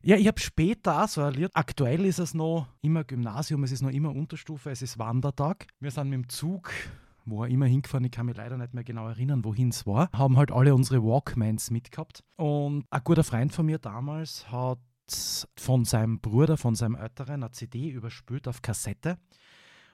Ja, 0.00 0.16
ich 0.16 0.26
habe 0.26 0.40
später 0.40 1.04
auch 1.04 1.06
so 1.08 1.20
erlebt. 1.20 1.50
Aktuell 1.54 2.06
ist 2.06 2.18
es 2.18 2.32
noch 2.32 2.66
immer 2.80 3.04
Gymnasium, 3.04 3.62
es 3.62 3.72
ist 3.72 3.82
noch 3.82 3.90
immer 3.90 4.08
Unterstufe, 4.08 4.70
es 4.70 4.80
ist 4.80 4.98
Wandertag. 4.98 5.66
Wir 5.80 5.90
sind 5.90 6.08
mit 6.08 6.14
dem 6.14 6.28
Zug 6.30 6.72
wo 7.24 7.44
er 7.44 7.48
immer 7.48 7.66
hingefahren, 7.66 8.04
ich 8.04 8.10
kann 8.10 8.26
mich 8.26 8.36
leider 8.36 8.56
nicht 8.56 8.74
mehr 8.74 8.84
genau 8.84 9.08
erinnern, 9.08 9.44
wohin 9.44 9.68
es 9.68 9.86
war, 9.86 10.08
haben 10.12 10.36
halt 10.36 10.50
alle 10.50 10.74
unsere 10.74 11.02
Walkmans 11.02 11.70
mitgehabt. 11.70 12.24
Und 12.36 12.84
ein 12.90 13.00
guter 13.04 13.24
Freund 13.24 13.52
von 13.52 13.66
mir 13.66 13.78
damals 13.78 14.50
hat 14.50 14.78
von 15.56 15.84
seinem 15.84 16.20
Bruder, 16.20 16.56
von 16.56 16.74
seinem 16.74 16.94
Älteren, 16.94 17.42
eine 17.42 17.50
CD 17.52 17.90
überspült 17.90 18.48
auf 18.48 18.62
Kassette. 18.62 19.18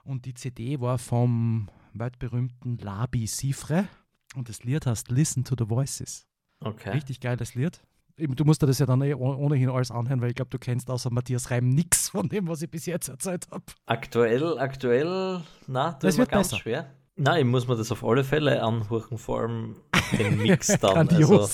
Und 0.09 0.25
die 0.25 0.33
CD 0.33 0.81
war 0.81 0.97
vom 0.97 1.69
weltberühmten 1.93 2.79
Labi 2.79 3.27
Sifre. 3.27 3.87
Und 4.33 4.49
das 4.49 4.63
Lied 4.63 4.87
heißt 4.87 5.11
Listen 5.11 5.43
to 5.43 5.53
the 5.55 5.69
Voices. 5.69 6.25
Okay. 6.61 6.89
Richtig 6.89 7.19
geiles 7.19 7.53
Lied. 7.53 7.79
Du 8.17 8.43
musst 8.43 8.59
dir 8.59 8.65
das 8.65 8.79
ja 8.79 8.87
dann 8.87 9.03
eh 9.03 9.13
ohnehin 9.13 9.69
alles 9.69 9.91
anhören, 9.91 10.19
weil 10.19 10.29
ich 10.29 10.35
glaube, 10.35 10.49
du 10.49 10.57
kennst 10.57 10.89
außer 10.89 11.11
Matthias 11.11 11.51
Reim 11.51 11.69
nichts 11.69 12.09
von 12.09 12.27
dem, 12.27 12.47
was 12.47 12.63
ich 12.63 12.71
bis 12.71 12.87
jetzt 12.87 13.07
erzählt 13.07 13.45
habe. 13.51 13.65
Aktuell, 13.85 14.57
aktuell, 14.57 15.43
na, 15.67 15.91
das, 15.91 16.17
wird 16.17 16.29
ganz 16.29 16.49
besser. 16.49 16.59
schwer. 16.59 16.95
Nein, 17.15 17.45
ich 17.45 17.51
muss 17.51 17.67
mir 17.67 17.75
das 17.75 17.91
auf 17.91 18.03
alle 18.03 18.23
Fälle 18.23 18.63
anhören, 18.63 19.19
vor 19.19 19.41
allem 19.41 19.75
den 20.17 20.37
Mix 20.41 20.75
dann. 20.79 21.07
also, 21.07 21.47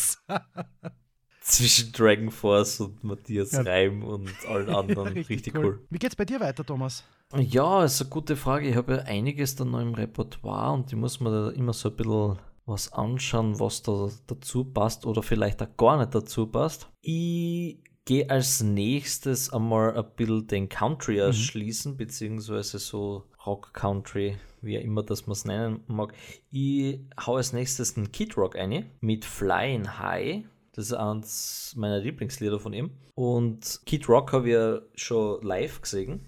zwischen 1.45 1.91
Dragon 1.91 2.31
Force 2.31 2.79
und 2.79 3.03
Matthias 3.03 3.51
ja. 3.51 3.61
Reim 3.61 4.03
und 4.03 4.29
allen 4.47 4.69
anderen. 4.75 5.07
richtig, 5.09 5.29
richtig 5.29 5.55
cool. 5.55 5.65
cool. 5.65 5.79
Wie 5.89 5.99
geht's 5.99 6.15
bei 6.15 6.25
dir 6.25 6.39
weiter, 6.39 6.65
Thomas? 6.65 7.03
Ja, 7.35 7.83
ist 7.83 8.01
eine 8.01 8.09
gute 8.09 8.35
Frage. 8.35 8.67
Ich 8.67 8.75
habe 8.75 8.95
ja 8.95 8.99
einiges 9.03 9.55
dann 9.55 9.71
noch 9.71 9.79
im 9.79 9.93
Repertoire 9.93 10.73
und 10.73 10.91
ich 10.91 10.97
muss 10.97 11.19
mir 11.19 11.31
da 11.31 11.49
immer 11.51 11.73
so 11.73 11.89
ein 11.89 11.95
bisschen 11.95 12.39
was 12.65 12.91
anschauen, 12.93 13.59
was 13.59 13.83
da 13.83 14.09
dazu 14.25 14.65
passt 14.65 15.05
oder 15.05 15.21
vielleicht 15.21 15.61
auch 15.61 15.77
gar 15.77 15.97
nicht 15.97 16.15
dazu 16.15 16.47
passt. 16.47 16.89
Ich 17.01 17.79
gehe 18.05 18.29
als 18.29 18.63
nächstes 18.63 19.53
einmal 19.53 19.95
ein 19.95 20.05
bisschen 20.15 20.47
den 20.47 20.69
Country 20.69 21.15
mhm. 21.15 21.19
erschließen, 21.19 21.93
mhm. 21.93 21.97
beziehungsweise 21.97 22.79
so 22.79 23.23
Rock 23.45 23.71
Country 23.73 24.37
wie 24.65 24.75
immer 24.75 25.03
das 25.03 25.27
man 25.27 25.33
es 25.33 25.45
nennen 25.45 25.83
mag. 25.87 26.13
Ich 26.49 26.99
hau 27.23 27.35
als 27.35 27.53
nächstes 27.53 27.95
einen 27.95 28.11
Kid 28.11 28.35
Rock 28.35 28.55
ein 28.57 28.89
mit 28.99 29.23
Flying 29.23 29.99
High. 29.99 30.43
Das 30.75 30.87
ist 30.87 30.93
eines 30.93 31.73
meiner 31.77 31.99
Lieblingslieder 31.99 32.59
von 32.59 32.73
ihm. 32.73 32.91
Und 33.15 33.81
Kid 33.85 34.09
Rock 34.09 34.33
habe 34.33 34.49
ich 34.93 35.01
schon 35.01 35.41
live 35.41 35.81
gesehen. 35.81 36.27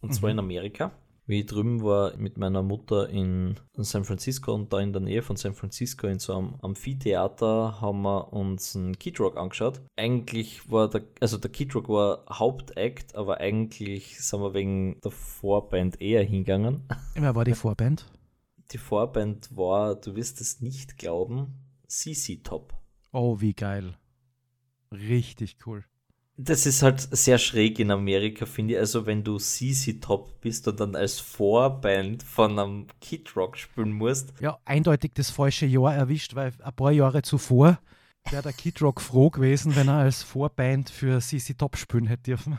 Und 0.00 0.14
zwar 0.14 0.30
mhm. 0.30 0.38
in 0.38 0.44
Amerika 0.44 0.92
wie 1.26 1.40
ich 1.40 1.46
drüben 1.46 1.82
war 1.82 2.16
mit 2.16 2.38
meiner 2.38 2.62
Mutter 2.62 3.08
in 3.08 3.56
San 3.76 4.04
Francisco 4.04 4.54
und 4.54 4.72
da 4.72 4.80
in 4.80 4.92
der 4.92 5.02
Nähe 5.02 5.22
von 5.22 5.36
San 5.36 5.54
Francisco 5.54 6.06
in 6.06 6.18
so 6.18 6.36
einem 6.36 6.54
Amphitheater 6.62 7.80
haben 7.80 8.02
wir 8.02 8.32
uns 8.32 8.76
einen 8.76 8.98
Kid 8.98 9.18
Rock 9.18 9.36
angeschaut. 9.36 9.80
Eigentlich 9.96 10.70
war 10.70 10.88
der, 10.88 11.02
also 11.20 11.36
der 11.36 11.50
Kid 11.50 11.74
Rock 11.74 11.88
war 11.88 12.24
Hauptakt, 12.30 13.16
aber 13.16 13.38
eigentlich 13.38 14.20
sind 14.20 14.40
wir 14.40 14.54
wegen 14.54 15.00
der 15.02 15.10
Vorband 15.10 16.00
eher 16.00 16.22
hingegangen. 16.22 16.82
Wer 17.14 17.34
war 17.34 17.44
die 17.44 17.54
Vorband? 17.54 18.06
Die 18.70 18.78
Vorband 18.78 19.56
war, 19.56 19.96
du 19.96 20.14
wirst 20.14 20.40
es 20.40 20.60
nicht 20.60 20.96
glauben, 20.96 21.54
CC 21.88 22.42
Top. 22.42 22.74
Oh, 23.16 23.40
wie 23.40 23.54
geil. 23.54 23.94
Richtig 24.92 25.56
cool. 25.64 25.82
Das 26.36 26.66
ist 26.66 26.82
halt 26.82 27.00
sehr 27.00 27.38
schräg 27.38 27.78
in 27.78 27.90
Amerika, 27.90 28.44
finde 28.44 28.74
ich. 28.74 28.78
Also, 28.78 29.06
wenn 29.06 29.24
du 29.24 29.38
CC 29.38 30.00
Top 30.00 30.38
bist 30.42 30.68
und 30.68 30.78
dann 30.80 30.94
als 30.94 31.18
Vorband 31.18 32.22
von 32.22 32.58
einem 32.58 32.86
Kid 33.00 33.34
Rock 33.34 33.56
spielen 33.56 33.92
musst. 33.92 34.34
Ja, 34.38 34.58
eindeutig 34.66 35.12
das 35.14 35.30
falsche 35.30 35.64
Jahr 35.64 35.94
erwischt, 35.94 36.34
weil 36.34 36.52
ein 36.62 36.74
paar 36.74 36.92
Jahre 36.92 37.22
zuvor 37.22 37.78
wäre 38.30 38.42
der 38.42 38.52
Kid 38.52 38.82
Rock 38.82 39.00
froh 39.00 39.30
gewesen, 39.30 39.74
wenn 39.76 39.88
er 39.88 39.94
als 39.94 40.22
Vorband 40.22 40.90
für 40.90 41.18
CC 41.18 41.54
Top 41.54 41.78
spielen 41.78 42.08
hätte 42.08 42.24
dürfen. 42.24 42.58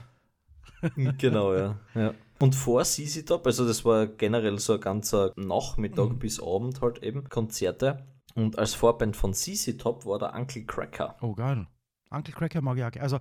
genau, 1.19 1.53
ja. 1.53 1.79
ja. 1.93 2.15
Und 2.39 2.55
vor 2.55 2.83
CC 2.83 3.21
Top, 3.21 3.45
also 3.45 3.67
das 3.67 3.85
war 3.85 4.07
generell 4.07 4.57
so 4.57 4.73
ein 4.73 4.81
ganzer 4.81 5.33
Nachmittag 5.35 6.09
mhm. 6.09 6.17
bis 6.17 6.41
Abend 6.41 6.81
halt 6.81 7.03
eben, 7.03 7.29
Konzerte. 7.29 8.03
Und 8.37 8.59
als 8.59 8.75
Vorband 8.75 9.15
von 9.15 9.33
CC 9.33 9.77
Top 9.77 10.05
war 10.05 10.19
der 10.19 10.35
Uncle 10.35 10.63
Cracker. 10.63 11.17
Oh, 11.21 11.33
geil. 11.33 11.65
Uncle 12.11 12.33
Cracker 12.33 12.61
mag 12.61 12.77
ich 12.77 12.83
auch. 12.83 13.01
Also, 13.01 13.19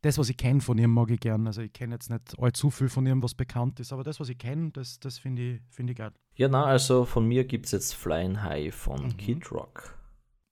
das, 0.00 0.18
was 0.18 0.28
ich 0.28 0.36
kenne 0.36 0.60
von 0.60 0.78
ihm, 0.78 0.90
mag 0.90 1.10
ich 1.10 1.20
gern. 1.20 1.46
Also 1.46 1.62
ich 1.62 1.72
kenne 1.72 1.94
jetzt 1.94 2.10
nicht 2.10 2.38
allzu 2.38 2.70
viel 2.70 2.88
von 2.88 3.06
ihm, 3.06 3.22
was 3.22 3.34
bekannt 3.34 3.80
ist, 3.80 3.92
aber 3.92 4.04
das, 4.04 4.20
was 4.20 4.28
ich 4.28 4.38
kenne, 4.38 4.70
das, 4.70 5.00
das 5.00 5.18
finde 5.18 5.42
ich, 5.42 5.60
find 5.70 5.90
ich 5.90 5.96
geil. 5.96 6.12
Ja, 6.34 6.48
na, 6.48 6.64
also 6.64 7.04
von 7.04 7.26
mir 7.26 7.44
gibt 7.44 7.66
es 7.66 7.72
jetzt 7.72 7.94
Flying 7.94 8.42
High 8.42 8.74
von 8.74 9.02
mhm. 9.04 9.16
Kid 9.16 9.50
Rock. 9.50 9.98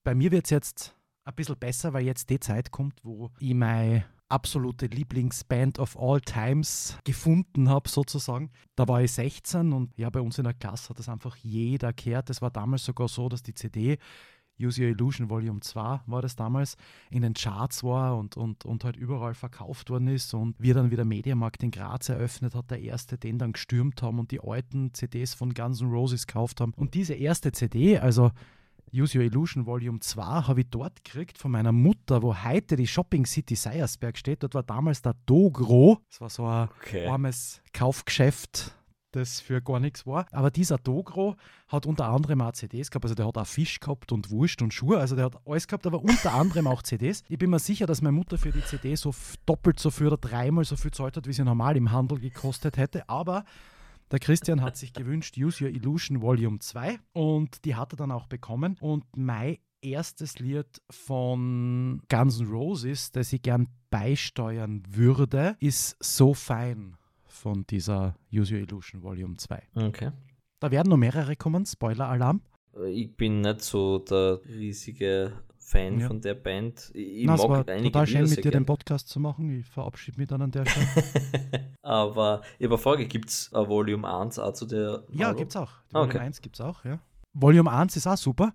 Bei 0.04 0.14
mir 0.14 0.30
wird 0.30 0.44
es 0.44 0.50
jetzt 0.50 0.96
ein 1.24 1.34
bisschen 1.34 1.58
besser, 1.58 1.92
weil 1.92 2.04
jetzt 2.04 2.30
die 2.30 2.40
Zeit 2.40 2.70
kommt, 2.70 3.00
wo 3.02 3.30
ich 3.40 3.54
meine 3.54 4.04
absolute 4.32 4.86
Lieblingsband 4.86 5.78
of 5.78 5.96
all 5.98 6.20
times 6.20 6.96
gefunden 7.04 7.68
habe, 7.68 7.88
sozusagen. 7.88 8.50
Da 8.74 8.88
war 8.88 9.02
ich 9.02 9.12
16 9.12 9.72
und 9.72 9.96
ja, 9.96 10.10
bei 10.10 10.20
uns 10.20 10.38
in 10.38 10.44
der 10.44 10.54
Klasse 10.54 10.88
hat 10.88 10.98
das 10.98 11.08
einfach 11.08 11.36
jeder 11.36 11.92
gehört. 11.92 12.30
Das 12.30 12.40
war 12.42 12.50
damals 12.50 12.84
sogar 12.84 13.08
so, 13.08 13.28
dass 13.28 13.42
die 13.42 13.54
CD 13.54 13.98
Use 14.60 14.80
Your 14.80 14.90
Illusion 14.90 15.28
Volume 15.28 15.60
2 15.60 16.02
war 16.06 16.22
das 16.22 16.36
damals, 16.36 16.76
in 17.10 17.22
den 17.22 17.34
Charts 17.34 17.82
war 17.82 18.16
und, 18.16 18.36
und, 18.36 18.64
und 18.64 18.84
halt 18.84 18.96
überall 18.96 19.34
verkauft 19.34 19.90
worden 19.90 20.08
ist 20.08 20.34
und 20.34 20.54
wir 20.58 20.74
dann 20.74 20.90
wieder 20.90 21.04
Mediamarkt 21.04 21.62
in 21.62 21.70
Graz 21.70 22.08
eröffnet 22.08 22.54
hat, 22.54 22.70
der 22.70 22.80
erste 22.80 23.18
den 23.18 23.38
dann 23.38 23.52
gestürmt 23.52 24.02
haben 24.02 24.18
und 24.18 24.30
die 24.30 24.40
alten 24.40 24.92
CDs 24.94 25.34
von 25.34 25.54
Guns 25.54 25.80
N' 25.80 25.90
Roses 25.90 26.26
gekauft 26.26 26.60
haben. 26.60 26.72
Und 26.76 26.94
diese 26.94 27.14
erste 27.14 27.52
CD, 27.52 27.98
also 27.98 28.30
Use 28.94 29.16
Your 29.16 29.24
Illusion 29.24 29.64
Volume 29.64 30.00
2 30.00 30.22
habe 30.22 30.60
ich 30.60 30.66
dort 30.68 31.02
gekriegt 31.02 31.38
von 31.38 31.50
meiner 31.50 31.72
Mutter, 31.72 32.22
wo 32.22 32.36
heute 32.44 32.76
die 32.76 32.86
Shopping 32.86 33.24
City 33.24 33.56
Seiersberg 33.56 34.18
steht. 34.18 34.42
Dort 34.42 34.54
war 34.54 34.62
damals 34.62 35.00
der 35.00 35.14
Dogro. 35.24 35.98
Das 36.10 36.20
war 36.20 36.28
so 36.28 36.46
ein 36.46 36.68
okay. 36.68 37.06
armes 37.06 37.62
Kaufgeschäft 37.72 38.74
das 39.12 39.40
für 39.40 39.60
gar 39.62 39.78
nichts 39.78 40.06
war. 40.06 40.26
Aber 40.32 40.50
dieser 40.50 40.78
Dogro 40.78 41.36
hat 41.68 41.86
unter 41.86 42.08
anderem 42.08 42.40
auch 42.40 42.52
CDs 42.52 42.90
gehabt. 42.90 43.04
Also 43.04 43.14
der 43.14 43.26
hat 43.26 43.38
auch 43.38 43.46
Fisch 43.46 43.78
gehabt 43.78 44.10
und 44.10 44.30
Wurst 44.30 44.62
und 44.62 44.74
Schuhe. 44.74 44.98
Also 44.98 45.16
der 45.16 45.26
hat 45.26 45.36
alles 45.46 45.68
gehabt, 45.68 45.86
aber 45.86 46.02
unter 46.02 46.32
anderem 46.34 46.66
auch 46.66 46.82
CDs. 46.82 47.22
Ich 47.28 47.38
bin 47.38 47.50
mir 47.50 47.58
sicher, 47.58 47.86
dass 47.86 48.02
meine 48.02 48.12
Mutter 48.12 48.38
für 48.38 48.50
die 48.50 48.64
CD 48.64 48.94
so 48.96 49.14
doppelt 49.46 49.78
so 49.78 49.90
viel 49.90 50.08
oder 50.08 50.16
dreimal 50.16 50.64
so 50.64 50.76
viel 50.76 50.90
zahlt 50.90 51.16
hat, 51.16 51.26
wie 51.26 51.32
sie 51.32 51.44
normal 51.44 51.76
im 51.76 51.92
Handel 51.92 52.18
gekostet 52.18 52.76
hätte. 52.76 53.08
Aber 53.08 53.44
der 54.12 54.18
Christian 54.18 54.60
hat 54.60 54.76
sich 54.76 54.92
gewünscht 54.92 55.36
Use 55.38 55.64
Your 55.64 55.70
Illusion 55.70 56.20
Volume 56.20 56.58
2 56.58 56.98
und 57.14 57.64
die 57.64 57.74
hat 57.74 57.94
er 57.94 57.96
dann 57.96 58.12
auch 58.12 58.26
bekommen. 58.26 58.76
Und 58.80 59.04
mein 59.16 59.56
erstes 59.80 60.38
Lied 60.38 60.82
von 60.90 62.02
Guns 62.10 62.40
N' 62.40 62.46
Roses, 62.46 63.10
das 63.10 63.32
ich 63.32 63.40
gern 63.40 63.68
beisteuern 63.90 64.82
würde, 64.86 65.56
ist 65.60 65.96
So 66.00 66.34
Fein 66.34 66.96
von 67.24 67.66
dieser 67.68 68.14
Use 68.30 68.54
Your 68.54 68.60
Illusion 68.60 69.02
Volume 69.02 69.36
2. 69.36 69.62
Okay. 69.74 70.12
Da 70.60 70.70
werden 70.70 70.90
noch 70.90 70.98
mehrere 70.98 71.34
kommen, 71.34 71.64
Spoiler-Alarm. 71.64 72.42
Ich 72.86 73.16
bin 73.16 73.40
nicht 73.40 73.62
so 73.62 73.98
der 73.98 74.40
riesige 74.46 75.32
Fan 75.64 76.00
ja. 76.00 76.06
von 76.06 76.20
der 76.20 76.34
Band. 76.34 76.90
Ich 76.94 77.24
Na, 77.24 77.32
mag 77.32 77.40
es 77.40 77.48
war 77.48 77.66
total 77.66 78.06
schön, 78.06 78.22
mit 78.22 78.38
dir 78.38 78.42
gern. 78.42 78.62
den 78.62 78.66
Podcast 78.66 79.08
zu 79.08 79.20
machen. 79.20 79.50
Ich 79.60 79.66
verabschiede 79.66 80.18
mich 80.18 80.28
dann 80.28 80.42
an 80.42 80.50
der 80.50 80.66
Stelle. 80.66 80.86
Aber 81.82 82.42
ich 82.58 82.64
habe 82.64 82.74
eine 82.74 82.82
Frage, 82.82 83.06
gibt 83.06 83.30
es 83.30 83.50
Volume 83.52 84.06
1 84.06 84.38
auch 84.38 84.52
zu 84.52 84.66
der 84.66 85.04
Ja, 85.10 85.32
gibt 85.32 85.50
es 85.50 85.56
auch. 85.56 85.70
Die 85.88 85.94
Volume 85.94 86.10
okay. 86.10 86.18
1 86.18 86.40
gibt 86.40 86.56
es 86.56 86.60
auch, 86.60 86.84
ja. 86.84 86.98
Volume 87.32 87.70
1 87.70 87.96
ist 87.96 88.06
auch 88.06 88.16
super. 88.16 88.52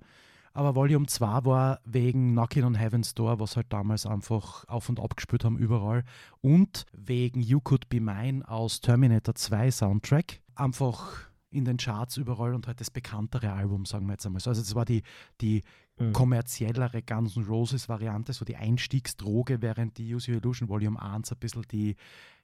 Aber 0.54 0.76
Volume 0.76 1.06
2 1.06 1.46
war 1.46 1.80
wegen 1.86 2.32
Knockin' 2.32 2.64
on 2.64 2.76
Heaven's 2.76 3.14
Door, 3.14 3.40
was 3.40 3.56
halt 3.56 3.68
damals 3.70 4.06
einfach 4.06 4.66
auf 4.68 4.90
und 4.90 5.00
ab 5.00 5.16
gespielt 5.16 5.46
haben 5.46 5.58
überall. 5.58 6.04
Und 6.42 6.86
wegen 6.94 7.42
You 7.42 7.60
Could 7.62 7.90
Be 7.90 8.02
Mine 8.02 8.48
aus 8.48 8.82
Terminator 8.82 9.36
2 9.36 9.70
Soundtrack. 9.70 10.42
Einfach 10.56 11.28
in 11.50 11.66
den 11.66 11.78
Charts 11.78 12.18
überall 12.18 12.54
und 12.54 12.68
halt 12.68 12.82
das 12.82 12.92
bekanntere 12.92 13.52
Album, 13.52 13.86
sagen 13.86 14.08
wir 14.08 14.14
jetzt 14.14 14.26
einmal 14.26 14.42
so. 14.42 14.50
Also 14.50 14.62
das 14.62 14.76
war 14.76 14.86
die, 14.86 15.04
die 15.42 15.62
mhm. 16.00 16.14
kommerziellere 16.14 17.02
Guns 17.02 17.36
N' 17.36 17.46
Roses 17.46 17.90
Variante, 17.90 18.34
so 18.34 18.46
die 18.46 18.56
Einstiegsdroge, 18.56 19.62
während 19.62 19.98
die 19.98 20.14
Use 20.14 20.32
Your 20.32 20.38
Illusion 20.38 20.70
Volume 20.70 21.02
1 21.02 21.32
ein 21.32 21.40
bisschen 21.40 21.64
die 21.72 21.96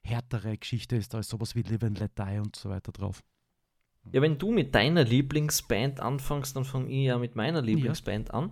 härtere 0.02 0.56
Geschichte 0.56 0.96
ist, 0.96 1.14
da 1.14 1.18
ist 1.18 1.30
sowas 1.30 1.54
wie 1.54 1.62
Live 1.62 1.82
and 1.82 1.98
Let 1.98 2.18
Die 2.18 2.38
und 2.38 2.56
so 2.56 2.68
weiter 2.70 2.92
drauf. 2.92 3.22
Ja, 4.12 4.20
wenn 4.20 4.38
du 4.38 4.52
mit 4.52 4.74
deiner 4.74 5.04
Lieblingsband 5.04 6.00
anfängst, 6.00 6.54
dann 6.56 6.64
fange 6.64 6.90
ich 6.90 7.06
ja 7.06 7.18
mit 7.18 7.36
meiner 7.36 7.62
Lieblingsband 7.62 8.28
ja. 8.28 8.34
an. 8.34 8.50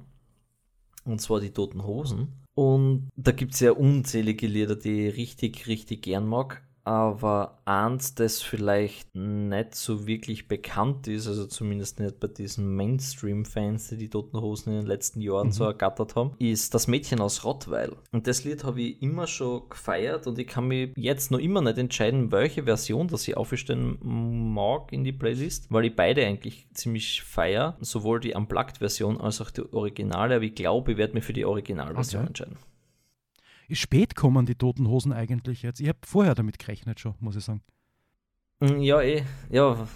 Und 1.05 1.21
zwar 1.21 1.41
die 1.41 1.51
Toten 1.51 1.85
Hosen. 1.85 2.29
Und 2.55 3.11
da 3.17 3.33
gibt 3.33 3.55
es 3.55 3.61
ja 3.61 3.73
unzählige 3.73 4.47
Lieder, 4.47 4.77
die 4.77 5.09
ich 5.09 5.17
richtig, 5.17 5.67
richtig 5.67 6.03
gern 6.03 6.27
mag. 6.27 6.63
Aber 6.85 7.59
eins, 7.65 8.15
das 8.15 8.43
vielleicht 8.43 9.15
nicht 9.15 9.75
so 9.75 10.07
wirklich 10.07 10.49
bekannt 10.49 11.07
ist, 11.07 11.29
also 11.29 11.47
zumindest 11.47 12.01
nicht 12.01 12.19
bei 12.19 12.27
diesen 12.27 12.75
Mainstream-Fans, 12.75 13.89
die 13.89 13.97
die 13.97 14.11
Toten 14.11 14.41
Hosen 14.41 14.71
in 14.71 14.81
den 14.81 14.87
letzten 14.87 15.21
Jahren 15.21 15.49
mhm. 15.49 15.53
so 15.53 15.65
ergattert 15.65 16.17
haben, 16.17 16.33
ist 16.39 16.75
Das 16.75 16.89
Mädchen 16.89 17.21
aus 17.21 17.45
Rottweil. 17.45 17.93
Und 18.11 18.27
das 18.27 18.45
Lied 18.45 18.65
habe 18.65 18.83
ich 18.83 19.03
immer 19.03 19.27
schon 19.27 19.69
gefeiert 19.69 20.27
und 20.27 20.39
ich 20.39 20.47
kann 20.47 20.69
mich 20.69 20.91
jetzt 20.97 21.31
noch 21.31 21.39
immer 21.39 21.61
nicht 21.61 21.79
entscheiden, 21.79 22.33
welche 22.33 22.65
Version 22.65 23.07
das 23.09 23.29
ich 23.29 23.37
aufstellen 23.37 23.99
mag 24.03 24.93
in 24.93 25.05
die 25.05 25.13
Playlist, 25.13 25.67
weil 25.71 25.85
ich 25.85 25.97
beide 25.97 26.27
eigentlich 26.27 26.67
ziemlich 26.75 27.23
feier, 27.23 27.77
sowohl 27.81 28.19
die 28.21 28.35
Unplugged-Version 28.35 29.21
als 29.21 29.41
auch 29.41 29.51
die 29.51 29.73
Originale, 29.73 30.37
aber 30.37 30.45
ich 30.45 30.55
glaube, 30.55 30.93
ich 30.93 30.99
werde 30.99 31.15
mich 31.15 31.25
für 31.25 31.33
die 31.33 31.45
Originalversion 31.45 32.23
okay. 32.23 32.29
entscheiden 32.29 32.57
spät 33.75 34.15
kommen 34.15 34.47
die 34.47 34.55
Toten 34.55 34.89
Hosen 34.89 35.13
eigentlich 35.13 35.63
jetzt? 35.63 35.81
Ich 35.81 35.89
habe 35.89 35.99
vorher 36.05 36.35
damit 36.35 36.59
gerechnet 36.59 37.01
schon, 37.01 37.15
muss 37.21 37.37
ich 37.37 37.45
sagen. 37.45 37.63
Mm, 38.61 38.81
ja, 38.81 39.01
eh, 39.03 39.25
ja, 39.51 39.89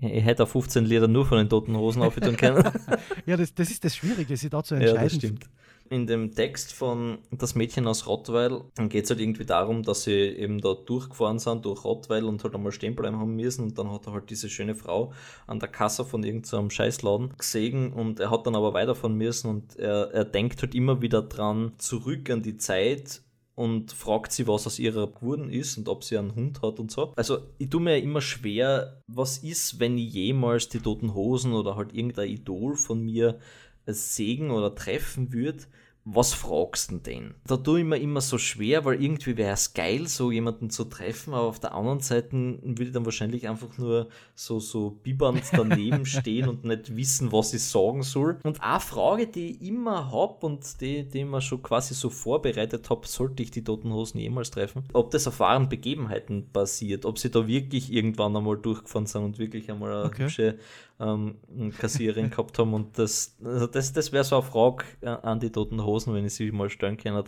ich 0.00 0.24
hätte 0.24 0.44
auch 0.44 0.48
15 0.48 0.84
Lieder 0.84 1.08
nur 1.08 1.26
von 1.26 1.38
den 1.38 1.48
Toten 1.48 1.76
Hosen 1.76 2.02
aufhören 2.02 2.36
können. 2.36 2.64
ja, 3.26 3.36
das, 3.36 3.54
das 3.54 3.70
ist 3.70 3.84
das 3.84 3.96
Schwierige, 3.96 4.36
sich 4.36 4.50
da 4.50 4.62
zu 4.62 4.74
entscheiden. 4.74 4.96
Ja, 4.96 5.02
das 5.04 5.14
stimmt 5.14 5.48
in 5.92 6.06
dem 6.06 6.34
Text 6.34 6.72
von 6.72 7.18
Das 7.30 7.54
Mädchen 7.54 7.86
aus 7.86 8.06
Rottweil 8.06 8.62
geht 8.88 9.04
es 9.04 9.10
halt 9.10 9.20
irgendwie 9.20 9.44
darum, 9.44 9.82
dass 9.82 10.04
sie 10.04 10.12
eben 10.12 10.60
da 10.60 10.74
durchgefahren 10.74 11.38
sind 11.38 11.64
durch 11.64 11.84
Rottweil 11.84 12.24
und 12.24 12.42
halt 12.42 12.54
einmal 12.54 12.72
stehen 12.72 12.96
bleiben 12.96 13.18
haben 13.18 13.36
müssen. 13.36 13.64
Und 13.64 13.78
dann 13.78 13.92
hat 13.92 14.06
er 14.06 14.14
halt 14.14 14.30
diese 14.30 14.48
schöne 14.48 14.74
Frau 14.74 15.12
an 15.46 15.58
der 15.60 15.68
Kasse 15.68 16.04
von 16.04 16.24
irgendeinem 16.24 16.70
Scheißladen 16.70 17.36
gesehen 17.36 17.92
und 17.92 18.20
er 18.20 18.30
hat 18.30 18.46
dann 18.46 18.56
aber 18.56 18.74
weiterfahren 18.74 19.16
müssen 19.16 19.48
und 19.48 19.76
er, 19.76 20.10
er 20.12 20.24
denkt 20.24 20.62
halt 20.62 20.74
immer 20.74 21.02
wieder 21.02 21.22
dran 21.22 21.72
zurück 21.78 22.30
an 22.30 22.42
die 22.42 22.56
Zeit, 22.56 23.22
und 23.54 23.92
fragt 23.92 24.32
sie, 24.32 24.46
was 24.46 24.66
aus 24.66 24.78
ihrer 24.78 25.06
geworden 25.06 25.50
ist 25.50 25.76
und 25.76 25.88
ob 25.88 26.04
sie 26.04 26.16
einen 26.16 26.34
Hund 26.34 26.62
hat 26.62 26.78
und 26.78 26.90
so. 26.90 27.12
Also 27.16 27.38
ich 27.58 27.68
tue 27.68 27.80
mir 27.80 27.98
ja 27.98 28.02
immer 28.02 28.20
schwer, 28.20 29.02
was 29.06 29.38
ist, 29.38 29.78
wenn 29.78 29.98
ich 29.98 30.12
jemals 30.12 30.68
die 30.68 30.80
Toten 30.80 31.14
Hosen 31.14 31.52
oder 31.52 31.76
halt 31.76 31.94
irgendein 31.94 32.30
Idol 32.30 32.76
von 32.76 33.02
mir 33.02 33.38
sehen 33.86 34.50
oder 34.50 34.74
treffen 34.74 35.32
würde, 35.32 35.64
was 36.04 36.34
fragst 36.34 36.90
du 36.90 36.98
denn? 36.98 37.34
Da 37.46 37.56
tue 37.56 37.80
ich 37.80 37.86
mir 37.86 37.98
immer 37.98 38.20
so 38.20 38.36
schwer, 38.36 38.84
weil 38.84 39.00
irgendwie 39.00 39.36
wäre 39.36 39.52
es 39.52 39.72
geil, 39.72 40.08
so 40.08 40.32
jemanden 40.32 40.68
zu 40.68 40.84
treffen, 40.84 41.32
aber 41.32 41.46
auf 41.46 41.60
der 41.60 41.74
anderen 41.74 42.00
Seite 42.00 42.32
würde 42.32 42.84
ich 42.84 42.92
dann 42.92 43.04
wahrscheinlich 43.04 43.48
einfach 43.48 43.78
nur 43.78 44.08
so, 44.34 44.58
so 44.58 44.90
bibbernd 44.90 45.44
daneben 45.52 46.04
stehen 46.06 46.48
und 46.48 46.64
nicht 46.64 46.96
wissen, 46.96 47.30
was 47.30 47.54
ich 47.54 47.62
sagen 47.62 48.02
soll. 48.02 48.40
Und 48.42 48.60
eine 48.62 48.80
Frage, 48.80 49.28
die 49.28 49.52
ich 49.52 49.62
immer 49.62 50.10
habe 50.10 50.44
und 50.44 50.80
die, 50.80 51.08
die 51.08 51.20
ich 51.20 51.24
mir 51.24 51.40
schon 51.40 51.62
quasi 51.62 51.94
so 51.94 52.10
vorbereitet 52.10 52.90
habe, 52.90 53.06
sollte 53.06 53.44
ich 53.44 53.52
die 53.52 53.62
Toten 53.62 53.92
Hosen 53.92 54.18
jemals 54.18 54.50
treffen, 54.50 54.82
ob 54.92 55.12
das 55.12 55.28
auf 55.28 55.38
wahren 55.38 55.68
Begebenheiten 55.68 56.48
basiert, 56.52 57.04
ob 57.04 57.20
sie 57.20 57.30
da 57.30 57.46
wirklich 57.46 57.92
irgendwann 57.92 58.36
einmal 58.36 58.56
durchgefahren 58.56 59.06
sind 59.06 59.22
und 59.22 59.38
wirklich 59.38 59.70
einmal 59.70 59.92
eine 59.92 60.04
okay. 60.06 60.24
hübsche 60.24 60.58
ähm, 61.02 61.72
Kassiererin 61.78 62.30
gehabt 62.30 62.58
haben. 62.58 62.74
Und 62.74 62.98
das, 62.98 63.36
also 63.44 63.66
das, 63.66 63.92
das 63.92 64.12
wäre 64.12 64.24
so 64.24 64.36
eine 64.36 64.44
Frage 64.44 64.84
äh, 65.00 65.08
an 65.08 65.40
die 65.40 65.50
Toten 65.50 65.84
Hosen, 65.84 66.14
wenn 66.14 66.24
ich 66.24 66.34
sie 66.34 66.52
mal 66.52 66.70
stellen 66.70 66.96
kann, 66.96 67.22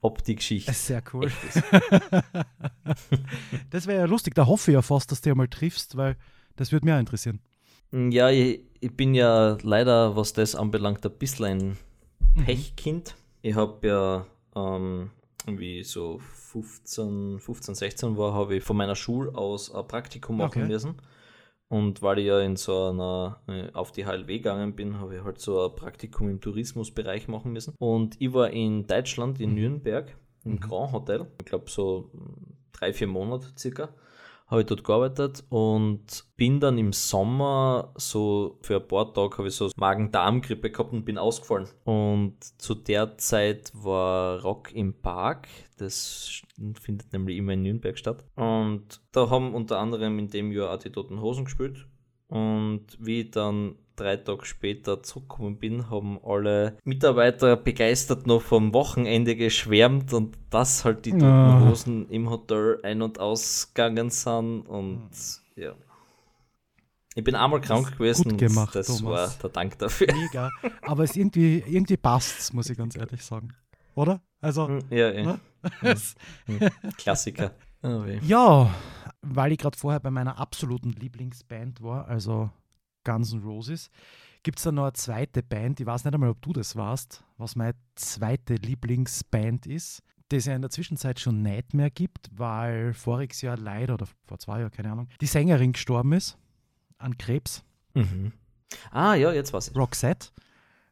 ob 0.00 0.22
die 0.22 0.36
Geschichte. 0.36 0.72
Sehr 0.72 1.02
cool. 1.12 1.30
das 3.70 3.86
wäre 3.86 4.00
ja 4.00 4.04
lustig. 4.04 4.34
Da 4.34 4.46
hoffe 4.46 4.70
ich 4.70 4.74
ja 4.74 4.82
fast, 4.82 5.10
dass 5.10 5.22
du 5.22 5.30
ja 5.30 5.34
mal 5.34 5.48
triffst, 5.48 5.96
weil 5.96 6.16
das 6.56 6.72
würde 6.72 6.84
mich 6.84 6.94
auch 6.94 7.00
interessieren. 7.00 7.40
Ja, 7.92 8.28
ich, 8.28 8.60
ich, 8.80 8.92
bin 8.92 9.14
ja 9.14 9.56
leider, 9.62 10.16
was 10.16 10.32
das 10.32 10.54
anbelangt, 10.54 11.06
ein 11.06 11.12
bisschen 11.12 11.44
ein 11.44 11.78
mhm. 12.34 12.44
Pechkind. 12.44 13.14
Ich 13.40 13.54
habe 13.54 13.86
ja 13.86 14.26
ähm, 14.56 15.10
wie 15.46 15.84
so 15.84 16.18
15, 16.18 17.38
15, 17.38 17.74
16 17.74 18.16
war, 18.16 18.34
habe 18.34 18.56
ich 18.56 18.64
von 18.64 18.76
meiner 18.76 18.96
Schule 18.96 19.34
aus 19.34 19.74
ein 19.74 19.86
Praktikum 19.86 20.38
machen 20.38 20.62
okay. 20.62 20.72
müssen. 20.72 20.96
Und 21.68 22.02
weil 22.02 22.18
ich 22.18 22.26
ja 22.26 22.40
in 22.40 22.56
so 22.56 22.90
einer, 22.90 23.40
äh, 23.48 23.72
auf 23.72 23.90
die 23.90 24.04
HLW 24.04 24.38
gegangen 24.38 24.76
bin, 24.76 25.00
habe 25.00 25.16
ich 25.16 25.24
halt 25.24 25.40
so 25.40 25.66
ein 25.66 25.74
Praktikum 25.74 26.28
im 26.28 26.40
Tourismusbereich 26.40 27.26
machen 27.28 27.52
müssen. 27.52 27.74
Und 27.78 28.20
ich 28.20 28.32
war 28.32 28.50
in 28.50 28.86
Deutschland, 28.86 29.40
in 29.40 29.50
mhm. 29.50 29.56
Nürnberg, 29.56 30.16
im 30.44 30.52
mhm. 30.52 30.60
Grand 30.60 30.92
Hotel, 30.92 31.26
ich 31.40 31.46
glaube 31.46 31.70
so 31.70 32.10
drei, 32.72 32.92
vier 32.92 33.06
Monate 33.06 33.46
circa 33.56 33.88
habe 34.46 34.60
ich 34.60 34.66
dort 34.66 34.84
gearbeitet 34.84 35.44
und 35.48 36.24
bin 36.36 36.60
dann 36.60 36.76
im 36.76 36.92
Sommer 36.92 37.92
so 37.96 38.58
für 38.62 38.76
ein 38.76 38.86
paar 38.86 39.12
Tage 39.14 39.38
habe 39.38 39.48
ich 39.48 39.54
so 39.54 39.70
Magen-Darm-Grippe 39.76 40.70
gehabt 40.70 40.92
und 40.92 41.04
bin 41.04 41.18
ausgefallen. 41.18 41.68
Und 41.84 42.36
zu 42.60 42.74
der 42.74 43.16
Zeit 43.16 43.72
war 43.74 44.42
Rock 44.42 44.72
im 44.74 45.00
Park. 45.00 45.48
Das 45.78 46.42
findet 46.80 47.12
nämlich 47.12 47.38
immer 47.38 47.52
in 47.52 47.62
Nürnberg 47.62 47.98
statt. 47.98 48.24
Und 48.36 49.00
da 49.12 49.30
haben 49.30 49.54
unter 49.54 49.78
anderem 49.78 50.18
in 50.18 50.28
dem 50.28 50.52
Jahr 50.52 50.74
auch 50.74 50.78
die 50.78 50.90
Toten 50.90 51.20
Hosen 51.20 51.46
gespielt. 51.46 51.86
Und 52.28 52.86
wie 52.98 53.22
ich 53.22 53.30
dann 53.30 53.76
drei 53.96 54.16
Tage 54.16 54.44
später 54.44 55.02
zurückgekommen 55.02 55.56
bin, 55.56 55.90
haben 55.90 56.18
alle 56.24 56.76
Mitarbeiter 56.84 57.56
begeistert 57.56 58.26
noch 58.26 58.42
vom 58.42 58.74
Wochenende 58.74 59.36
geschwärmt 59.36 60.12
und 60.12 60.36
dass 60.50 60.84
halt 60.84 61.06
die 61.06 61.12
Toten 61.12 61.24
ah. 61.24 61.68
Hosen 61.68 62.08
im 62.10 62.30
Hotel 62.30 62.80
ein- 62.82 63.02
und 63.02 63.20
ausgegangen 63.20 64.10
sind 64.10 64.62
und 64.62 65.10
ja. 65.56 65.72
Ich 67.16 67.22
bin 67.22 67.36
einmal 67.36 67.60
krank 67.60 67.96
gewesen 67.96 68.30
gut 68.30 68.38
gemacht, 68.38 68.74
das 68.74 68.86
Thomas. 68.88 69.02
war 69.04 69.30
der 69.42 69.50
Dank 69.50 69.78
dafür. 69.78 70.08
Mega. 70.12 70.50
Aber 70.82 71.04
es 71.04 71.14
irgendwie, 71.14 71.62
irgendwie 71.66 71.96
passt 71.96 72.52
muss 72.52 72.68
ich 72.68 72.76
ganz 72.76 72.96
ehrlich 72.96 73.22
sagen. 73.22 73.54
Oder? 73.94 74.20
Also. 74.40 74.66
Hm, 74.66 74.80
ja, 74.90 75.12
ja. 75.12 75.22
Ne? 75.22 75.40
Hm. 76.46 76.60
Klassiker. 76.98 77.52
Oh, 77.86 78.02
ja, 78.22 78.74
weil 79.20 79.52
ich 79.52 79.58
gerade 79.58 79.76
vorher 79.76 80.00
bei 80.00 80.10
meiner 80.10 80.38
absoluten 80.38 80.92
Lieblingsband 80.92 81.82
war, 81.82 82.08
also 82.08 82.48
Guns 83.04 83.32
N' 83.32 83.42
Roses, 83.42 83.90
gibt 84.42 84.58
es 84.58 84.64
da 84.64 84.72
noch 84.72 84.84
eine 84.84 84.92
zweite 84.92 85.42
Band, 85.42 85.80
ich 85.80 85.86
weiß 85.86 86.04
nicht 86.04 86.14
einmal, 86.14 86.30
ob 86.30 86.40
du 86.42 86.52
das 86.52 86.76
warst, 86.76 87.24
was 87.38 87.56
meine 87.56 87.74
zweite 87.94 88.54
Lieblingsband 88.54 89.66
ist, 89.66 90.02
die 90.30 90.36
es 90.36 90.44
ja 90.46 90.54
in 90.54 90.62
der 90.62 90.70
Zwischenzeit 90.70 91.18
schon 91.18 91.42
nicht 91.42 91.74
mehr 91.74 91.90
gibt, 91.90 92.30
weil 92.32 92.94
voriges 92.94 93.40
Jahr 93.42 93.56
leider, 93.56 93.94
oder 93.94 94.06
vor 94.26 94.38
zwei 94.38 94.60
Jahren, 94.60 94.70
keine 94.70 94.92
Ahnung, 94.92 95.08
die 95.20 95.26
Sängerin 95.26 95.72
gestorben 95.72 96.12
ist 96.12 96.38
an 96.98 97.16
Krebs. 97.18 97.64
Mhm. 97.94 98.32
Ah, 98.90 99.14
ja, 99.14 99.32
jetzt 99.32 99.52
was. 99.52 99.74
Roxette. 99.74 100.28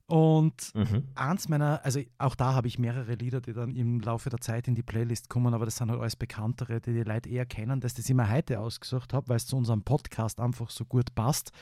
Und 0.07 0.75
mhm. 0.75 1.09
eins 1.15 1.49
meiner, 1.49 1.81
also 1.85 2.01
auch 2.19 2.35
da 2.35 2.53
habe 2.53 2.69
ich 2.69 2.79
mehrere 2.79 3.15
Lieder, 3.15 3.41
die 3.41 3.55
dann 3.55 3.75
im 3.77 4.01
Laufe 4.01 4.29
der 4.29 4.41
Zeit 4.41 4.69
in 4.69 4.75
die 4.75 4.83
Playlist 4.83 5.31
kommen, 5.31 5.55
aber 5.55 5.65
das 5.65 5.77
sind 5.77 5.91
halt 5.91 6.01
alles 6.01 6.17
bekanntere, 6.17 6.81
die 6.81 6.93
die 6.93 7.03
Leute 7.03 7.31
eher 7.31 7.47
kennen, 7.47 7.81
dass 7.81 7.93
ich 7.93 7.97
das 7.97 8.11
immer 8.11 8.31
heute 8.31 8.61
ausgesucht 8.61 9.15
habe, 9.15 9.29
weil 9.29 9.37
es 9.37 9.47
zu 9.47 9.57
unserem 9.57 9.83
Podcast 9.83 10.39
einfach 10.39 10.69
so 10.69 10.85
gut 10.85 11.15
passt 11.15 11.53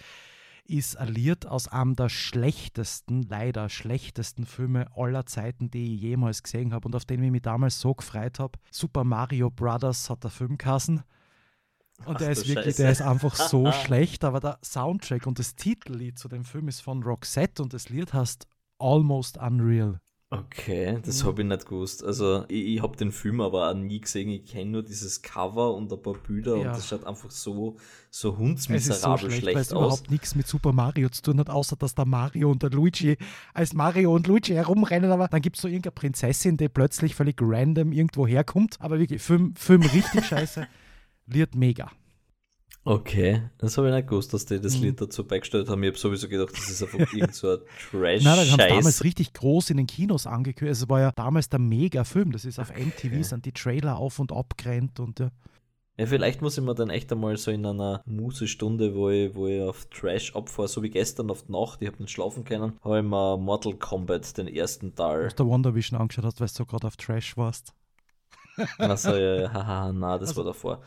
ist 0.71 0.99
Lied 1.05 1.47
aus 1.47 1.69
einem 1.69 1.97
der 1.97 2.09
schlechtesten, 2.09 3.23
leider 3.23 3.69
schlechtesten 3.69 4.47
Filme 4.47 4.87
aller 4.97 5.27
Zeiten, 5.27 5.71
die 5.71 5.95
ich 5.95 6.01
jemals 6.01 6.43
gesehen 6.43 6.73
habe 6.73 6.87
und 6.87 6.95
auf 6.95 7.05
den 7.05 7.23
ich 7.23 7.31
mich 7.31 7.43
damals 7.43 7.81
so 7.81 7.95
gefreut 7.95 8.39
habe. 8.39 8.59
Super 8.71 9.05
Mario 9.05 9.51
Brothers 9.51 10.09
hat 10.11 10.25
der 10.25 10.31
Film 10.31 10.59
geheißen. 10.59 11.03
Und 12.07 12.15
Ach, 12.15 12.19
der 12.19 12.31
ist 12.31 12.49
wirklich, 12.49 12.77
Scheiße. 12.77 12.83
der 12.83 12.93
ist 12.93 13.03
einfach 13.03 13.35
so 13.35 13.71
schlecht, 13.85 14.25
aber 14.25 14.41
der 14.41 14.59
Soundtrack 14.65 15.27
und 15.27 15.39
das 15.39 15.55
Titellied 15.55 16.19
zu 16.19 16.29
dem 16.29 16.45
Film 16.45 16.69
ist 16.69 16.81
von 16.81 17.03
Roxette 17.03 17.63
und 17.63 17.75
das 17.75 17.89
Lied 17.89 18.15
heißt 18.15 18.47
Almost 18.79 19.37
Unreal. 19.37 20.01
Okay, 20.33 20.97
das 21.05 21.25
mhm. 21.25 21.27
habe 21.27 21.43
ich 21.43 21.49
nicht 21.49 21.67
gewusst. 21.67 22.05
Also 22.05 22.45
ich, 22.47 22.77
ich 22.77 22.83
habe 22.83 22.97
den 22.97 23.11
Film 23.11 23.41
aber 23.41 23.69
auch 23.69 23.75
nie 23.75 24.01
gesehen. 24.01 24.29
Ich 24.29 24.45
kenne 24.45 24.71
nur 24.71 24.85
dieses 24.85 25.23
Cover 25.23 25.75
und 25.75 25.93
ein 25.93 26.01
paar 26.01 26.15
Bilder 26.15 26.53
ja. 26.53 26.59
und 26.59 26.77
das 26.77 26.87
schaut 26.87 27.05
einfach 27.05 27.33
so, 27.33 27.77
so 28.11 28.39
hundsmiserabel 28.39 29.19
so 29.19 29.27
schlecht, 29.27 29.43
schlecht 29.43 29.57
weil 29.57 29.63
es 29.63 29.73
überhaupt 29.73 30.09
nichts 30.09 30.37
mit 30.37 30.47
Super 30.47 30.73
Mario 30.73 31.09
zu 31.09 31.23
tun 31.23 31.41
hat, 31.41 31.51
außer 31.51 31.75
dass 31.75 31.97
da 31.97 32.05
Mario 32.05 32.53
und 32.53 32.63
der 32.63 32.71
Luigi 32.71 33.17
als 33.55 33.73
Mario 33.73 34.15
und 34.15 34.29
Luigi 34.29 34.53
herumrennen. 34.53 35.11
Aber 35.11 35.27
dann 35.27 35.43
gibt 35.43 35.57
es 35.57 35.63
so 35.63 35.69
irgendeine 35.69 35.93
Prinzessin, 35.93 36.57
die 36.57 36.69
plötzlich 36.69 37.17
völlig 37.17 37.39
random 37.41 37.91
irgendwo 37.91 38.25
herkommt. 38.25 38.77
Aber 38.79 39.01
wirklich, 39.01 39.21
Film, 39.21 39.57
Film 39.57 39.83
richtig 39.83 40.25
scheiße. 40.29 40.65
Lied 41.27 41.57
mega. 41.57 41.91
Okay, 42.83 43.43
das 43.59 43.77
habe 43.77 43.89
ich 43.89 43.95
nicht 43.95 44.09
gewusst, 44.09 44.33
dass 44.33 44.47
die 44.47 44.59
das 44.59 44.79
mhm. 44.79 44.85
Lied 44.85 45.01
dazu 45.01 45.25
beigestellt 45.25 45.69
haben. 45.69 45.83
Ich 45.83 45.91
habe 45.91 45.99
sowieso 45.99 46.29
gedacht, 46.29 46.53
das 46.53 46.71
ist 46.71 46.83
einfach 46.83 46.99
irgend 47.13 47.35
so 47.35 47.53
ein 47.53 47.59
trash 47.91 48.25
Nein, 48.25 48.45
die 48.45 48.51
haben 48.53 48.69
damals 48.69 49.05
richtig 49.05 49.35
groß 49.35 49.71
in 49.71 49.77
den 49.77 49.87
Kinos 49.87 50.27
angekündigt. 50.27 50.81
Es 50.81 50.89
war 50.89 51.01
ja 51.01 51.13
damals 51.13 51.51
der 51.51 51.59
Mega-Film. 51.59 52.33
Das 52.33 52.47
ist 52.47 52.59
auf 52.59 52.71
okay. 52.71 52.87
MTV, 52.87 53.23
sind 53.23 53.45
die 53.45 53.53
Trailer 53.53 53.99
auf 53.99 54.19
und 54.19 54.33
ab 54.33 54.55
gerannt 54.57 54.99
und 54.99 55.21
ja. 55.21 55.31
Ja, 55.99 56.07
vielleicht 56.07 56.41
muss 56.41 56.57
ich 56.57 56.65
mir 56.65 56.75
dann 56.75 56.89
echt 56.89 57.13
einmal 57.13 57.37
so 57.37 57.51
in 57.51 57.67
einer 57.67 58.03
Musestunde, 58.07 58.95
wo 58.95 59.11
ich, 59.11 59.35
wo 59.35 59.47
ich 59.47 59.61
auf 59.61 59.85
Trash 59.91 60.35
abfahre, 60.35 60.67
so 60.67 60.83
wie 60.83 60.89
gestern 60.89 61.31
auf 61.31 61.43
die 61.43 61.53
Nacht, 61.53 61.83
ich 61.83 61.89
habe 61.89 61.99
nicht 61.99 62.13
schlafen 62.13 62.45
können, 62.45 62.79
habe 62.83 63.01
ich 63.01 63.05
mir 63.05 63.37
Mortal 63.37 63.75
Kombat, 63.75 64.39
den 64.39 64.49
ersten 64.49 64.95
Teil. 64.95 65.27
Was 65.27 65.35
der 65.35 65.45
Wonder 65.45 65.75
Vision 65.75 66.01
angeschaut 66.01 66.25
hast, 66.25 66.41
weil 66.41 66.49
du 66.49 66.55
so 66.55 66.65
gerade 66.65 66.87
auf 66.87 66.97
Trash 66.97 67.37
warst. 67.37 67.75
Achso, 68.79 69.15
ja, 69.15 69.43
ja, 69.43 69.53
haha, 69.53 69.93
na, 69.93 70.17
das 70.17 70.31
also, 70.31 70.41
war 70.41 70.53
davor. 70.53 70.83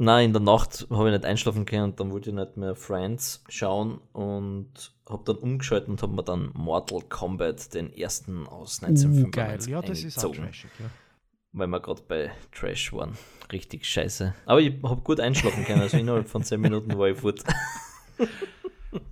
Nein, 0.00 0.26
in 0.26 0.32
der 0.32 0.42
Nacht 0.42 0.86
habe 0.90 1.08
ich 1.08 1.12
nicht 1.12 1.24
einschlafen 1.24 1.66
können 1.66 1.82
und 1.82 2.00
dann 2.00 2.12
wollte 2.12 2.30
ich 2.30 2.36
nicht 2.36 2.56
mehr 2.56 2.76
Friends 2.76 3.42
schauen 3.48 4.00
und 4.12 4.94
habe 5.08 5.24
dann 5.24 5.36
umgeschaltet 5.36 5.88
und 5.88 6.00
habe 6.02 6.14
mir 6.14 6.22
dann 6.22 6.50
Mortal 6.54 7.00
Kombat, 7.08 7.74
den 7.74 7.92
ersten 7.92 8.46
aus 8.46 8.80
1995 8.80 9.26
uh, 9.26 9.30
geil, 9.30 9.58
ja, 9.68 9.82
das 9.82 10.04
ist 10.04 10.24
auch 10.24 10.32
trashig, 10.32 10.70
ja. 10.78 10.86
weil 11.52 11.66
wir 11.66 11.80
gerade 11.80 12.02
bei 12.06 12.30
Trash 12.52 12.92
waren. 12.92 13.18
Richtig 13.50 13.84
scheiße. 13.84 14.34
Aber 14.46 14.60
ich 14.60 14.80
habe 14.84 15.00
gut 15.00 15.18
einschlafen 15.18 15.64
können, 15.64 15.80
also 15.80 15.96
innerhalb 15.96 16.28
von 16.28 16.44
10 16.44 16.60
Minuten 16.60 16.96
war 16.96 17.08
ich 17.08 17.18
fort. 17.18 17.42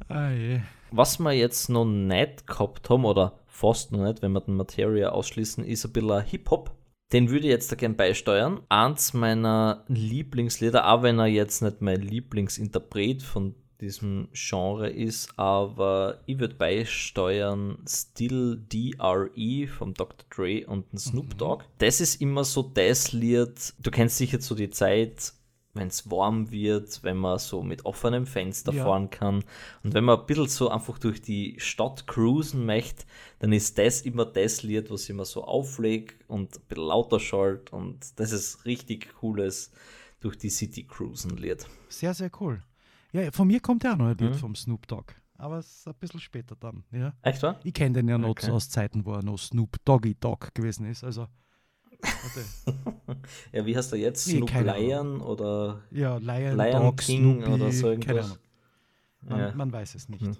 Ah, 0.09 0.31
je. 0.31 0.61
Was 0.92 1.18
wir 1.18 1.33
jetzt 1.33 1.68
noch 1.68 1.85
nicht 1.85 2.46
gehabt 2.46 2.88
haben, 2.88 3.05
oder 3.05 3.40
fast 3.49 3.92
noch 3.92 4.05
nicht, 4.05 4.22
wenn 4.22 4.33
wir 4.33 4.40
den 4.40 4.55
Materia 4.55 5.11
ausschließen, 5.11 5.64
ist 5.64 5.85
ein 5.85 5.92
bisschen 5.92 6.22
Hip-Hop. 6.22 6.75
Den 7.12 7.31
würde 7.31 7.47
ich 7.47 7.51
jetzt 7.51 7.71
da 7.71 7.77
gern 7.77 7.97
beisteuern. 7.97 8.62
Eins 8.69 9.14
meiner 9.14 9.85
Lieblingslieder, 9.87 10.90
auch 10.90 11.03
wenn 11.03 11.19
er 11.19 11.27
jetzt 11.27 11.62
nicht 11.62 11.81
mein 11.81 12.01
Lieblingsinterpret 12.01 13.23
von 13.23 13.55
diesem 13.81 14.29
Genre 14.33 14.88
ist, 14.88 15.38
aber 15.38 16.21
ich 16.27 16.38
würde 16.38 16.55
beisteuern 16.55 17.79
Still 17.87 18.62
DRE 18.69 19.69
vom 19.69 19.95
Dr. 19.95 20.27
Dre 20.31 20.66
und 20.66 20.87
Snoop 20.99 21.37
Dogg. 21.38 21.64
Das 21.79 22.01
ist 22.01 22.21
immer 22.21 22.45
so 22.45 22.62
das 22.62 23.12
Lied, 23.12 23.75
du 23.79 23.90
kennst 23.90 24.16
sicher 24.16 24.40
so 24.40 24.55
die 24.55 24.71
Zeit, 24.71 25.35
wenn 25.76 25.88
es 25.88 26.10
warm 26.10 26.50
wird, 26.50 27.02
wenn 27.02 27.16
man 27.16 27.38
so 27.38 27.62
mit 27.62 27.84
offenem 27.84 28.26
Fenster 28.26 28.72
Ja. 28.72 28.84
fahren 28.84 29.10
kann 29.10 29.44
und 29.82 29.94
wenn 29.94 30.04
man 30.04 30.18
ein 30.20 30.26
bisschen 30.26 30.48
so 30.48 30.68
einfach 30.70 30.98
durch 30.98 31.22
die 31.22 31.56
Stadt 31.58 32.06
cruisen 32.06 32.64
möchte, 32.66 33.04
dann 33.38 33.52
ist 33.52 33.76
das 33.78 34.00
immer 34.02 34.24
das 34.24 34.62
Lied, 34.62 34.90
was 34.90 35.04
ich 35.04 35.10
immer 35.10 35.24
so 35.24 35.44
auflege 35.44 36.14
und 36.28 36.56
ein 36.56 36.62
bisschen 36.68 36.84
lauter 36.84 37.20
schallt 37.20 37.72
und 37.72 38.18
das 38.18 38.32
ist 38.32 38.64
richtig 38.64 39.14
cooles 39.20 39.70
durch 40.20 40.36
die 40.38 40.50
City 40.50 40.84
cruisen 40.84 41.36
Lied. 41.36 41.66
Sehr, 41.88 42.14
sehr 42.14 42.30
cool. 42.40 42.62
Ja, 43.12 43.30
von 43.30 43.46
mir 43.46 43.60
kommt 43.60 43.84
ja 43.84 43.92
auch 43.92 43.96
noch 43.98 44.06
ein 44.06 44.16
Lied 44.18 44.30
Mhm. 44.30 44.34
vom 44.38 44.54
Snoop 44.54 44.86
Dogg. 44.88 45.12
Aber 45.38 45.58
es 45.58 45.66
ist 45.80 45.86
ein 45.88 45.94
bisschen 46.00 46.20
später 46.20 46.56
dann. 46.56 46.82
Ja. 46.90 47.12
Echt 47.22 47.42
wahr? 47.42 47.60
Ich 47.62 47.74
kenne 47.74 47.92
den 47.94 48.08
ja 48.08 48.16
noch 48.16 48.30
Okay. 48.30 48.50
aus 48.50 48.70
Zeiten, 48.70 49.04
wo 49.04 49.12
er 49.12 49.22
noch 49.22 49.38
Snoop 49.38 49.76
Doggy 49.84 50.14
Dogg 50.14 50.48
gewesen 50.54 50.86
ist. 50.86 51.04
Also. 51.04 51.26
Ja, 53.52 53.64
wie 53.66 53.76
heißt 53.76 53.92
er 53.92 53.98
jetzt? 53.98 54.26
Nee, 54.28 54.38
Snoop. 54.38 54.50
Lion 54.52 55.20
oder 55.20 55.82
ja, 55.90 56.16
Lion, 56.18 56.56
Lion 56.56 56.82
Dog, 56.82 56.96
King 56.98 57.42
Snoopy, 57.42 57.52
oder 57.52 57.72
so 57.72 57.90
irgendwas? 57.90 58.38
Man, 59.22 59.38
Ja. 59.38 59.54
man 59.54 59.72
weiß 59.72 59.94
es 59.94 60.09
nicht. 60.09 60.22
Hm. 60.22 60.37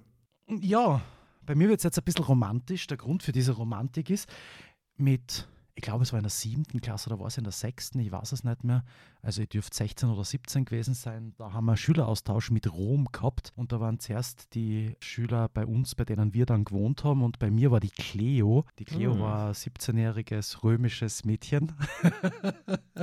Ja, 0.61 1.01
bei 1.45 1.55
mir 1.55 1.69
wird 1.69 1.81
es 1.81 1.85
jetzt 1.85 1.99
ein 1.99 2.05
bisschen 2.05 2.25
romantisch. 2.25 2.87
Der 2.87 2.97
Grund 2.97 3.23
für 3.23 3.33
diese 3.33 3.53
Romantik 3.53 4.11
ist, 4.11 4.29
mit, 4.97 5.49
ich 5.79 5.83
glaube, 5.83 6.03
es 6.05 6.13
war 6.13 6.19
in 6.19 6.25
der 6.25 6.31
siebten 6.31 6.81
Klasse 6.81 7.11
oder 7.11 7.21
war 7.21 7.27
es 7.27 7.37
in 7.37 7.45
der 7.45 7.53
sechsten, 7.53 8.01
ich 8.01 8.11
weiß 8.11 8.33
es 8.33 8.45
nicht 8.45 8.65
mehr. 8.65 8.83
Also, 9.21 9.43
ihr 9.43 9.47
dürft 9.47 9.75
16 9.75 10.09
oder 10.09 10.25
17 10.25 10.65
gewesen 10.65 10.95
sein. 10.95 11.35
Da 11.37 11.53
haben 11.53 11.67
wir 11.67 11.73
einen 11.73 11.77
Schüleraustausch 11.77 12.51
mit 12.51 12.73
Rom 12.73 13.07
gehabt 13.13 13.53
und 13.57 13.73
da 13.73 13.79
waren 13.81 14.01
zuerst 14.01 14.55
die 14.55 14.97
Schüler 15.01 15.49
bei 15.51 15.67
uns, 15.67 15.95
bei 15.95 16.05
denen 16.07 16.33
wir 16.33 16.47
dann 16.47 16.65
gewohnt 16.65 17.05
haben. 17.05 17.23
Und 17.23 17.39
bei 17.39 17.51
mir 17.51 17.71
war 17.71 17.81
die 17.81 17.91
Cleo. 17.91 18.65
Die 18.79 18.87
Cleo 18.87 19.13
Hm. 19.13 19.21
war 19.21 19.49
ein 19.49 19.53
17-jähriges 19.55 20.65
römisches 20.65 21.25
Mädchen. 21.27 21.73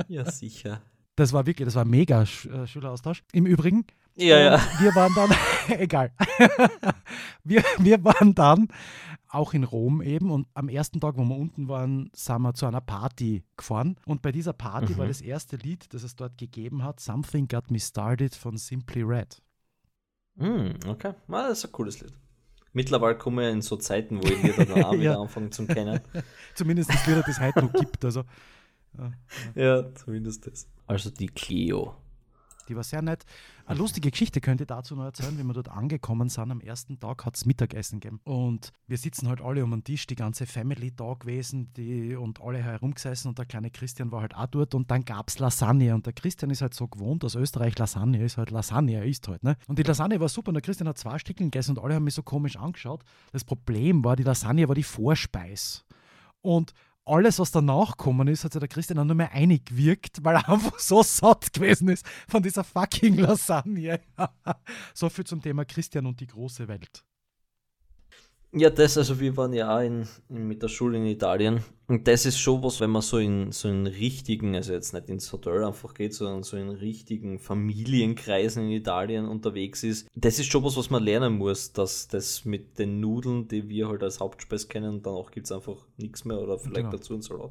Ja, 0.08 0.28
sicher. 0.30 0.82
Das 1.16 1.32
war 1.32 1.46
wirklich, 1.46 1.64
das 1.66 1.76
war 1.76 1.84
mega 1.84 2.22
äh, 2.22 2.66
Schüleraustausch. 2.66 3.22
Im 3.32 3.46
Übrigen, 3.46 3.84
Ja, 4.16 4.38
ja. 4.38 4.60
wir 4.80 4.94
waren 4.94 5.12
dann, 5.14 5.30
egal, 5.80 6.12
wir, 7.44 7.64
wir 7.78 8.04
waren 8.04 8.34
dann 8.34 8.68
auch 9.28 9.52
in 9.54 9.64
Rom 9.64 10.00
eben 10.00 10.30
und 10.30 10.46
am 10.54 10.68
ersten 10.68 11.00
Tag, 11.00 11.16
wo 11.16 11.24
wir 11.24 11.36
unten 11.36 11.66
waren, 11.68 12.08
sind 12.14 12.42
wir 12.42 12.54
zu 12.54 12.66
einer 12.66 12.80
Party 12.80 13.42
gefahren. 13.56 13.96
Und 14.06 14.22
bei 14.22 14.30
dieser 14.30 14.52
Party 14.52 14.92
Mhm. 14.92 14.98
war 14.98 15.06
das 15.08 15.20
erste 15.20 15.56
Lied, 15.56 15.92
das 15.92 16.04
es 16.04 16.14
dort 16.14 16.38
gegeben 16.38 16.84
hat, 16.84 17.00
Something 17.00 17.48
Got 17.48 17.70
Me 17.72 17.80
Started 17.80 18.34
von 18.36 18.56
Simply 18.56 19.02
Red. 19.02 19.42
Hm, 20.38 20.74
okay. 20.86 21.14
Ah, 21.28 21.48
das 21.48 21.58
ist 21.58 21.64
ein 21.66 21.72
cooles 21.72 22.00
Lied. 22.00 22.12
Mittlerweile 22.72 23.16
kommen 23.18 23.38
wir 23.38 23.50
in 23.50 23.62
so 23.62 23.76
Zeiten, 23.76 24.18
wo 24.18 24.26
ich 24.28 24.42
Lieder 24.42 24.64
dann 24.66 24.84
auch 24.84 24.92
wieder 24.98 25.18
anfangen 25.18 25.50
zu 25.50 25.66
kennen. 25.66 26.00
Zumindest 26.54 26.90
das 26.90 27.06
Lied, 27.06 27.18
das 27.18 27.28
es 27.28 27.40
heute 27.40 27.64
noch 27.64 27.72
gibt. 27.72 28.04
Also, 28.04 28.22
ja, 28.96 29.12
ja. 29.56 29.62
Ja, 29.82 29.94
zumindest 29.94 30.46
das. 30.46 30.68
Also 30.86 31.10
die 31.10 31.26
Cleo. 31.28 31.96
Die 32.68 32.76
war 32.76 32.84
sehr 32.84 33.02
nett. 33.02 33.24
Eine 33.66 33.78
lustige 33.78 34.10
Geschichte 34.10 34.40
könnte 34.40 34.64
ich 34.64 34.68
dazu 34.68 34.94
noch 34.94 35.04
erzählen, 35.04 35.38
wie 35.38 35.42
wir 35.42 35.52
dort 35.52 35.68
angekommen 35.68 36.28
sind. 36.28 36.50
Am 36.50 36.60
ersten 36.60 36.98
Tag 37.00 37.24
hat 37.24 37.36
es 37.36 37.46
Mittagessen 37.46 38.00
gegeben. 38.00 38.20
Und 38.24 38.72
wir 38.86 38.98
sitzen 38.98 39.28
halt 39.28 39.40
alle 39.40 39.64
um 39.64 39.70
den 39.70 39.84
Tisch, 39.84 40.06
die 40.06 40.14
ganze 40.14 40.46
Family 40.46 40.94
da 40.94 41.14
gewesen 41.14 41.72
die, 41.74 42.14
und 42.16 42.40
alle 42.42 42.62
herumgesessen 42.62 43.28
und 43.28 43.38
der 43.38 43.46
kleine 43.46 43.70
Christian 43.70 44.12
war 44.12 44.22
halt 44.22 44.34
auch 44.34 44.46
dort 44.46 44.74
und 44.74 44.90
dann 44.90 45.04
gab 45.04 45.28
es 45.28 45.38
Lasagne. 45.38 45.94
Und 45.94 46.06
der 46.06 46.12
Christian 46.12 46.50
ist 46.50 46.62
halt 46.62 46.74
so 46.74 46.88
gewohnt, 46.88 47.24
aus 47.24 47.34
Österreich 47.34 47.78
Lasagne 47.78 48.22
ist 48.24 48.36
halt 48.36 48.50
Lasagne, 48.50 48.94
er 48.94 49.04
isst 49.04 49.28
halt. 49.28 49.42
Ne? 49.42 49.56
Und 49.66 49.78
die 49.78 49.82
Lasagne 49.82 50.20
war 50.20 50.28
super 50.28 50.48
und 50.48 50.54
der 50.54 50.62
Christian 50.62 50.88
hat 50.88 50.98
zwei 50.98 51.18
Stückchen 51.18 51.50
gegessen 51.50 51.76
und 51.76 51.84
alle 51.84 51.94
haben 51.94 52.04
mich 52.04 52.14
so 52.14 52.22
komisch 52.22 52.56
angeschaut. 52.56 53.04
Das 53.32 53.44
Problem 53.44 54.04
war, 54.04 54.16
die 54.16 54.22
Lasagne 54.22 54.68
war 54.68 54.74
die 54.74 54.82
Vorspeis. 54.82 55.84
Und 56.40 56.74
alles, 57.06 57.38
was 57.38 57.50
danach 57.50 57.96
gekommen 57.96 58.28
ist, 58.28 58.44
hat 58.44 58.52
sich 58.52 58.60
der 58.60 58.68
Christian 58.68 58.96
dann 58.96 59.06
nur 59.06 59.16
mehr 59.16 59.32
eingewirkt, 59.32 60.24
weil 60.24 60.36
er 60.36 60.48
einfach 60.48 60.78
so 60.78 61.02
satt 61.02 61.52
gewesen 61.52 61.88
ist 61.88 62.06
von 62.28 62.42
dieser 62.42 62.64
fucking 62.64 63.16
Lasagne. 63.16 64.00
so 64.94 65.08
viel 65.08 65.24
zum 65.24 65.42
Thema 65.42 65.64
Christian 65.64 66.06
und 66.06 66.20
die 66.20 66.26
große 66.26 66.68
Welt. 66.68 67.04
Ja, 68.56 68.70
das, 68.70 68.96
also 68.96 69.18
wir 69.18 69.36
waren 69.36 69.52
ja 69.52 69.76
auch 69.76 69.80
in, 69.82 70.06
in, 70.28 70.46
mit 70.46 70.62
der 70.62 70.68
Schule 70.68 70.96
in 70.96 71.06
Italien. 71.06 71.64
Und 71.88 72.06
das 72.06 72.24
ist 72.24 72.38
schon 72.38 72.62
was, 72.62 72.80
wenn 72.80 72.90
man 72.90 73.02
so 73.02 73.18
in 73.18 73.50
so 73.50 73.68
in 73.68 73.86
richtigen, 73.86 74.54
also 74.54 74.72
jetzt 74.72 74.94
nicht 74.94 75.08
ins 75.08 75.32
Hotel 75.32 75.64
einfach 75.64 75.92
geht, 75.92 76.14
sondern 76.14 76.44
so 76.44 76.56
in 76.56 76.70
richtigen 76.70 77.38
Familienkreisen 77.40 78.64
in 78.64 78.70
Italien 78.70 79.26
unterwegs 79.26 79.82
ist. 79.82 80.08
Das 80.14 80.38
ist 80.38 80.46
schon 80.46 80.62
was, 80.64 80.76
was 80.76 80.88
man 80.88 81.02
lernen 81.02 81.36
muss, 81.36 81.72
dass 81.72 82.08
das 82.08 82.44
mit 82.44 82.78
den 82.78 83.00
Nudeln, 83.00 83.48
die 83.48 83.68
wir 83.68 83.88
halt 83.88 84.02
als 84.02 84.20
Hauptspeis 84.20 84.68
kennen, 84.68 85.02
danach 85.02 85.30
gibt 85.30 85.46
es 85.46 85.52
einfach 85.52 85.84
nichts 85.96 86.24
mehr 86.24 86.38
oder 86.40 86.58
vielleicht 86.58 86.76
Genau. 86.76 86.90
dazu 86.92 87.14
ein 87.14 87.22
Salat. 87.22 87.50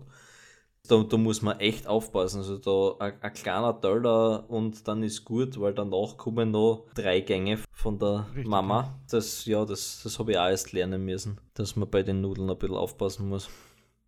Da, 0.86 1.02
da 1.02 1.16
muss 1.16 1.42
man 1.42 1.60
echt 1.62 1.88
aufpassen. 1.88 2.40
Also 2.40 2.58
da 2.58 3.06
ein, 3.06 3.14
ein 3.22 3.34
kleiner 3.34 3.80
Teller 3.80 4.50
und 4.50 4.86
dann 4.86 5.02
ist 5.02 5.24
gut, 5.24 5.58
weil 5.58 5.74
danach 5.74 6.18
kommen 6.18 6.52
noch 6.52 6.88
drei 6.94 7.22
Gänge 7.22 7.58
von 7.72 7.98
der 8.00 8.26
Richtig, 8.32 8.48
Mama. 8.48 9.00
Das, 9.10 9.46
ja, 9.46 9.64
das, 9.64 10.02
das 10.04 10.20
habe 10.20 10.34
ich 10.34 10.38
auch 10.38 10.48
erst 10.50 10.74
lernen 10.74 11.06
müssen, 11.06 11.40
dass 11.54 11.78
man 11.78 11.90
bei 11.90 12.04
den 12.04 12.20
Nudeln 12.20 12.50
ein 12.50 12.58
bisschen 12.58 12.76
aufpassen 12.76 13.30
muss. 13.30 13.50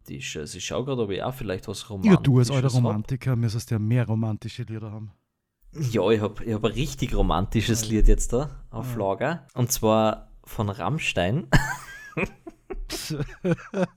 Die, 0.10 0.22
Sch- 0.22 0.40
also 0.40 0.58
ich 0.58 0.66
schaue 0.66 0.84
gerade, 0.84 1.02
ob 1.04 1.12
ich 1.12 1.24
auch 1.24 1.34
vielleicht 1.34 1.70
was 1.70 1.84
Ja, 1.84 1.88
Romantisches 1.88 2.24
du 2.24 2.38
als 2.40 2.52
alter 2.52 2.68
hab. 2.68 2.76
Romantiker 2.76 3.36
müsstest 3.38 3.72
ja 3.72 3.80
mehr 3.80 4.06
romantische 4.06 4.64
Lieder 4.64 4.92
haben. 4.92 5.12
Ja, 5.92 6.10
ich 6.12 6.20
habe 6.20 6.44
ich 6.44 6.54
hab 6.54 6.64
ein 6.66 6.72
richtig 6.74 7.16
romantisches 7.16 7.84
Ja. 7.84 7.90
Lied 7.96 8.10
jetzt 8.10 8.34
da 8.34 8.50
auf 8.70 8.92
Ja. 8.92 8.98
Lager. 9.00 9.48
Und 9.54 9.72
zwar 9.72 10.28
von 10.44 10.68
Rammstein. 10.70 11.48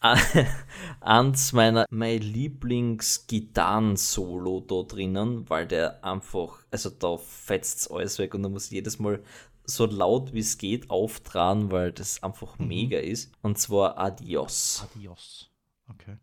Eins 1.00 1.52
meiner 1.52 1.86
mein 1.90 2.20
Lieblings-Gitarren-Solo 2.22 4.60
da 4.60 4.82
drinnen, 4.82 5.48
weil 5.50 5.66
der 5.66 6.04
einfach, 6.04 6.64
also 6.70 6.90
da 6.90 7.16
fetzt 7.16 7.90
alles 7.90 8.18
weg 8.18 8.34
und 8.34 8.42
da 8.44 8.48
muss 8.48 8.70
jedes 8.70 8.98
Mal 8.98 9.22
so 9.64 9.86
laut 9.86 10.32
wie 10.32 10.38
es 10.40 10.58
geht 10.58 10.90
auftragen, 10.90 11.70
weil 11.70 11.92
das 11.92 12.22
einfach 12.22 12.58
Mhm. 12.58 12.68
mega 12.68 12.98
ist. 12.98 13.32
Und 13.42 13.58
zwar 13.58 13.98
Adios. 13.98 14.86
Adios. 14.94 15.50
Okay. 15.90 16.16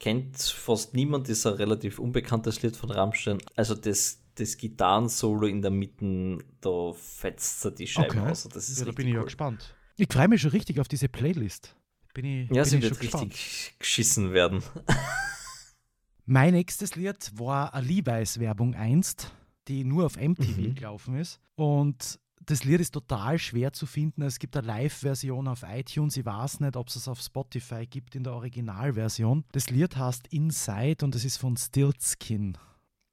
Kennt 0.00 0.36
fast 0.38 0.94
niemand, 0.94 1.28
ist 1.28 1.46
ein 1.46 1.54
relativ 1.54 1.98
unbekanntes 1.98 2.62
Lied 2.62 2.76
von 2.76 2.90
Rammstein. 2.90 3.38
Also 3.56 3.74
das, 3.74 4.20
das 4.34 4.56
Gitarren-Solo 4.56 5.46
in 5.46 5.62
der 5.62 5.70
Mitte, 5.70 6.38
da 6.60 6.92
fetzt 6.92 7.64
er 7.64 7.70
die 7.70 7.86
Scheibe 7.86 8.20
Okay. 8.20 8.30
aus. 8.30 8.48
Das 8.48 8.68
ist 8.68 8.80
Ja, 8.80 8.86
da 8.86 8.92
bin 8.92 9.06
ich 9.06 9.14
ja 9.14 9.20
cool. 9.20 9.26
gespannt. 9.26 9.74
Ich 9.96 10.08
freue 10.12 10.28
mich 10.28 10.40
schon 10.40 10.50
richtig 10.50 10.80
auf 10.80 10.88
diese 10.88 11.08
Playlist. 11.08 11.76
Bin 12.14 12.24
ich, 12.24 12.48
Ja, 12.48 12.62
bin 12.62 12.64
sie 12.64 12.76
ich 12.78 12.82
wird 12.84 13.00
gespannt. 13.00 13.32
richtig 13.34 13.74
geschissen 13.78 14.32
werden. 14.32 14.62
Mein 16.26 16.54
nächstes 16.54 16.94
Lied 16.96 17.32
war 17.38 17.74
eine 17.74 17.86
Levi's-Werbung 17.86 18.74
einst, 18.74 19.32
die 19.68 19.84
nur 19.84 20.06
auf 20.06 20.16
MTV 20.16 20.58
Mhm. 20.58 20.74
gelaufen 20.74 21.16
ist. 21.16 21.38
Und 21.56 22.18
das 22.46 22.64
Lied 22.64 22.80
ist 22.80 22.92
total 22.92 23.38
schwer 23.38 23.72
zu 23.72 23.84
finden. 23.86 24.22
Es 24.22 24.38
gibt 24.38 24.56
eine 24.56 24.66
Live-Version 24.66 25.48
auf 25.48 25.64
iTunes. 25.68 26.16
Ich 26.16 26.24
weiß 26.24 26.60
nicht, 26.60 26.76
ob 26.76 26.88
es 26.88 26.96
es 26.96 27.08
auf 27.08 27.20
Spotify 27.20 27.86
gibt 27.86 28.14
in 28.14 28.24
der 28.24 28.32
Originalversion. 28.34 29.44
Das 29.52 29.68
Lied 29.70 29.96
heißt 29.96 30.28
Inside 30.28 31.04
und 31.04 31.14
es 31.14 31.24
ist 31.24 31.36
von 31.36 31.56
Stiltskin. 31.56 32.56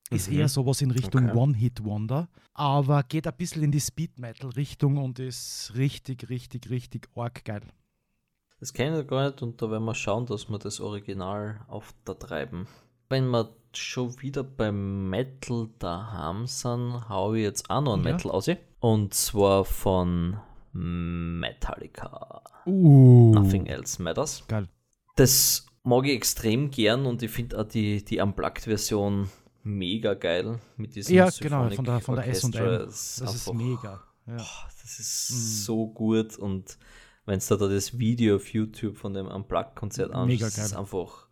Ist 0.10 0.30
Mhm. 0.30 0.40
eher 0.40 0.50
sowas 0.50 0.82
in 0.82 0.92
Richtung 0.92 1.26
Okay. 1.30 1.38
One-Hit-Wonder, 1.38 2.30
aber 2.54 3.04
geht 3.04 3.28
ein 3.28 3.36
bisschen 3.38 3.64
in 3.64 3.72
die 3.72 3.80
Speed-Metal-Richtung 3.80 4.98
und 4.98 5.20
ist 5.20 5.72
richtig, 5.76 6.30
richtig, 6.30 6.70
richtig 6.70 7.08
arg 7.16 7.44
geil. 7.46 7.64
Das 8.62 8.72
kenne 8.74 9.02
ich 9.02 9.08
gar 9.08 9.26
nicht 9.28 9.42
und 9.42 9.62
da 9.62 9.70
werden 9.70 9.84
wir 9.86 9.96
schauen, 9.96 10.26
dass 10.28 10.48
wir 10.50 10.60
das 10.60 10.80
Original 10.80 11.62
auf 11.68 11.94
der 12.08 12.18
treiben. 12.18 12.68
Wenn 13.10 13.28
wir 13.30 13.50
schon 13.74 14.22
wieder 14.22 14.44
beim 14.44 15.10
Metal 15.10 15.68
daheim 15.80 16.46
sind, 16.48 17.10
hau 17.10 17.34
ich 17.34 17.42
jetzt 17.44 17.70
auch 17.70 17.82
noch 17.82 17.98
ein 17.98 18.04
Ja. 18.06 18.14
Metal 18.14 18.32
aus. 18.32 18.50
Und 18.80 19.14
zwar 19.14 19.66
von 19.66 20.38
Metallica. 20.74 22.42
Uh, 22.66 23.32
Nothing 23.34 23.66
Else 23.66 24.02
Matters. 24.02 24.44
Geil. 24.48 24.68
Das 25.16 25.66
mag 25.84 26.06
ich 26.06 26.14
extrem 26.16 26.70
gern 26.72 27.06
und 27.06 27.24
ich 27.24 27.32
finde 27.32 27.60
auch 27.60 27.68
die, 27.68 28.04
die 28.06 28.20
Unplugged-Version 28.20 29.30
mega 29.64 30.14
geil 30.14 30.60
mit 30.78 30.96
diesem 30.96 31.16
Ja, 31.16 31.30
genau, 31.40 31.68
Symphonic 31.70 31.76
von 31.76 31.86
der, 31.86 32.00
von 32.02 32.16
der 32.16 32.28
S&M. 32.28 32.52
Das 32.52 33.22
Das 33.24 33.36
ist 33.36 33.54
mega. 33.54 34.02
Ja. 34.28 34.38
Boah, 34.38 34.70
das 34.82 35.00
ist 35.00 35.32
Mhm. 35.32 35.36
so 35.64 35.88
gut 35.88 36.38
und 36.38 36.78
wenn 37.32 37.38
es 37.38 37.48
da, 37.48 37.56
da 37.56 37.70
das 37.70 37.98
Video 37.98 38.36
auf 38.36 38.52
YouTube 38.54 38.98
von 38.98 39.14
dem 39.14 39.28
Unplugged-Konzert 39.28 40.14
das 40.14 40.58
ist 40.58 40.72
geil. 40.72 40.80
einfach 40.82 41.28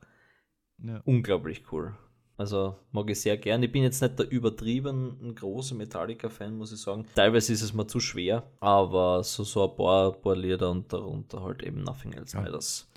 ja. 0.81 1.01
unglaublich 1.03 1.63
cool. 1.73 1.93
Also 2.37 2.77
mag 2.93 3.09
ich 3.09 3.19
sehr 3.19 3.35
gern. 3.35 3.61
Ich 3.63 3.71
bin 3.73 3.83
jetzt 3.83 4.01
nicht 4.01 4.17
der 4.17 4.31
übertrieben 4.31 5.35
große 5.35 5.75
Metallica-Fan, 5.75 6.57
muss 6.57 6.71
ich 6.71 6.79
sagen. 6.79 7.05
Teilweise 7.15 7.51
ist 7.51 7.63
es 7.63 7.73
mir 7.73 7.85
zu 7.85 7.99
schwer, 7.99 8.49
aber 8.61 9.25
so, 9.25 9.43
so 9.43 9.69
ein 9.69 9.75
paar, 9.75 10.13
paar 10.13 10.37
Lieder 10.37 10.71
und 10.71 10.91
darunter 10.93 11.43
halt 11.43 11.63
eben 11.63 11.83
Nothing 11.83 12.13
Else 12.13 12.37
ja. 12.37 12.43
Matters. 12.43 12.89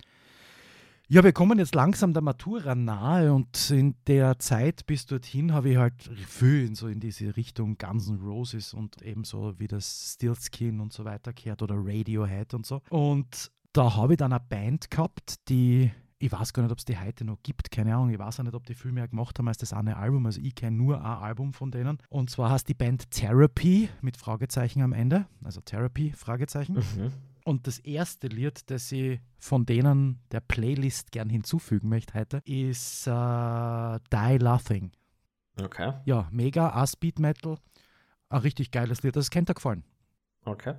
Ja, 1.12 1.22
wir 1.22 1.34
kommen 1.34 1.58
jetzt 1.58 1.74
langsam 1.74 2.14
der 2.14 2.22
Matura 2.22 2.74
nahe 2.74 3.34
und 3.34 3.70
in 3.70 3.96
der 4.06 4.38
Zeit 4.38 4.86
bis 4.86 5.04
dorthin 5.04 5.52
habe 5.52 5.68
ich 5.68 5.76
halt 5.76 6.10
viel 6.26 6.74
so 6.74 6.88
in 6.88 7.00
diese 7.00 7.36
Richtung 7.36 7.76
Guns 7.76 8.08
N' 8.08 8.18
Roses 8.18 8.72
und 8.72 9.02
ebenso 9.02 9.52
wie 9.58 9.66
das 9.66 10.14
Stillskin 10.14 10.80
und 10.80 10.94
so 10.94 11.04
weiter 11.04 11.34
gehört 11.34 11.60
oder 11.60 11.74
Radiohead 11.76 12.54
und 12.54 12.64
so. 12.64 12.80
Und 12.88 13.50
da 13.74 13.94
habe 13.94 14.14
ich 14.14 14.16
dann 14.16 14.32
eine 14.32 14.40
Band 14.40 14.90
gehabt, 14.90 15.34
die 15.50 15.90
ich 16.18 16.32
weiß 16.32 16.54
gar 16.54 16.62
nicht, 16.62 16.72
ob 16.72 16.78
es 16.78 16.86
die 16.86 16.98
heute 16.98 17.26
noch 17.26 17.42
gibt, 17.42 17.70
keine 17.70 17.94
Ahnung. 17.94 18.08
Ich 18.08 18.18
weiß 18.18 18.40
auch 18.40 18.44
nicht, 18.44 18.54
ob 18.54 18.64
die 18.64 18.74
viel 18.74 18.92
mehr 18.92 19.08
gemacht 19.08 19.38
haben 19.38 19.48
als 19.48 19.58
das 19.58 19.74
eine 19.74 19.98
Album. 19.98 20.24
Also 20.24 20.40
ich 20.40 20.54
kenne 20.54 20.78
nur 20.78 20.98
ein 20.98 21.04
Album 21.04 21.52
von 21.52 21.70
denen. 21.70 21.98
Und 22.08 22.30
zwar 22.30 22.48
heißt 22.48 22.66
die 22.68 22.74
Band 22.74 23.10
Therapy 23.10 23.90
mit 24.00 24.16
Fragezeichen 24.16 24.80
am 24.80 24.94
Ende. 24.94 25.26
Also 25.44 25.60
Therapy, 25.60 26.14
Fragezeichen. 26.16 26.76
Mhm. 26.76 27.12
Und 27.44 27.66
das 27.66 27.78
erste 27.78 28.28
Lied, 28.28 28.70
das 28.70 28.90
ich 28.92 29.20
von 29.38 29.66
denen 29.66 30.20
der 30.30 30.40
Playlist 30.40 31.12
gern 31.12 31.28
hinzufügen 31.28 31.88
möchte 31.88 32.14
heute, 32.14 32.38
ist 32.44 33.06
uh, 33.06 33.98
Die 34.12 34.38
Laughing. 34.38 34.92
Okay. 35.60 35.92
Ja, 36.04 36.28
mega, 36.30 36.70
a 36.70 36.86
Speed 36.86 37.18
Metal. 37.18 37.56
Ein 38.28 38.40
richtig 38.40 38.70
geiles 38.70 39.02
Lied. 39.02 39.16
Das 39.16 39.30
kennt 39.30 39.50
er 39.50 39.54
gefallen. 39.54 39.84
Okay. 40.44 40.74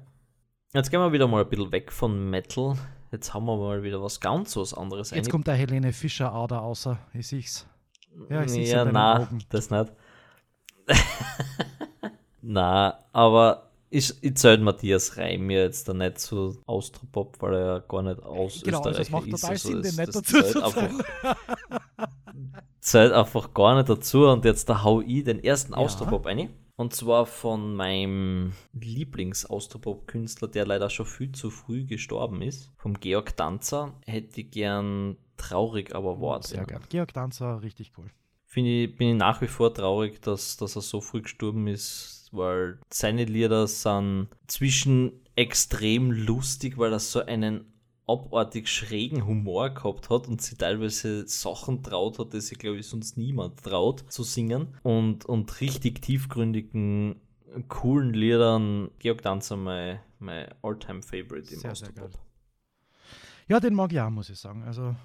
Jetzt 0.73 0.89
gehen 0.89 0.99
wir 0.99 1.11
wieder 1.11 1.27
mal 1.27 1.43
ein 1.43 1.49
bisschen 1.49 1.71
weg 1.71 1.91
von 1.91 2.29
Metal 2.29 2.75
Jetzt 3.13 3.31
haben 3.31 3.45
wir 3.45 3.55
mal 3.55 3.83
wieder 3.83 4.01
was 4.01 4.19
ganz 4.19 4.57
was 4.57 4.73
anderes. 4.73 5.11
Jetzt 5.11 5.29
kommt 5.29 5.45
der 5.45 5.53
Helene 5.53 5.93
Fischer 5.93 6.33
Ader 6.33 6.63
außer. 6.63 6.97
Ich 7.13 7.27
sehe 7.27 7.43
Ja, 8.27 8.41
ich 8.41 8.49
sehe 8.49 8.65
ja, 8.65 8.85
nein, 8.85 9.43
das 9.49 9.69
nicht. 9.69 9.93
na, 12.41 12.97
aber 13.11 13.69
ich, 13.93 14.23
ich 14.23 14.35
zähle 14.35 14.57
Matthias 14.57 15.17
Reim 15.17 15.45
mir 15.45 15.61
jetzt 15.61 15.87
da 15.87 15.93
nicht 15.93 16.19
so 16.19 16.57
Austropop, 16.65 17.39
weil 17.41 17.53
er 17.53 17.65
ja 17.65 17.79
gar 17.79 18.01
nicht 18.01 18.23
aus 18.23 18.61
genau, 18.63 18.79
Österreich 18.79 18.97
also 18.97 19.01
ist. 19.01 19.07
Genau, 19.07 19.21
das 19.31 19.41
macht 19.41 19.41
total 19.41 19.49
also 19.51 19.69
Sinn, 19.69 19.81
den 19.83 19.95
nicht 19.95 20.15
dazu 20.15 20.41
zu 20.41 20.63
einfach, 20.63 20.89
zählt 22.79 23.13
einfach 23.13 23.53
gar 23.53 23.75
nicht 23.75 23.89
dazu 23.89 24.27
und 24.27 24.45
jetzt 24.45 24.67
da 24.67 24.83
hau 24.83 25.01
ich 25.01 25.23
den 25.23 25.43
ersten 25.43 25.73
ja. 25.73 25.77
Austropop 25.77 26.25
rein. 26.25 26.49
Und 26.75 26.95
zwar 26.95 27.27
von 27.27 27.75
meinem 27.75 28.53
Lieblingsaustropop-Künstler, 28.73 30.47
der 30.47 30.65
leider 30.65 30.89
schon 30.89 31.05
viel 31.05 31.31
zu 31.31 31.51
früh 31.51 31.85
gestorben 31.85 32.41
ist, 32.41 32.71
vom 32.77 32.99
Georg 32.99 33.37
Danzer, 33.37 33.93
hätte 34.07 34.41
ich 34.41 34.49
gern 34.49 35.17
traurig, 35.37 35.93
aber 35.93 36.19
wahr. 36.19 36.41
Sehr 36.41 36.65
gern. 36.65 36.81
Georg 36.89 37.13
Danzer, 37.13 37.61
richtig 37.61 37.91
cool. 37.97 38.07
Finde 38.47 38.69
ich, 38.71 38.95
bin 38.95 39.09
ich 39.09 39.15
nach 39.15 39.39
wie 39.41 39.47
vor 39.47 39.71
traurig, 39.71 40.19
dass, 40.21 40.57
dass 40.57 40.75
er 40.75 40.81
so 40.81 40.99
früh 40.99 41.21
gestorben 41.21 41.67
ist, 41.67 42.12
weil 42.33 42.79
seine 42.89 43.25
Lieder 43.25 43.67
sind 43.67 44.27
zwischen 44.47 45.13
extrem 45.35 46.11
lustig, 46.11 46.77
weil 46.77 46.91
er 46.91 46.99
so 46.99 47.25
einen 47.25 47.65
abartig 48.07 48.67
schrägen 48.67 49.25
Humor 49.25 49.69
gehabt 49.69 50.09
hat 50.09 50.27
und 50.27 50.41
sie 50.41 50.55
teilweise 50.55 51.27
Sachen 51.27 51.83
traut 51.83 52.19
hat, 52.19 52.33
die 52.33 52.41
sich, 52.41 52.57
glaube 52.57 52.77
ich, 52.77 52.87
sonst 52.87 53.17
niemand 53.17 53.63
traut 53.63 54.11
zu 54.11 54.23
singen. 54.23 54.75
Und, 54.83 55.25
und 55.25 55.61
richtig 55.61 56.01
tiefgründigen, 56.01 57.15
coolen 57.69 58.13
Liedern. 58.13 58.91
Georg 58.99 59.21
Danzer, 59.21 59.55
mein, 59.55 59.99
mein 60.19 60.53
all-time 60.61 61.01
favorite 61.01 61.53
im 61.53 61.59
sehr, 61.59 61.75
sehr 61.75 61.91
geil. 61.91 62.09
Ja, 63.47 63.59
den 63.59 63.73
mag 63.73 63.91
ich 63.93 63.99
auch, 63.99 64.09
muss 64.09 64.29
ich 64.29 64.39
sagen. 64.39 64.63
Also 64.63 64.95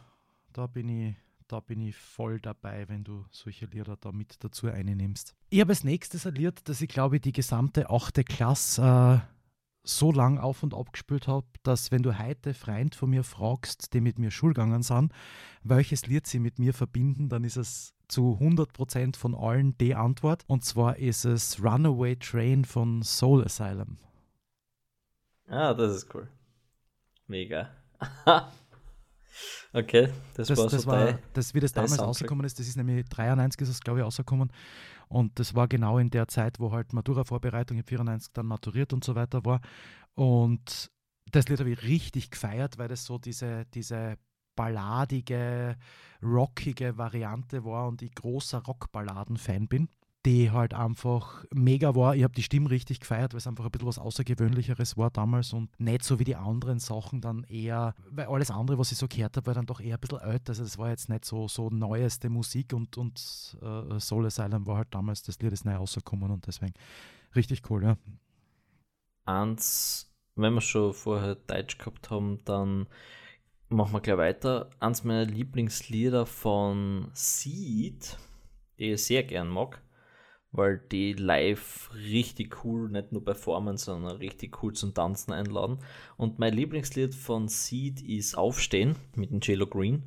da 0.52 0.66
bin 0.66 0.88
ich, 0.88 1.14
da 1.48 1.61
bin 1.61 1.80
ich 1.80 1.96
voll 1.96 2.40
dabei, 2.40 2.88
wenn 2.88 3.04
du 3.04 3.24
solche 3.30 3.66
Lieder 3.66 3.96
da 3.96 4.12
mit 4.12 4.37
dazu 4.44 4.68
einnimmst. 4.68 5.34
Ich 5.50 5.61
habe 5.61 5.70
als 5.70 5.82
nächstes 5.82 6.26
ein 6.26 6.34
Lied, 6.34 6.68
das 6.68 6.80
ich 6.80 6.88
glaube, 6.88 7.20
die 7.20 7.32
gesamte 7.32 7.90
achte 7.90 8.22
Klasse 8.22 9.22
äh, 9.24 9.34
so 9.82 10.12
lang 10.12 10.38
auf 10.38 10.62
und 10.62 10.74
ab 10.74 10.92
gespielt 10.92 11.26
habe, 11.26 11.46
dass 11.62 11.90
wenn 11.90 12.02
du 12.02 12.18
heute 12.18 12.52
Freund 12.52 12.94
von 12.94 13.11
mir 13.11 13.24
fragst, 13.24 13.94
die 13.94 14.00
mit 14.00 14.18
mir 14.18 14.30
Schulgegangen 14.30 14.82
sind, 14.82 15.12
welches 15.62 16.06
Lied 16.06 16.26
sie 16.26 16.38
mit 16.38 16.58
mir 16.58 16.74
verbinden, 16.74 17.28
dann 17.28 17.44
ist 17.44 17.56
es 17.56 17.94
zu 18.06 18.38
100% 18.40 19.16
von 19.16 19.34
allen 19.34 19.76
die 19.78 19.94
Antwort. 19.94 20.44
Und 20.46 20.64
zwar 20.64 20.98
ist 20.98 21.24
es 21.24 21.62
Runaway 21.62 22.16
Train 22.16 22.64
von 22.64 23.02
Soul 23.02 23.44
Asylum. 23.44 23.96
Ah, 25.48 25.72
das 25.72 25.96
ist 25.96 26.14
cool. 26.14 26.28
Mega. 27.26 27.70
okay, 29.72 30.08
das, 30.34 30.48
das 30.48 30.58
war 30.58 30.68
das 30.68 30.82
so 30.82 30.88
war, 30.88 31.18
das, 31.32 31.54
Wie 31.54 31.60
das 31.60 31.72
damals 31.72 31.98
rausgekommen 31.98 32.44
ist, 32.44 32.58
das 32.58 32.66
ist 32.66 32.76
nämlich 32.76 33.08
93 33.08 33.60
ist 33.62 33.68
es, 33.68 33.80
glaube 33.80 34.00
ich, 34.00 34.04
rausgekommen. 34.04 34.52
Und 35.08 35.38
das 35.38 35.54
war 35.54 35.68
genau 35.68 35.98
in 35.98 36.10
der 36.10 36.28
Zeit, 36.28 36.60
wo 36.60 36.72
halt 36.72 36.92
Matura-Vorbereitung, 36.92 37.78
im 37.78 37.84
94 37.84 38.32
dann 38.32 38.46
maturiert 38.46 38.92
und 38.92 39.04
so 39.04 39.14
weiter 39.14 39.44
war. 39.44 39.60
Und 40.14 40.90
das 41.30 41.48
Lied 41.48 41.60
habe 41.60 41.70
ich 41.70 41.82
richtig 41.82 42.30
gefeiert, 42.30 42.78
weil 42.78 42.88
das 42.88 43.04
so 43.04 43.18
diese, 43.18 43.64
diese 43.74 44.18
balladige, 44.54 45.76
rockige 46.22 46.98
Variante 46.98 47.64
war 47.64 47.86
und 47.86 48.02
ich 48.02 48.14
großer 48.14 48.58
Rockballaden-Fan 48.58 49.68
bin 49.68 49.88
die 50.26 50.50
halt 50.50 50.74
einfach 50.74 51.44
mega 51.54 51.94
war. 51.94 52.16
Ich 52.16 52.24
habe 52.24 52.35
die 52.35 52.42
Stimme 52.42 52.70
richtig 52.70 53.00
gefeiert, 53.00 53.33
weil 53.33 53.38
es 53.38 53.46
einfach 53.46 53.64
ein 53.64 53.70
bisschen 53.70 53.88
was 53.88 53.98
Außergewöhnlicheres 53.98 54.96
war 54.96 55.11
damals 55.11 55.52
und 55.52 55.70
nicht 55.78 56.02
so 56.02 56.18
wie 56.18 56.24
die 56.24 56.37
anderen 56.37 56.81
Sachen 56.81 57.20
dann 57.20 57.44
eher, 57.44 57.94
weil 58.11 58.26
alles 58.26 58.50
andere, 58.50 58.78
was 58.78 58.90
ich 58.90 58.98
so 58.98 59.07
gehört 59.09 59.37
habe, 59.37 59.46
war 59.46 59.54
dann 59.54 59.66
doch 59.66 59.81
eher 59.81 59.96
ein 59.96 60.00
bisschen 60.00 60.18
alt. 60.18 60.48
Also 60.48 60.64
das 60.64 60.76
war 60.76 60.90
jetzt 60.90 61.09
nicht 61.09 61.24
so, 61.24 61.46
so 61.46 61.70
neueste 61.70 62.31
Musik 62.31 62.72
und, 62.72 62.96
und 62.98 63.57
äh, 63.62 64.00
Soul 64.00 64.26
Asylum 64.26 64.66
war 64.66 64.78
halt 64.78 64.88
damals, 64.90 65.22
das 65.22 65.38
Lied 65.38 65.52
ist 65.52 65.64
neu 65.64 65.76
rausgekommen 65.76 66.31
und 66.31 66.46
deswegen 66.46 66.74
richtig 67.37 67.62
cool, 67.70 67.85
ja. 67.85 67.96
Eins, 69.24 70.11
wenn 70.35 70.54
wir 70.54 70.61
schon 70.61 70.94
vorher 70.94 71.37
Deutsch 71.37 71.78
gehabt 71.78 72.11
haben, 72.11 72.38
dann 72.44 72.87
machen 73.68 73.92
wir 73.92 74.00
gleich 74.00 74.16
weiter. 74.16 74.70
Eins 74.81 75.04
meiner 75.04 75.26
Lieblingslieder 75.26 76.26
von 76.26 77.09
Seed, 77.12 78.16
die 78.78 78.92
ich 78.92 79.04
sehr 79.04 79.22
gern 79.22 79.48
mag, 79.48 79.83
weil 80.52 80.78
die 80.78 81.12
live 81.12 81.90
richtig 81.94 82.64
cool, 82.64 82.88
nicht 82.88 83.12
nur 83.12 83.24
performen, 83.24 83.76
sondern 83.76 84.16
richtig 84.16 84.62
cool 84.62 84.72
zum 84.72 84.94
Tanzen 84.94 85.32
einladen. 85.32 85.78
Und 86.16 86.38
mein 86.38 86.54
Lieblingslied 86.54 87.14
von 87.14 87.48
Seed 87.48 88.00
ist 88.02 88.37
Aufstehen 88.37 88.96
mit 89.14 89.30
dem 89.30 89.40
JLo 89.40 89.66
Green. 89.66 90.04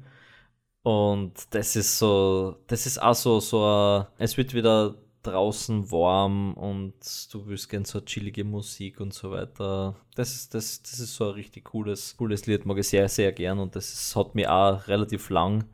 Und 0.84 1.34
das 1.52 1.76
ist 1.76 2.00
so, 2.00 2.58
das 2.68 2.88
ist 2.88 3.02
auch 3.02 3.14
so, 3.14 3.40
so 3.40 3.64
ein, 3.64 4.08
es 4.18 4.36
wird 4.38 4.54
wieder 4.56 4.96
draußen 5.24 5.92
warm 5.92 6.56
und 6.56 6.96
du 7.32 7.46
willst 7.46 7.70
gern 7.70 7.86
so 7.86 8.02
chillige 8.02 8.44
Musik 8.44 9.00
und 9.00 9.14
so 9.14 9.30
weiter. 9.30 9.96
Das 10.16 10.34
ist, 10.34 10.56
das, 10.56 10.82
das 10.82 11.00
ist 11.00 11.16
so 11.16 11.26
ein 11.26 11.36
richtig 11.36 11.66
cooles, 11.66 12.18
cooles 12.18 12.48
Lied, 12.48 12.66
mag 12.66 12.80
ich 12.80 12.88
sehr, 12.88 13.08
sehr 13.08 13.32
gern 13.32 13.60
und 13.60 13.76
das 13.76 13.94
ist, 13.94 14.16
hat 14.16 14.34
mich 14.34 14.48
auch 14.48 14.88
relativ 14.88 15.30
lang 15.30 15.66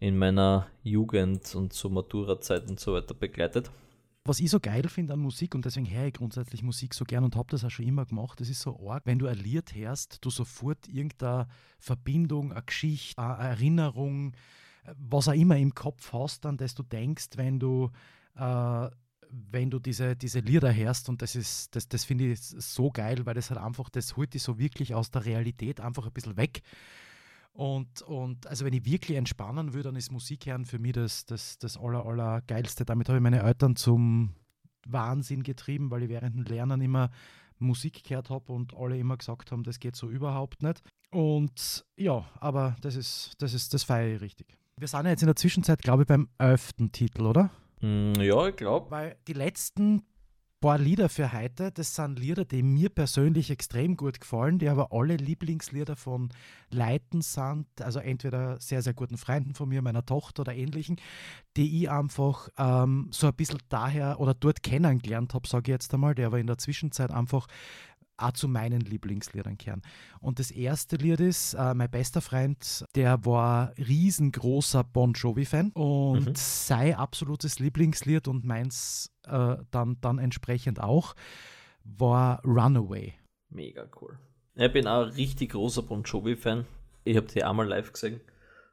in 0.00 0.16
meiner 0.16 0.68
Jugend 0.82 1.54
und 1.54 1.74
so 1.74 1.90
Matura-Zeit 1.90 2.70
und 2.70 2.80
so 2.80 2.94
weiter 2.94 3.12
begleitet 3.12 3.70
was 4.24 4.40
ich 4.40 4.50
so 4.50 4.58
geil 4.58 4.88
finde 4.88 5.12
an 5.12 5.20
Musik 5.20 5.54
und 5.54 5.64
deswegen 5.64 5.88
höre 5.90 6.06
ich 6.06 6.14
grundsätzlich 6.14 6.62
Musik 6.62 6.94
so 6.94 7.04
gern 7.04 7.24
und 7.24 7.36
habe 7.36 7.50
das 7.50 7.64
auch 7.64 7.70
schon 7.70 7.86
immer 7.86 8.06
gemacht, 8.06 8.40
das 8.40 8.48
ist 8.48 8.60
so 8.60 8.88
arg, 8.88 9.02
wenn 9.04 9.18
du 9.18 9.26
ein 9.26 9.36
Lied 9.36 9.74
hörst, 9.74 10.24
du 10.24 10.30
sofort 10.30 10.88
irgendeine 10.88 11.46
Verbindung, 11.78 12.52
eine 12.52 12.62
Geschichte, 12.62 13.20
eine 13.20 13.48
Erinnerung, 13.50 14.32
was 14.96 15.28
auch 15.28 15.34
immer 15.34 15.56
im 15.58 15.74
Kopf 15.74 16.12
hast, 16.12 16.46
an 16.46 16.56
das 16.56 16.74
du 16.74 16.82
denkst, 16.82 17.30
wenn 17.36 17.58
du 17.58 17.90
äh, 18.36 18.88
wenn 19.50 19.70
du 19.70 19.78
diese, 19.78 20.16
diese 20.16 20.40
Lieder 20.40 20.74
hörst 20.74 21.08
und 21.08 21.20
das 21.20 21.34
ist, 21.34 21.74
das, 21.74 21.88
das 21.88 22.04
finde 22.04 22.32
ich 22.32 22.40
so 22.40 22.90
geil, 22.90 23.26
weil 23.26 23.34
das 23.34 23.50
halt 23.50 23.60
einfach, 23.60 23.88
das 23.90 24.16
holt 24.16 24.34
dich 24.34 24.42
so 24.42 24.58
wirklich 24.58 24.94
aus 24.94 25.10
der 25.10 25.24
Realität 25.24 25.80
einfach 25.80 26.06
ein 26.06 26.12
bisschen 26.12 26.36
weg. 26.36 26.62
Und, 27.54 28.02
und 28.02 28.48
also 28.48 28.64
wenn 28.64 28.72
ich 28.72 28.84
wirklich 28.84 29.16
entspannen 29.16 29.74
würde, 29.74 29.88
dann 29.90 29.96
ist 29.96 30.10
Musik 30.10 30.46
hören 30.46 30.64
für 30.64 30.80
mich 30.80 30.92
das, 30.92 31.24
das, 31.24 31.56
das 31.58 31.76
aller, 31.76 32.04
aller 32.04 32.42
Geilste. 32.42 32.84
Damit 32.84 33.08
habe 33.08 33.18
ich 33.18 33.22
meine 33.22 33.42
Eltern 33.42 33.76
zum 33.76 34.34
Wahnsinn 34.86 35.44
getrieben, 35.44 35.90
weil 35.90 36.02
ich 36.02 36.08
während 36.08 36.34
dem 36.34 36.42
Lernen 36.44 36.80
immer 36.80 37.10
Musik 37.58 38.02
gehört 38.02 38.28
habe 38.28 38.52
und 38.52 38.74
alle 38.74 38.98
immer 38.98 39.16
gesagt 39.16 39.52
haben, 39.52 39.62
das 39.62 39.78
geht 39.78 39.94
so 39.94 40.08
überhaupt 40.10 40.62
nicht. 40.62 40.82
Und 41.10 41.84
ja, 41.96 42.28
aber 42.40 42.74
das 42.80 42.96
ist, 42.96 43.34
das 43.38 43.54
ist, 43.54 43.72
das 43.72 43.84
feiere 43.84 44.16
ich 44.16 44.20
richtig. 44.20 44.58
Wir 44.76 44.88
sind 44.88 45.04
ja 45.04 45.10
jetzt 45.10 45.22
in 45.22 45.28
der 45.28 45.36
Zwischenzeit, 45.36 45.80
glaube 45.80 46.02
ich, 46.02 46.08
beim 46.08 46.28
elften 46.38 46.90
Titel, 46.90 47.22
oder? 47.22 47.50
Mm, 47.80 48.14
ja, 48.20 48.48
ich 48.48 48.56
glaube. 48.56 48.90
Weil 48.90 49.16
die 49.28 49.32
letzten 49.32 50.02
paar 50.64 50.78
Lieder 50.78 51.10
für 51.10 51.30
heute. 51.34 51.72
Das 51.72 51.94
sind 51.94 52.18
Lieder, 52.18 52.46
die 52.46 52.62
mir 52.62 52.88
persönlich 52.88 53.50
extrem 53.50 53.98
gut 53.98 54.18
gefallen, 54.18 54.58
die 54.58 54.70
aber 54.70 54.92
alle 54.92 55.16
Lieblingslieder 55.16 55.94
von 55.94 56.30
Leuten 56.70 57.20
sind, 57.20 57.66
also 57.82 57.98
entweder 57.98 58.58
sehr, 58.62 58.80
sehr 58.80 58.94
guten 58.94 59.18
Freunden 59.18 59.52
von 59.52 59.68
mir, 59.68 59.82
meiner 59.82 60.06
Tochter 60.06 60.40
oder 60.40 60.54
ähnlichen, 60.54 60.96
die 61.58 61.82
ich 61.82 61.90
einfach 61.90 62.48
ähm, 62.56 63.08
so 63.10 63.26
ein 63.26 63.34
bisschen 63.34 63.58
daher 63.68 64.18
oder 64.20 64.32
dort 64.32 64.62
kennengelernt 64.62 65.34
habe, 65.34 65.46
sage 65.46 65.64
ich 65.64 65.74
jetzt 65.74 65.92
einmal, 65.92 66.14
die 66.14 66.24
aber 66.24 66.38
in 66.38 66.46
der 66.46 66.56
Zwischenzeit 66.56 67.10
einfach 67.10 67.46
auch 68.16 68.32
zu 68.32 68.48
meinen 68.48 68.80
Lieblingsliedern 68.80 69.58
kehren. 69.58 69.82
Und 70.20 70.38
das 70.38 70.50
erste 70.50 70.96
Lied 70.96 71.20
ist, 71.20 71.54
äh, 71.54 71.74
mein 71.74 71.90
bester 71.90 72.20
Freund, 72.20 72.84
der 72.94 73.24
war 73.24 73.72
riesengroßer 73.76 74.84
Bon 74.84 75.12
Jovi-Fan 75.12 75.70
und 75.72 76.26
mhm. 76.26 76.34
sein 76.34 76.94
absolutes 76.94 77.58
Lieblingslied 77.58 78.28
und 78.28 78.44
meins 78.44 79.12
äh, 79.26 79.56
dann, 79.70 79.98
dann 80.00 80.18
entsprechend 80.18 80.80
auch, 80.80 81.14
war 81.84 82.42
Runaway. 82.44 83.14
Mega 83.50 83.86
cool. 84.00 84.18
Ich 84.54 84.72
bin 84.72 84.86
auch 84.86 85.02
ein 85.02 85.10
richtig 85.10 85.52
großer 85.52 85.82
Bon 85.82 86.02
Jovi-Fan. 86.02 86.64
Ich 87.04 87.16
habe 87.16 87.26
die 87.26 87.44
einmal 87.44 87.68
live 87.68 87.92
gesehen. 87.92 88.20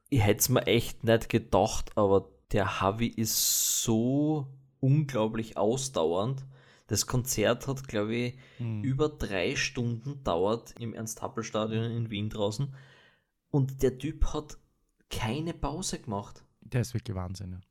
Ich 0.09 0.21
hätte 0.21 0.39
es 0.39 0.49
mir 0.49 0.67
echt 0.67 1.03
nicht 1.03 1.29
gedacht, 1.29 1.97
aber 1.97 2.29
der 2.51 2.81
Havi 2.81 3.07
ist 3.07 3.83
so 3.83 4.47
unglaublich 4.79 5.57
ausdauernd 5.57 6.45
das 6.91 7.07
Konzert 7.07 7.69
hat, 7.69 7.87
glaube 7.87 8.13
ich, 8.13 8.37
hm. 8.57 8.83
über 8.83 9.07
drei 9.07 9.55
Stunden 9.55 10.25
dauert 10.25 10.73
im 10.77 10.93
Ernst-Happel-Stadion 10.93 11.85
in 11.85 12.09
Wien 12.09 12.29
draußen. 12.29 12.75
Und 13.49 13.81
der 13.81 13.97
Typ 13.97 14.25
hat 14.33 14.57
keine 15.09 15.53
Pause 15.53 15.99
gemacht. 15.99 16.43
Der 16.59 16.81
ist 16.81 16.93
wirklich 16.93 17.15
Wahnsinn. 17.15 17.53
Ja. 17.53 17.61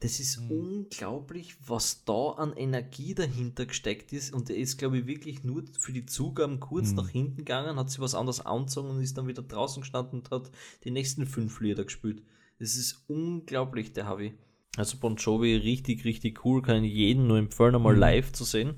Das 0.00 0.18
ist 0.18 0.38
hm. 0.38 0.50
unglaublich, 0.50 1.56
was 1.68 2.04
da 2.04 2.30
an 2.30 2.52
Energie 2.56 3.14
dahinter 3.14 3.64
gesteckt 3.64 4.12
ist. 4.12 4.32
Und 4.32 4.50
er 4.50 4.56
ist, 4.56 4.76
glaube 4.76 4.98
ich, 4.98 5.06
wirklich 5.06 5.44
nur 5.44 5.62
für 5.78 5.92
die 5.92 6.06
Zugaben 6.06 6.58
kurz 6.58 6.88
hm. 6.88 6.96
nach 6.96 7.08
hinten 7.08 7.36
gegangen, 7.36 7.78
hat 7.78 7.90
sich 7.90 8.00
was 8.00 8.16
anderes 8.16 8.44
angezogen 8.44 8.90
und 8.90 9.00
ist 9.00 9.16
dann 9.16 9.28
wieder 9.28 9.42
draußen 9.42 9.82
gestanden 9.82 10.18
und 10.18 10.32
hat 10.32 10.50
die 10.82 10.90
nächsten 10.90 11.26
fünf 11.26 11.60
Lieder 11.60 11.84
gespielt. 11.84 12.24
Das 12.58 12.74
ist 12.74 13.04
unglaublich, 13.06 13.92
der 13.92 14.06
Harvey. 14.06 14.34
Also 14.78 14.96
Bon 14.98 15.16
Jovi 15.16 15.56
richtig, 15.56 16.04
richtig 16.04 16.44
cool, 16.44 16.62
kann 16.62 16.84
ich 16.84 16.94
jedem 16.94 17.26
nur 17.26 17.38
empfehlen, 17.38 17.74
einmal 17.74 17.94
mhm. 17.94 18.00
live 18.00 18.32
zu 18.32 18.44
sehen. 18.44 18.76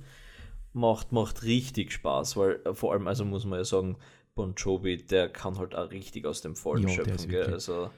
Macht, 0.73 1.13
macht 1.13 1.43
richtig 1.43 1.93
Spaß, 1.93 2.37
weil 2.37 2.61
äh, 2.65 2.73
vor 2.73 2.93
allem, 2.93 3.07
also 3.07 3.25
muss 3.25 3.45
man 3.45 3.59
ja 3.59 3.65
sagen, 3.65 3.97
Bon 4.35 4.55
Jovi, 4.57 5.05
der 5.05 5.29
kann 5.29 5.59
halt 5.59 5.75
auch 5.75 5.91
richtig 5.91 6.25
aus 6.25 6.41
dem 6.41 6.57
Vollen 6.57 6.89
ja, 6.89 6.95
schöpfen. 6.95 7.53
Also 7.53 7.91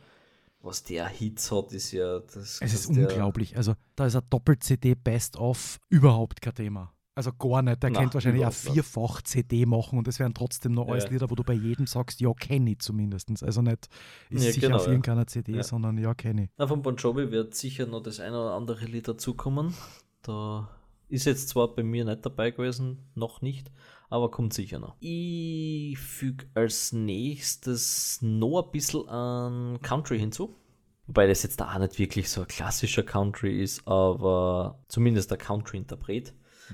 was 0.62 0.82
der 0.82 1.06
Hits 1.06 1.52
hat, 1.52 1.72
ist 1.72 1.92
ja 1.92 2.18
das. 2.20 2.60
Es 2.60 2.74
ist 2.74 2.86
unglaublich. 2.86 3.56
Also 3.56 3.74
da 3.94 4.06
ist 4.06 4.16
ein 4.16 4.22
Doppel-CD 4.30 4.94
Best 4.94 5.36
of 5.36 5.78
überhaupt 5.88 6.40
kein 6.40 6.54
Thema. 6.54 6.92
Also 7.14 7.30
gar 7.32 7.60
nicht. 7.60 7.82
Der 7.82 7.90
Nein, 7.90 8.02
kennt 8.02 8.14
wahrscheinlich 8.14 8.44
auch 8.46 8.52
vierfach 8.52 9.20
CD 9.22 9.66
machen 9.66 9.98
und 9.98 10.08
es 10.08 10.18
wären 10.18 10.32
trotzdem 10.32 10.72
noch 10.72 10.88
alles 10.88 11.04
ja. 11.04 11.10
Lieder, 11.10 11.30
wo 11.30 11.34
du 11.34 11.44
bei 11.44 11.52
jedem 11.52 11.86
sagst, 11.86 12.20
ja, 12.20 12.32
kenne 12.32 12.70
ich 12.70 12.78
zumindest. 12.78 13.30
Also 13.42 13.60
nicht, 13.60 13.88
ist 14.30 14.44
ja, 14.44 14.52
sicher 14.52 14.66
genau, 14.68 14.76
auf 14.78 14.86
irgendeiner. 14.86 15.26
CD, 15.26 15.52
ja. 15.52 15.62
sondern 15.62 15.98
ja, 15.98 16.14
kenne 16.14 16.44
ich. 16.44 16.50
Na, 16.56 16.66
von 16.66 16.82
Bon 16.82 16.96
Jovi 16.96 17.30
wird 17.30 17.54
sicher 17.54 17.86
noch 17.86 18.02
das 18.02 18.18
eine 18.18 18.40
oder 18.40 18.54
andere 18.54 18.86
Lied 18.86 19.08
dazukommen. 19.08 19.74
Da 20.22 20.68
ist 21.08 21.26
jetzt 21.26 21.50
zwar 21.50 21.74
bei 21.74 21.82
mir 21.82 22.04
nicht 22.06 22.24
dabei 22.24 22.50
gewesen, 22.50 23.10
noch 23.14 23.42
nicht, 23.42 23.70
aber 24.08 24.30
kommt 24.30 24.54
sicher 24.54 24.78
noch. 24.78 24.96
Ich 25.00 25.98
füge 25.98 26.46
als 26.54 26.92
nächstes 26.92 28.20
noch 28.22 28.64
ein 28.64 28.72
bisschen 28.72 29.08
an 29.08 29.80
Country 29.82 30.18
hinzu. 30.18 30.56
Wobei 31.06 31.26
das 31.26 31.42
jetzt 31.42 31.60
da 31.60 31.74
auch 31.74 31.78
nicht 31.78 31.98
wirklich 31.98 32.30
so 32.30 32.40
ein 32.40 32.46
klassischer 32.46 33.02
Country 33.02 33.62
ist, 33.62 33.86
aber 33.86 34.82
zumindest 34.88 35.30
der 35.30 35.38
Country-Interpret 35.38 36.32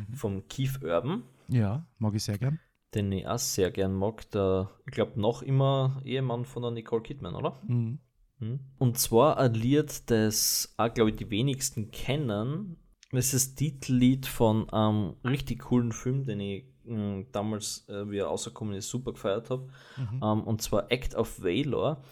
mhm. 0.08 0.14
vom 0.14 0.48
Keith 0.48 0.82
Urban. 0.82 1.22
Ja, 1.48 1.86
mag 1.98 2.14
ich 2.14 2.24
sehr 2.24 2.38
gern. 2.38 2.58
Den 2.94 3.12
ich 3.12 3.26
auch 3.26 3.38
sehr 3.38 3.70
gern 3.70 3.94
mag. 3.94 4.30
Der, 4.30 4.70
ich 4.86 4.92
glaube, 4.92 5.20
noch 5.20 5.42
immer 5.42 6.00
Ehemann 6.04 6.44
von 6.44 6.62
der 6.62 6.70
Nicole 6.70 7.02
Kidman, 7.02 7.34
oder? 7.34 7.58
Mhm. 7.66 7.98
mhm. 8.38 8.60
Und 8.78 8.98
zwar 8.98 9.38
ein 9.38 9.54
Lied, 9.54 10.10
das 10.10 10.74
auch, 10.76 10.92
glaube 10.92 11.10
ich, 11.10 11.16
die 11.16 11.30
wenigsten 11.30 11.90
kennen. 11.90 12.76
Es 13.10 13.32
ist 13.32 13.50
das 13.50 13.54
Titellied 13.54 14.26
von 14.26 14.68
einem 14.70 15.14
richtig 15.24 15.60
coolen 15.60 15.92
Film, 15.92 16.24
den 16.24 16.40
ich 16.40 16.64
mh, 16.84 17.24
damals, 17.32 17.88
äh, 17.88 18.10
wie 18.10 18.18
er 18.18 18.26
rausgekommen 18.26 18.74
ist, 18.74 18.90
super 18.90 19.12
gefeiert 19.12 19.50
habe. 19.50 19.68
Mhm. 19.96 20.20
Ähm, 20.22 20.42
und 20.42 20.62
zwar 20.62 20.90
Act 20.90 21.14
of 21.14 21.42
Valor 21.42 22.02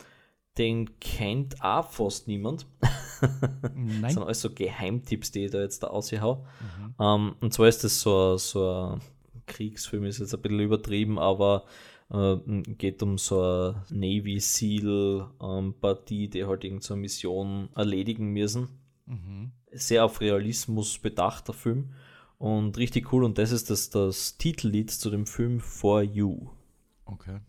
den 0.59 0.99
kennt 1.01 1.63
auch 1.63 1.91
fast 1.91 2.29
niemand. 2.29 2.67
Nein. 3.75 4.03
das 4.03 4.15
sind 4.15 4.23
alles 4.23 4.41
so 4.41 4.51
Geheimtipps, 4.51 5.31
die 5.31 5.45
ich 5.45 5.51
da 5.51 5.61
jetzt 5.61 5.83
da 5.83 5.89
aushau. 5.89 6.47
Mhm. 6.61 6.95
Um, 6.99 7.29
ähm, 7.29 7.35
und 7.41 7.53
zwar 7.53 7.69
ist 7.69 7.85
das 7.85 8.01
so, 8.01 8.37
so 8.37 8.95
ein 8.95 9.01
Kriegsfilm, 9.47 10.05
ist 10.05 10.19
jetzt 10.19 10.35
ein 10.35 10.41
bisschen 10.41 10.61
übertrieben, 10.61 11.19
aber 11.19 11.65
äh, 12.11 12.37
geht 12.79 13.03
um 13.03 13.19
so 13.19 13.41
eine 13.43 13.85
Navy 13.91 14.41
SEAL-Partie, 14.41 16.25
ähm, 16.25 16.31
die 16.31 16.45
halt 16.45 16.65
irgendeine 16.65 16.87
so 16.87 16.97
Mission 16.97 17.69
erledigen 17.75 18.33
müssen. 18.33 18.69
Mhm. 19.07 19.53
Sehr 19.73 20.05
auf 20.05 20.21
Realismus 20.21 20.99
bedachter 20.99 21.53
Film 21.53 21.93
und 22.39 22.77
richtig 22.77 23.13
cool. 23.13 23.25
Und 23.25 23.39
das 23.39 23.53
ist 23.53 23.71
das, 23.71 23.91
das 23.91 24.37
Titellied 24.37 24.91
zu 24.91 25.11
dem 25.11 25.27
Film 25.27 25.61
For 25.61 26.03
You. 26.03 26.49
Okay. 27.05 27.41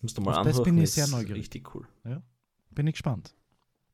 Musst 0.00 0.16
du 0.16 0.22
mal 0.22 0.36
Auf 0.36 0.46
Das 0.46 0.62
bin 0.62 0.78
ich 0.78 0.92
sehr 0.92 1.08
neugierig. 1.08 1.42
Richtig 1.42 1.74
cool. 1.74 1.86
Ja, 2.04 2.22
bin 2.70 2.86
ich 2.86 2.94
gespannt. 2.94 3.34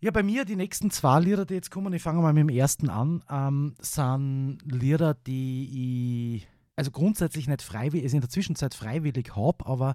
Ja, 0.01 0.11
bei 0.11 0.23
mir 0.23 0.45
die 0.45 0.57
nächsten 0.57 0.91
zwei 0.91 1.21
Lieder, 1.21 1.47
die 1.47 1.55
jetzt 1.55 1.71
kommen, 1.71 1.93
ich 1.93 2.03
fange 2.03 2.21
mal 2.21 2.33
mit 2.33 2.43
dem 2.43 2.55
ersten 2.55 2.91
an, 2.91 3.25
ähm, 3.31 3.75
sind 3.81 4.59
Lieder, 4.65 5.15
die 5.15 6.37
ich 6.37 6.49
also 6.77 6.91
grundsätzlich 6.91 7.47
nicht 7.47 7.63
freiwillig, 7.63 8.05
also 8.05 8.17
in 8.17 8.21
der 8.21 8.31
Zwischenzeit 8.31 8.75
freiwillig 8.75 9.37
habe, 9.37 9.65
aber 9.67 9.95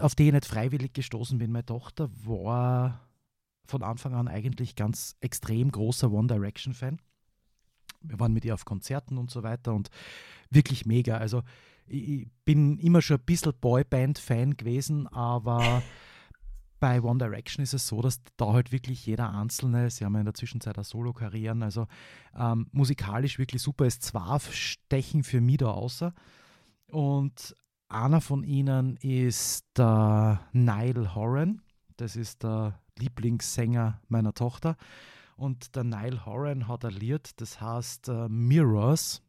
auf 0.00 0.14
die 0.14 0.26
ich 0.26 0.32
nicht 0.32 0.46
freiwillig 0.46 0.92
gestoßen 0.92 1.38
bin. 1.38 1.52
Meine 1.52 1.66
Tochter 1.66 2.08
war 2.24 3.06
von 3.66 3.82
Anfang 3.82 4.14
an 4.14 4.28
eigentlich 4.28 4.76
ganz 4.76 5.16
extrem 5.20 5.70
großer 5.70 6.10
One 6.10 6.28
Direction 6.28 6.74
Fan. 6.74 6.98
Wir 8.02 8.20
waren 8.20 8.32
mit 8.32 8.44
ihr 8.44 8.54
auf 8.54 8.64
Konzerten 8.64 9.18
und 9.18 9.30
so 9.30 9.42
weiter 9.42 9.74
und 9.74 9.90
wirklich 10.50 10.86
mega. 10.86 11.16
Also 11.16 11.42
ich 11.86 12.28
bin 12.44 12.78
immer 12.78 13.02
schon 13.02 13.18
ein 13.18 13.24
bisschen 13.24 13.52
Boyband-Fan 13.60 14.56
gewesen, 14.56 15.06
aber 15.08 15.82
bei 16.78 17.02
One 17.02 17.18
Direction 17.18 17.62
ist 17.62 17.74
es 17.74 17.86
so, 17.86 18.02
dass 18.02 18.20
da 18.36 18.52
halt 18.52 18.72
wirklich 18.72 19.06
jeder 19.06 19.32
Einzelne, 19.32 19.90
sie 19.90 20.04
haben 20.04 20.14
ja 20.14 20.20
in 20.20 20.26
der 20.26 20.34
Zwischenzeit 20.34 20.78
auch 20.78 20.84
Solo-Karrieren, 20.84 21.62
also 21.62 21.86
ähm, 22.36 22.68
musikalisch 22.72 23.38
wirklich 23.38 23.62
super 23.62 23.86
ist. 23.86 24.02
Zwar 24.02 24.40
stechen 24.40 25.22
für 25.22 25.40
mich 25.40 25.58
da 25.58 25.70
außer. 25.70 26.12
Und 26.88 27.54
einer 27.88 28.20
von 28.20 28.44
ihnen 28.44 28.96
ist 28.96 29.66
der 29.76 30.40
Niall 30.52 31.14
Horan. 31.14 31.62
Das 31.96 32.16
ist 32.16 32.42
der 32.42 32.80
Lieblingssänger 32.98 34.00
meiner 34.08 34.34
Tochter. 34.34 34.76
Und 35.36 35.76
der 35.76 35.84
Niall 35.84 36.24
Horan 36.24 36.68
hat 36.68 36.84
ein 36.84 36.92
Lied, 36.92 37.30
das 37.40 37.60
heißt 37.60 38.08
uh, 38.08 38.28
Mirrors. 38.28 39.22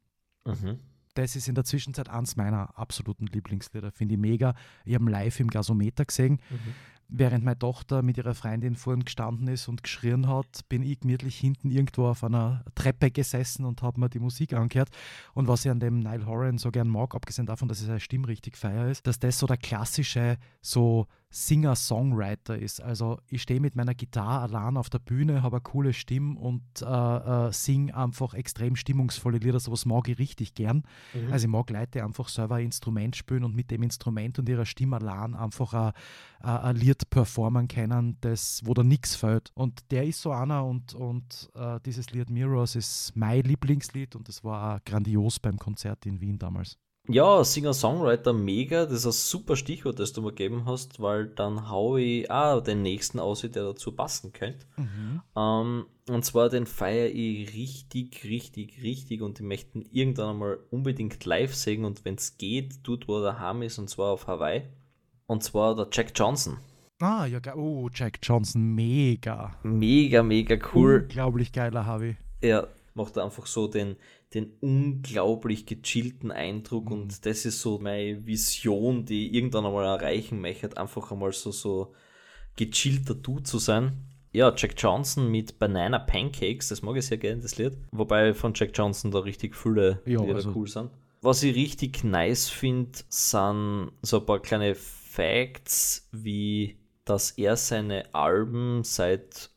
Mhm 0.45 0.79
das 1.17 1.35
ist 1.35 1.47
in 1.47 1.55
der 1.55 1.63
Zwischenzeit 1.63 2.09
eins 2.09 2.35
meiner 2.35 2.77
absoluten 2.77 3.25
Lieblingslieder. 3.25 3.91
Finde 3.91 4.15
ich 4.15 4.19
mega. 4.19 4.53
Ich 4.85 4.93
habe 4.93 5.09
live 5.09 5.39
im 5.39 5.49
Gasometer 5.49 6.05
gesehen. 6.05 6.39
Mhm. 6.49 6.73
Während 7.09 7.45
meine 7.45 7.57
Tochter 7.57 8.01
mit 8.01 8.17
ihrer 8.17 8.35
Freundin 8.35 8.75
vorhin 8.75 9.05
gestanden 9.05 9.47
ist 9.47 9.69
und 9.69 9.81
geschrien 9.81 10.27
hat, 10.27 10.67
bin 10.67 10.83
ich 10.83 10.99
gemütlich 10.99 11.37
hinten 11.37 11.71
irgendwo 11.71 12.07
auf 12.07 12.23
einer 12.23 12.65
Treppe 12.75 13.11
gesessen 13.11 13.63
und 13.63 13.81
habe 13.81 13.99
mir 13.99 14.09
die 14.09 14.19
Musik 14.19 14.51
angehört. 14.53 14.89
Und 15.33 15.47
was 15.47 15.63
ich 15.63 15.71
an 15.71 15.79
dem 15.79 15.99
Nile 15.99 16.25
Horan 16.25 16.57
so 16.57 16.69
gern 16.69 16.89
mag, 16.89 17.15
abgesehen 17.15 17.45
davon, 17.45 17.69
dass 17.69 17.79
es 17.79 17.87
seine 17.87 18.01
Stimme 18.01 18.27
richtig 18.27 18.57
feier 18.57 18.89
ist, 18.89 19.07
dass 19.07 19.19
das 19.19 19.39
so 19.39 19.47
der 19.47 19.57
klassische, 19.57 20.37
so 20.61 21.07
Singer-Songwriter 21.29 22.57
ist. 22.57 22.81
Also 22.81 23.19
ich 23.27 23.41
stehe 23.41 23.59
mit 23.59 23.75
meiner 23.75 23.93
Gitarre 23.93 24.41
allein 24.41 24.77
auf 24.77 24.89
der 24.89 24.99
Bühne, 24.99 25.43
habe 25.43 25.57
eine 25.57 25.61
coole 25.61 25.93
Stimme 25.93 26.39
und 26.39 26.63
äh, 26.81 26.85
äh, 26.85 27.51
singe 27.51 27.95
einfach 27.95 28.33
extrem 28.33 28.75
stimmungsvolle 28.75 29.37
Lieder. 29.37 29.59
Sowas 29.59 29.85
mag 29.85 30.07
ich 30.07 30.19
richtig 30.19 30.53
gern. 30.53 30.83
Mhm. 31.13 31.31
Also 31.31 31.45
ich 31.45 31.51
mag 31.51 31.69
Leute, 31.69 31.91
die 31.93 32.01
einfach 32.01 32.29
selber 32.29 32.55
ein 32.55 32.65
Instrument 32.65 33.15
spielen 33.15 33.43
und 33.43 33.55
mit 33.55 33.71
dem 33.71 33.83
Instrument 33.83 34.39
und 34.39 34.47
ihrer 34.47 34.65
Stimme 34.65 34.97
allein 34.97 35.35
einfach 35.35 35.73
ein, 35.73 35.93
ein 36.39 36.75
Lied 36.75 37.09
performen 37.09 37.67
können, 37.67 38.17
das, 38.21 38.61
wo 38.63 38.73
da 38.73 38.83
nichts 38.83 39.15
fällt. 39.15 39.51
Und 39.53 39.91
der 39.91 40.05
ist 40.05 40.21
so 40.21 40.31
einer 40.31 40.65
und, 40.65 40.93
und 40.93 41.49
äh, 41.55 41.79
dieses 41.85 42.11
Lied 42.11 42.29
Mirrors 42.29 42.75
ist 42.75 43.11
mein 43.15 43.43
Lieblingslied 43.43 44.15
und 44.15 44.27
das 44.29 44.43
war 44.43 44.75
auch 44.75 44.83
grandios 44.85 45.39
beim 45.39 45.57
Konzert 45.57 46.05
in 46.05 46.21
Wien 46.21 46.39
damals. 46.39 46.77
Ja, 47.09 47.41
Singer-Songwriter 47.41 48.33
mega, 48.33 48.85
das 48.85 48.99
ist 48.99 49.05
ein 49.05 49.11
super 49.13 49.55
Stichwort, 49.55 49.97
das 49.99 50.11
du 50.11 50.21
mir 50.21 50.33
gegeben 50.33 50.65
hast, 50.65 51.01
weil 51.01 51.27
dann 51.27 51.69
hau 51.69 51.95
ich 51.95 52.29
auch 52.29 52.61
den 52.61 52.81
nächsten 52.81 53.19
aus, 53.19 53.41
der 53.41 53.49
dazu 53.49 53.93
passen 53.93 54.33
könnte. 54.33 54.65
Mhm. 54.75 55.21
Ähm, 55.35 55.85
und 56.09 56.25
zwar 56.25 56.49
den 56.49 56.65
feiere 56.65 57.07
ich 57.07 57.53
richtig, 57.53 58.25
richtig, 58.25 58.83
richtig 58.83 59.21
und 59.21 59.39
ich 59.39 59.45
möchte 59.45 59.79
ihn 59.79 59.89
irgendwann 59.91 60.31
einmal 60.31 60.59
unbedingt 60.69 61.23
live 61.23 61.55
sehen 61.55 61.85
und 61.85 62.03
wenn 62.03 62.15
es 62.15 62.37
geht, 62.37 62.83
tut, 62.83 63.07
wo 63.07 63.17
er 63.17 63.33
daheim 63.33 63.61
ist 63.61 63.77
und 63.77 63.89
zwar 63.89 64.11
auf 64.11 64.27
Hawaii. 64.27 64.63
Und 65.27 65.43
zwar 65.43 65.75
der 65.75 65.87
Jack 65.91 66.11
Johnson. 66.15 66.57
Ah, 66.99 67.25
ja, 67.25 67.39
oh, 67.55 67.89
Jack 67.93 68.19
Johnson, 68.23 68.73
mega. 68.73 69.55
Mega, 69.63 70.23
mega 70.23 70.57
cool. 70.73 71.01
Unglaublich 71.03 71.51
geiler 71.51 71.85
Harvey. 71.85 72.17
Er 72.41 72.69
macht 72.95 73.17
einfach 73.17 73.45
so 73.45 73.67
den, 73.67 73.95
den 74.33 74.51
unglaublich 74.59 75.65
gechillten 75.65 76.31
Eindruck 76.31 76.85
mhm. 76.85 76.91
und 76.93 77.25
das 77.25 77.45
ist 77.45 77.61
so 77.61 77.79
meine 77.79 78.25
Vision, 78.25 79.05
die 79.05 79.27
ich 79.27 79.33
irgendwann 79.33 79.65
einmal 79.65 79.85
erreichen 79.85 80.41
möchte, 80.41 80.75
einfach 80.77 81.11
einmal 81.11 81.31
so, 81.31 81.51
so 81.51 81.93
gechillter 82.55 83.15
Du 83.15 83.39
zu 83.39 83.59
sein. 83.59 84.03
Ja, 84.33 84.53
Jack 84.55 84.73
Johnson 84.77 85.31
mit 85.31 85.57
Banana 85.57 85.99
Pancakes, 85.99 86.67
das 86.67 86.81
mag 86.81 86.97
ich 86.97 87.05
sehr 87.05 87.17
gerne, 87.17 87.41
das 87.41 87.57
Lied. 87.57 87.77
Wobei 87.91 88.33
von 88.33 88.53
Jack 88.53 88.71
Johnson 88.73 89.11
da 89.11 89.19
richtig 89.19 89.55
viele 89.55 90.01
ja, 90.05 90.21
Lieder 90.21 90.35
also, 90.35 90.51
cool 90.53 90.67
sind. 90.67 90.91
Was 91.21 91.41
ich 91.41 91.55
richtig 91.55 92.03
nice 92.03 92.49
finde, 92.49 92.99
sind 93.09 93.91
so 94.01 94.19
ein 94.19 94.25
paar 94.25 94.39
kleine 94.39 94.75
Facts, 94.75 96.07
wie 96.11 96.77
dass 97.07 97.31
er 97.31 97.55
seine 97.55 98.13
Alben 98.13 98.83
seit, 98.83 99.49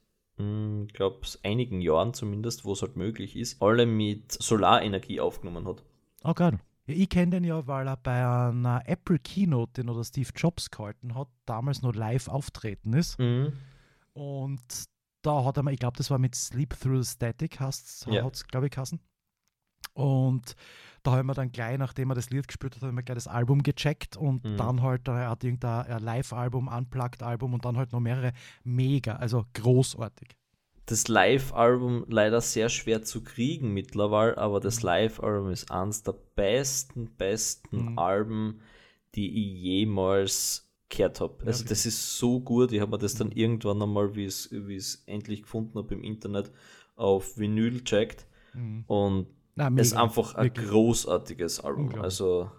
ich 0.86 0.93
glaube, 0.95 1.20
einigen 1.43 1.80
Jahren 1.80 2.14
zumindest, 2.14 2.64
wo 2.64 2.72
es 2.72 2.82
halt 2.82 2.97
möglich 2.97 3.36
ist, 3.36 3.61
alle 3.62 3.86
mit 3.86 4.32
Solarenergie 4.32 5.20
aufgenommen 5.20 5.66
hat. 5.66 5.82
Oh, 6.24 6.34
geil. 6.34 6.59
Ja, 6.86 6.95
ich 6.95 7.09
kenne 7.09 7.30
den 7.32 7.45
ja, 7.45 7.66
weil 7.66 7.86
er 7.88 7.97
bei 7.97 8.24
einer 8.26 8.82
Apple 8.86 9.18
Keynote, 9.18 9.72
den 9.82 9.88
oder 9.88 10.05
Steve 10.05 10.30
Jobs 10.34 10.70
gehalten 10.70 11.14
hat, 11.14 11.28
damals 11.47 11.82
noch 11.82 11.95
live 11.95 12.28
auftreten 12.28 12.93
ist. 12.95 13.18
Mhm. 13.18 13.53
Und 14.12 14.61
da 15.22 15.45
hat 15.45 15.57
er 15.57 15.62
mal, 15.62 15.72
ich 15.72 15.80
glaube, 15.80 15.97
das 15.97 16.11
war 16.11 16.18
mit 16.18 16.34
Sleep 16.34 16.74
Through 16.78 17.03
the 17.03 17.12
Static, 17.12 17.61
hat 17.61 17.74
es, 17.74 18.07
Ja. 18.09 18.28
glaube 18.49 18.66
ich, 18.66 18.72
Kassen. 18.72 19.01
Und 19.93 20.55
da 21.03 21.12
haben 21.12 21.26
wir 21.26 21.34
dann 21.34 21.51
gleich, 21.53 21.78
nachdem 21.78 22.11
er 22.11 22.14
das 22.14 22.30
Lied 22.30 22.47
gespielt 22.47 22.76
hat, 22.76 22.82
haben 22.82 22.97
wir 22.97 23.03
gleich 23.03 23.16
das 23.16 23.26
Album 23.26 23.62
gecheckt 23.62 24.16
und 24.16 24.45
Mhm. 24.45 24.57
dann 24.57 24.82
halt, 24.82 25.09
äh, 25.09 25.12
er 25.12 25.30
hat 25.30 25.45
irgendein 25.45 25.86
ein 25.86 26.03
Live-Album, 26.03 26.68
Unplugged-Album 26.68 27.55
und 27.55 27.64
dann 27.64 27.76
halt 27.76 27.93
noch 27.93 28.01
mehrere 28.01 28.32
mega, 28.64 29.16
also 29.16 29.45
großartig. 29.55 30.28
Das 30.86 31.09
Live-Album 31.09 32.05
leider 32.09 32.41
sehr 32.41 32.68
schwer 32.68 33.03
zu 33.03 33.22
kriegen 33.22 33.72
mittlerweile, 33.72 34.36
aber 34.38 34.61
das 34.61 34.82
Live-Album 34.82 35.51
ist 35.51 35.70
eines 35.70 36.03
der 36.03 36.14
besten, 36.34 37.11
besten 37.16 37.93
Mhm. 37.93 37.99
Alben, 37.99 38.61
die 39.14 39.28
ich 39.28 39.61
jemals 39.62 40.68
gehört 40.88 41.20
habe. 41.20 41.47
Also 41.47 41.64
das 41.64 41.86
ist 41.86 42.18
so 42.18 42.41
gut. 42.41 42.72
Ich 42.72 42.80
habe 42.80 42.91
mir 42.91 42.99
das 42.99 43.14
dann 43.14 43.30
irgendwann 43.32 43.80
einmal, 43.80 44.14
wie 44.16 44.24
ich 44.26 44.51
es 44.53 45.03
endlich 45.07 45.43
gefunden 45.43 45.78
habe 45.78 45.95
im 45.95 46.03
Internet, 46.03 46.51
auf 46.97 47.38
Vinyl 47.38 47.78
gecheckt 47.78 48.26
Mhm. 48.55 48.84
und 48.88 49.26
Na, 49.68 49.80
es 49.80 49.88
ist 49.88 49.92
mega, 49.94 50.02
einfach 50.04 50.34
ein 50.34 50.44
wirklich. 50.44 50.68
großartiges 50.68 51.61
Album. 51.61 51.94
Also 52.00 52.50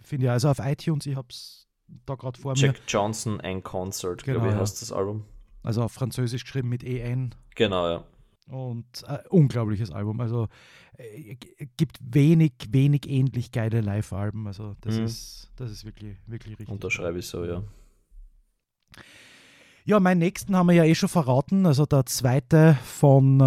finde 0.00 0.26
ich 0.26 0.30
also 0.30 0.48
auf 0.48 0.58
iTunes, 0.60 1.06
ich 1.06 1.16
habe 1.16 1.28
es 1.30 1.66
da 2.06 2.14
gerade 2.14 2.40
vor 2.40 2.52
mir, 2.52 2.58
Jack 2.58 2.80
Johnson 2.88 3.40
ein 3.40 3.62
Concert, 3.62 4.24
Genau, 4.24 4.40
glaube 4.40 4.54
ich, 4.54 4.60
heißt 4.60 4.80
das 4.82 4.92
Album. 4.92 5.24
also 5.62 5.82
auf 5.82 5.92
Französisch 5.92 6.44
geschrieben 6.44 6.68
mit 6.68 6.82
EN 6.84 7.34
Genau, 7.54 7.86
ja. 7.88 8.04
und 8.48 8.86
äh, 9.06 9.18
unglaubliches 9.28 9.90
Album. 9.90 10.20
Also 10.20 10.48
äh, 10.96 11.36
gibt 11.76 11.98
wenig, 12.02 12.52
wenig 12.70 13.08
ähnlich 13.08 13.52
geile 13.52 13.80
Live-Alben. 13.82 14.46
Also 14.46 14.74
das 14.80 14.96
Mhm. 14.98 15.04
ist, 15.04 15.50
das 15.56 15.70
ist 15.70 15.84
wirklich, 15.84 16.16
wirklich 16.26 16.58
richtig. 16.58 16.68
Unterschreibe 16.70 17.18
ich 17.18 17.26
so, 17.26 17.44
ja. 17.44 17.62
Ja, 19.84 19.98
meinen 19.98 20.18
nächsten 20.18 20.54
haben 20.56 20.66
wir 20.68 20.74
ja 20.76 20.84
eh 20.84 20.94
schon 20.94 21.08
verraten. 21.08 21.66
Also 21.66 21.86
der 21.86 22.06
zweite 22.06 22.78
von 22.84 23.40
äh, 23.40 23.42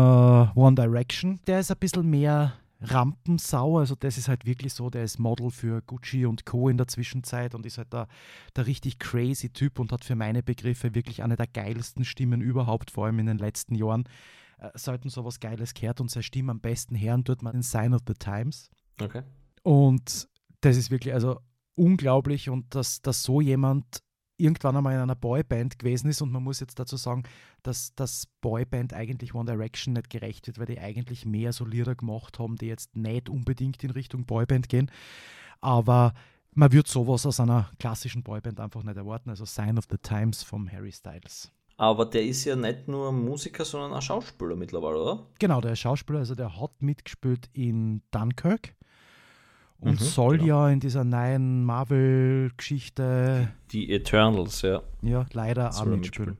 One 0.55 0.75
Direction. 0.75 1.39
Der 1.47 1.61
ist 1.61 1.71
ein 1.71 1.77
bisschen 1.77 2.09
mehr 2.09 2.53
Rampensau. 2.81 3.79
Also 3.79 3.95
das 3.95 4.17
ist 4.17 4.27
halt 4.27 4.45
wirklich 4.45 4.73
so, 4.73 4.89
der 4.89 5.03
ist 5.03 5.19
Model 5.19 5.49
für 5.51 5.81
Gucci 5.81 6.25
und 6.25 6.45
Co. 6.45 6.69
in 6.69 6.77
der 6.77 6.87
Zwischenzeit 6.87 7.55
und 7.55 7.65
ist 7.65 7.77
halt 7.77 7.93
der, 7.93 8.07
der 8.55 8.67
richtig 8.67 8.99
crazy 8.99 9.49
Typ 9.49 9.79
und 9.79 9.91
hat 9.91 10.03
für 10.03 10.15
meine 10.15 10.43
Begriffe 10.43 10.95
wirklich 10.95 11.23
eine 11.23 11.35
der 11.35 11.47
geilsten 11.47 12.05
Stimmen 12.05 12.41
überhaupt, 12.41 12.91
vor 12.91 13.05
allem 13.05 13.19
in 13.19 13.27
den 13.27 13.37
letzten 13.37 13.75
Jahren. 13.75 14.05
Äh, 14.57 14.69
sollten 14.75 15.09
sowas 15.09 15.39
Geiles 15.39 15.73
gehört 15.73 16.01
und 16.01 16.09
seine 16.09 16.23
Stimme 16.23 16.51
am 16.51 16.59
besten 16.59 16.99
hören, 16.99 17.23
tut 17.23 17.41
man 17.41 17.53
den 17.53 17.63
Sign 17.63 17.93
of 17.93 18.01
the 18.07 18.13
Times. 18.13 18.69
Okay. 19.01 19.23
Und 19.63 20.27
das 20.61 20.77
ist 20.77 20.91
wirklich 20.91 21.13
also 21.13 21.39
unglaublich 21.75 22.49
und 22.49 22.73
dass, 22.73 23.01
dass 23.01 23.23
so 23.23 23.41
jemand 23.41 23.85
irgendwann 24.37 24.77
einmal 24.77 24.93
in 24.93 24.99
einer 24.99 25.15
Boyband 25.15 25.79
gewesen 25.79 26.09
ist 26.09 26.21
und 26.21 26.31
man 26.31 26.43
muss 26.43 26.59
jetzt 26.59 26.79
dazu 26.79 26.97
sagen, 26.97 27.23
dass 27.63 27.95
das 27.95 28.27
Boyband 28.41 28.93
eigentlich 28.93 29.33
One 29.33 29.51
Direction 29.51 29.93
nicht 29.93 30.09
gerecht 30.09 30.47
wird, 30.47 30.59
weil 30.59 30.65
die 30.65 30.79
eigentlich 30.79 31.25
mehr 31.25 31.53
so 31.53 31.65
Lieder 31.65 31.95
gemacht 31.95 32.39
haben, 32.39 32.55
die 32.55 32.67
jetzt 32.67 32.95
nicht 32.95 33.29
unbedingt 33.29 33.83
in 33.83 33.91
Richtung 33.91 34.25
Boyband 34.25 34.69
gehen. 34.69 34.91
Aber 35.61 36.13
man 36.53 36.71
wird 36.71 36.87
sowas 36.87 37.25
aus 37.25 37.39
einer 37.39 37.69
klassischen 37.79 38.23
Boyband 38.23 38.59
einfach 38.59 38.83
nicht 38.83 38.97
erwarten. 38.97 39.29
Also 39.29 39.45
Sign 39.45 39.77
of 39.77 39.85
the 39.89 39.97
Times 39.97 40.43
vom 40.43 40.71
Harry 40.71 40.91
Styles. 40.91 41.51
Aber 41.77 42.05
der 42.05 42.23
ist 42.23 42.45
ja 42.45 42.55
nicht 42.55 42.87
nur 42.87 43.11
Musiker, 43.11 43.65
sondern 43.65 43.93
auch 43.93 44.01
Schauspieler 44.01 44.55
mittlerweile, 44.55 44.97
oder? 44.97 45.25
Genau, 45.39 45.59
der 45.59 45.73
ist 45.73 45.79
Schauspieler, 45.79 46.19
also 46.19 46.33
der 46.33 46.59
hat 46.59 46.81
mitgespielt 46.81 47.49
in 47.51 48.01
Dunkirk 48.11 48.75
und 49.79 49.99
Mhm, 49.99 50.03
soll 50.03 50.37
genau. 50.37 50.65
ja 50.67 50.69
in 50.69 50.79
dieser 50.79 51.03
neuen 51.03 51.63
Marvel-Geschichte 51.65 53.53
Die 53.71 53.91
Eternals, 53.91 54.61
ja. 54.61 54.81
ja 55.01 55.25
leider 55.33 55.69
auch 55.75 55.85
mitspielen. 55.85 56.37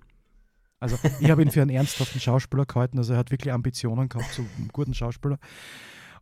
Also 0.80 0.98
ich 1.20 1.30
habe 1.30 1.42
ihn 1.42 1.52
für 1.52 1.62
einen 1.62 1.72
ernsthaften 1.72 2.20
Schauspieler 2.20 2.66
gehalten, 2.66 2.98
also 2.98 3.14
er 3.14 3.20
hat 3.20 3.32
wirklich 3.32 3.54
Ambitionen 3.54 4.10
gehabt 4.10 4.32
zu 4.34 4.42
einem 4.58 4.68
guten 4.72 4.94
Schauspieler. 4.94 5.40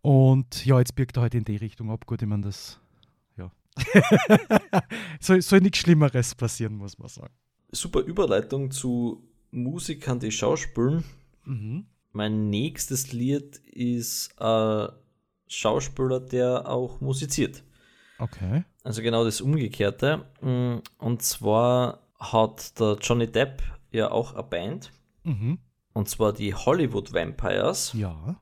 Und 0.01 0.66
ja, 0.66 0.80
jetzt 0.80 0.95
birgt 0.95 1.18
er 1.18 1.24
halt 1.24 1.36
in 1.36 1.43
die 1.43 1.55
Richtung 1.55 1.89
ab. 1.89 2.05
Gut, 2.05 2.22
ich 2.22 2.28
meine, 2.28 2.43
das, 2.43 2.80
ja. 3.38 3.51
soll, 5.20 5.41
soll 5.41 5.59
nichts 5.61 5.80
Schlimmeres 5.80 6.36
passieren, 6.36 6.76
muss 6.76 6.97
man 6.97 7.07
sagen. 7.07 7.34
Super 7.72 8.01
Überleitung 8.01 8.70
zu 8.70 9.24
Musikern, 9.51 10.20
die 10.20 10.32
schauspielen. 10.32 11.03
Mhm. 11.45 11.86
Mein 12.11 12.49
nächstes 12.49 13.11
Lied 13.11 13.57
ist 13.72 14.39
ein 14.39 14.89
Schauspieler, 15.54 16.20
der 16.20 16.68
auch 16.68 17.01
musiziert. 17.01 17.64
Okay. 18.20 18.64
Also 18.84 19.01
genau 19.01 19.24
das 19.24 19.41
Umgekehrte. 19.41 20.26
Mm, 20.41 20.78
Und 20.97 21.22
zwar 21.22 21.99
hat 22.20 22.80
der 22.80 22.97
Johnny 23.01 23.28
Depp 23.28 23.62
ja 23.91 24.12
auch 24.12 24.34
eine 24.34 24.43
Band. 24.43 24.91
Mhm. 25.24 25.60
Und 25.93 26.10
zwar 26.10 26.34
die 26.34 26.54
Hollywood 26.54 27.14
Vampires. 27.14 27.93
Ja. 27.93 28.39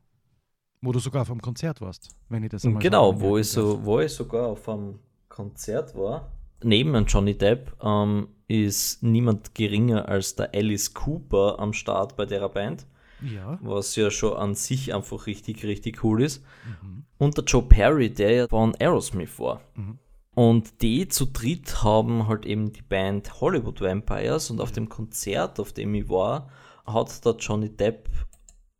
Wo 0.81 0.91
du 0.91 0.99
sogar 0.99 1.23
auf 1.23 1.29
einem 1.31 1.41
Konzert 1.41 1.81
warst, 1.81 2.15
wenn 2.29 2.43
ich 2.43 2.49
das 2.49 2.65
einmal 2.65 2.81
Genau, 2.81 3.19
wo 3.19 3.37
ich, 3.37 3.49
so, 3.49 3.83
wo 3.85 3.99
ich 3.99 4.11
sogar 4.11 4.47
auf 4.47 4.67
einem 4.67 4.99
Konzert 5.29 5.95
war. 5.95 6.31
Neben 6.63 6.93
dem 6.93 7.05
Johnny 7.05 7.37
Depp 7.37 7.75
ähm, 7.83 8.29
ist 8.47 9.03
niemand 9.03 9.53
geringer 9.53 10.07
als 10.07 10.35
der 10.35 10.53
Alice 10.53 10.93
Cooper 10.93 11.59
am 11.59 11.73
Start 11.73 12.15
bei 12.15 12.25
der 12.25 12.47
Band. 12.49 12.85
Ja. 13.21 13.59
was 13.61 13.95
ja 13.95 14.09
schon 14.11 14.37
an 14.37 14.55
sich 14.55 14.93
einfach 14.93 15.27
richtig, 15.27 15.63
richtig 15.63 16.03
cool 16.03 16.23
ist. 16.23 16.43
Mhm. 16.81 17.05
Und 17.17 17.37
der 17.37 17.43
Joe 17.45 17.61
Perry, 17.61 18.13
der 18.13 18.31
ja 18.31 18.47
von 18.47 18.75
Aerosmith 18.79 19.39
war. 19.39 19.61
Mhm. 19.75 19.99
Und 20.33 20.81
die 20.81 21.07
zu 21.07 21.25
dritt 21.25 21.83
haben 21.83 22.27
halt 22.27 22.45
eben 22.45 22.71
die 22.71 22.81
Band 22.81 23.41
Hollywood 23.41 23.81
Vampires 23.81 24.49
und 24.49 24.61
auf 24.61 24.71
dem 24.71 24.87
Konzert, 24.87 25.59
auf 25.59 25.73
dem 25.73 25.93
ich 25.93 26.09
war, 26.09 26.49
hat 26.85 27.23
der 27.25 27.35
Johnny 27.35 27.69
Depp 27.69 28.09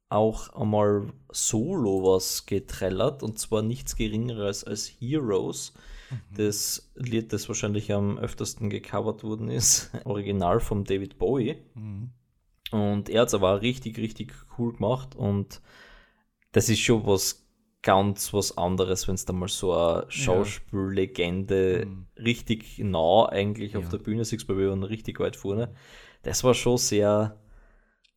auch 0.09 0.49
einmal 0.49 1.13
solo 1.31 2.03
was 2.03 2.45
getrellert 2.45 3.23
und 3.23 3.39
zwar 3.39 3.61
nichts 3.61 3.95
geringeres 3.95 4.63
als 4.63 4.87
Heroes. 4.87 5.73
Das 6.35 6.91
Lied, 6.95 7.31
das 7.31 7.47
wahrscheinlich 7.47 7.93
am 7.93 8.17
öftersten 8.17 8.69
gecovert 8.69 9.23
worden 9.23 9.49
ist, 9.49 9.91
original 10.05 10.59
von 10.59 10.83
David 10.83 11.17
Bowie. 11.17 11.57
Mhm. 11.73 12.11
Und 12.71 13.09
er 13.09 13.21
hat 13.21 13.27
es 13.29 13.33
aber 13.33 13.55
auch 13.55 13.61
richtig, 13.61 13.97
richtig 13.97 14.33
cool 14.57 14.73
gemacht 14.73 15.15
und 15.15 15.61
das 16.53 16.69
ist 16.69 16.79
schon 16.79 17.05
was 17.05 17.45
ganz 17.81 18.33
was 18.33 18.57
anderes, 18.57 19.07
wenn 19.07 19.15
es 19.15 19.25
da 19.25 19.33
mal 19.33 19.47
so 19.47 19.73
eine 19.73 20.05
Schauspiellegende 20.09 21.85
Mhm. 21.87 22.05
richtig 22.17 22.79
nah 22.79 23.25
eigentlich 23.29 23.75
auf 23.77 23.85
Ja. 23.85 23.89
der 23.91 23.97
Bühne 23.99 24.23
siehst, 24.25 24.47
weil 24.49 24.57
wir 24.57 24.69
waren 24.69 24.83
richtig 24.83 25.19
weit 25.19 25.35
vorne. 25.35 25.73
Das 26.23 26.43
war 26.43 26.53
schon 26.53 26.77
sehr, 26.77 27.35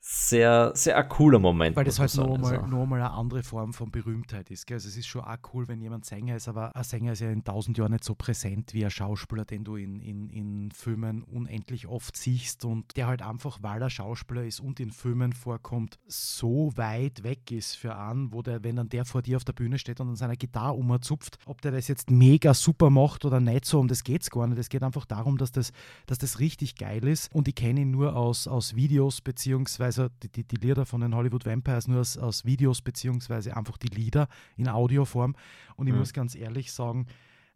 sehr, 0.07 0.73
sehr 0.75 0.99
ein 0.99 1.09
cooler 1.09 1.39
Moment. 1.39 1.77
Weil 1.77 1.87
das 1.87 1.99
halt 1.99 2.11
muss 2.11 2.19
man 2.19 2.27
noch 2.27 2.35
sagen. 2.35 2.43
mal, 2.43 2.65
Also, 2.65 2.77
noch 2.77 2.87
mal 2.87 3.01
eine 3.01 3.11
andere 3.13 3.43
Form 3.43 3.73
von 3.73 3.91
Berühmtheit 3.91 4.51
ist. 4.51 4.67
Gell? 4.67 4.75
Also 4.75 4.87
es 4.87 4.99
ist 4.99 5.07
schon 5.07 5.23
auch 5.23 5.39
cool, 5.55 5.67
wenn 5.67 5.81
jemand 5.81 6.05
Sänger 6.05 6.37
ist, 6.37 6.47
aber 6.47 6.77
ein 6.77 6.85
Sänger 6.85 7.13
ist 7.13 7.21
ja 7.21 7.31
in 7.31 7.43
tausend 7.43 7.79
Jahren 7.79 7.93
nicht 7.93 8.05
so 8.05 8.15
präsent 8.15 8.75
wie 8.75 8.85
ein 8.85 8.91
Schauspieler, 8.91 9.47
den 9.47 9.65
du 9.65 9.77
in, 9.77 10.01
in, 10.01 10.29
in 10.29 10.71
Filmen 10.73 11.23
unendlich 11.23 11.87
oft 11.87 12.19
siehst 12.19 12.67
und 12.67 12.99
der 12.99 13.07
halt 13.07 13.23
einfach, 13.23 13.61
weil 13.63 13.81
er 13.81 13.89
Schauspieler 13.89 14.45
ist 14.45 14.61
und 14.61 14.79
in 14.79 14.91
Filmen 14.91 15.33
vorkommt, 15.33 15.99
so 16.07 16.71
weit 16.77 17.23
weg 17.23 17.51
ist 17.51 17.75
für 17.75 17.97
einen, 17.97 18.31
wo 18.31 18.43
der, 18.43 18.63
wenn 18.63 18.77
dann 18.77 18.91
der 18.91 19.07
vor 19.07 19.23
dir 19.23 19.39
auf 19.39 19.45
der 19.45 19.55
Bühne 19.55 19.79
steht 19.79 20.01
und 20.01 20.11
an 20.11 20.17
seiner 20.17 20.37
Gitarre 20.37 20.75
umzupft, 20.75 21.39
ob 21.47 21.63
der 21.63 21.73
das 21.73 21.89
jetzt 21.89 22.11
mega 22.11 22.53
super 22.53 22.91
macht 22.91 23.25
oder 23.25 23.41
nicht 23.41 23.65
so, 23.65 23.81
um 23.81 23.89
das 23.89 24.05
geht 24.05 24.21
es 24.21 24.29
gar 24.29 24.47
nicht. 24.49 24.59
Es 24.59 24.69
geht 24.69 24.83
einfach 24.83 25.07
darum, 25.07 25.39
dass 25.39 25.51
das, 25.51 25.73
dass 26.05 26.19
das 26.19 26.41
richtig 26.41 26.77
geil 26.77 27.09
ist 27.09 27.35
und 27.35 27.49
ich 27.49 27.55
kenne 27.55 27.81
ihn 27.81 27.91
nur 27.91 28.17
aus, 28.17 28.47
aus 28.47 28.77
Videos 28.77 29.23
beziehungsweise 29.23 29.94
die, 30.23 30.29
die, 30.31 30.45
die 30.45 30.57
Lieder 30.57 30.87
von 30.87 31.01
den 31.01 31.15
Hollywood 31.15 31.45
Vampires 31.47 31.89
nur 31.89 32.01
aus, 32.01 32.17
aus 32.19 32.45
Videos 32.45 32.83
beziehungsweise 32.83 33.57
einfach 33.57 33.77
die 33.79 33.89
Lieder 33.89 34.29
in 34.57 34.69
Audioform 34.69 35.35
und 35.77 35.87
ich 35.87 35.93
Mhm. 35.93 35.99
muss 36.01 36.13
ganz 36.13 36.35
ehrlich 36.35 36.73
sagen, 36.73 37.07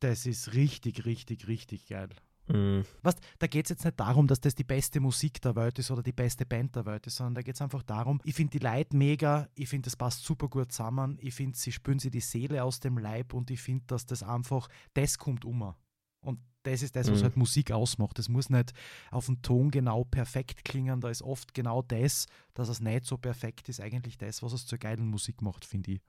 das 0.00 0.26
ist 0.26 0.54
richtig, 0.54 1.04
richtig, 1.04 1.48
richtig 1.48 1.86
geil. 1.86 2.08
mh, 2.46 2.84
Was, 3.02 3.16
da 3.38 3.46
geht 3.46 3.66
es 3.66 3.70
jetzt 3.70 3.84
nicht 3.84 3.98
darum, 4.00 4.26
dass 4.26 4.40
das 4.40 4.54
die 4.54 4.64
beste 4.64 5.00
Musik 5.00 5.40
der 5.42 5.54
Welt 5.56 5.78
ist 5.78 5.90
oder 5.90 6.02
die 6.02 6.12
beste 6.12 6.46
Band 6.46 6.74
der 6.76 6.86
Welt 6.86 7.06
ist, 7.06 7.16
sondern 7.16 7.34
da 7.34 7.42
geht 7.42 7.56
es 7.56 7.60
einfach 7.60 7.82
darum, 7.82 8.20
ich 8.24 8.34
finde 8.34 8.58
die 8.58 8.64
Leute 8.64 8.96
mega, 8.96 9.48
ich 9.54 9.68
finde, 9.68 9.86
das 9.86 9.96
passt 9.96 10.24
super 10.24 10.48
gut 10.48 10.72
zusammen, 10.72 11.18
ich 11.20 11.34
finde, 11.34 11.58
sie 11.58 11.72
spüren 11.72 11.98
sie 11.98 12.10
die 12.10 12.20
Seele 12.20 12.62
aus 12.64 12.80
dem 12.80 12.96
Leib 12.96 13.34
und 13.34 13.50
ich 13.50 13.60
finde, 13.60 13.84
dass 13.88 14.06
das 14.06 14.22
einfach, 14.22 14.68
das 14.94 15.18
kommt 15.18 15.44
um. 15.44 15.74
Und 16.20 16.40
das 16.68 16.82
ist 16.82 16.96
das, 16.96 17.10
was 17.10 17.20
Mhm. 17.20 17.24
halt 17.24 17.36
Musik 17.36 17.70
ausmacht. 17.72 18.18
Das 18.18 18.28
muss 18.28 18.50
nicht 18.50 18.72
auf 19.10 19.26
den 19.26 19.42
Ton 19.42 19.70
genau 19.70 20.04
perfekt 20.04 20.64
klingen, 20.64 21.00
da 21.00 21.10
ist 21.10 21.22
oft 21.22 21.54
genau 21.54 21.82
das, 21.82 22.26
dass 22.54 22.68
es 22.68 22.80
nicht 22.80 23.04
so 23.06 23.16
perfekt 23.18 23.68
ist, 23.68 23.80
eigentlich 23.80 24.18
das, 24.18 24.42
was 24.42 24.52
es 24.52 24.66
zur 24.66 24.78
geilen 24.78 25.06
Musik 25.08 25.42
macht, 25.42 25.64
finde 25.64 25.92
ich. 25.92 26.00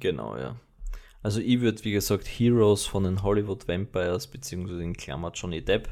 genau, 0.00 0.36
ja. 0.36 0.56
Also 1.22 1.40
ich 1.40 1.60
würde, 1.60 1.84
wie 1.84 1.92
gesagt, 1.92 2.26
Heroes 2.26 2.86
von 2.86 3.04
den 3.04 3.22
Hollywood 3.22 3.68
Vampires, 3.68 4.26
beziehungsweise 4.28 4.82
in 4.82 4.94
Klammer 4.94 5.32
Johnny 5.34 5.64
Depp, 5.64 5.88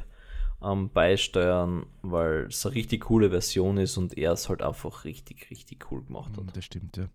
ähm, 0.63 0.89
beisteuern, 0.91 1.87
weil 2.03 2.45
es 2.47 2.65
eine 2.65 2.75
richtig 2.75 3.03
coole 3.05 3.29
Version 3.31 3.77
ist 3.77 3.97
und 3.97 4.17
er 4.17 4.33
es 4.33 4.49
halt 4.49 4.61
einfach 4.61 5.05
richtig, 5.05 5.49
richtig 5.51 5.91
cool 5.91 6.03
gemacht 6.03 6.37
hat. 6.37 6.55
Das 6.55 6.65
stimmt, 6.65 6.97
ja. 6.97 7.09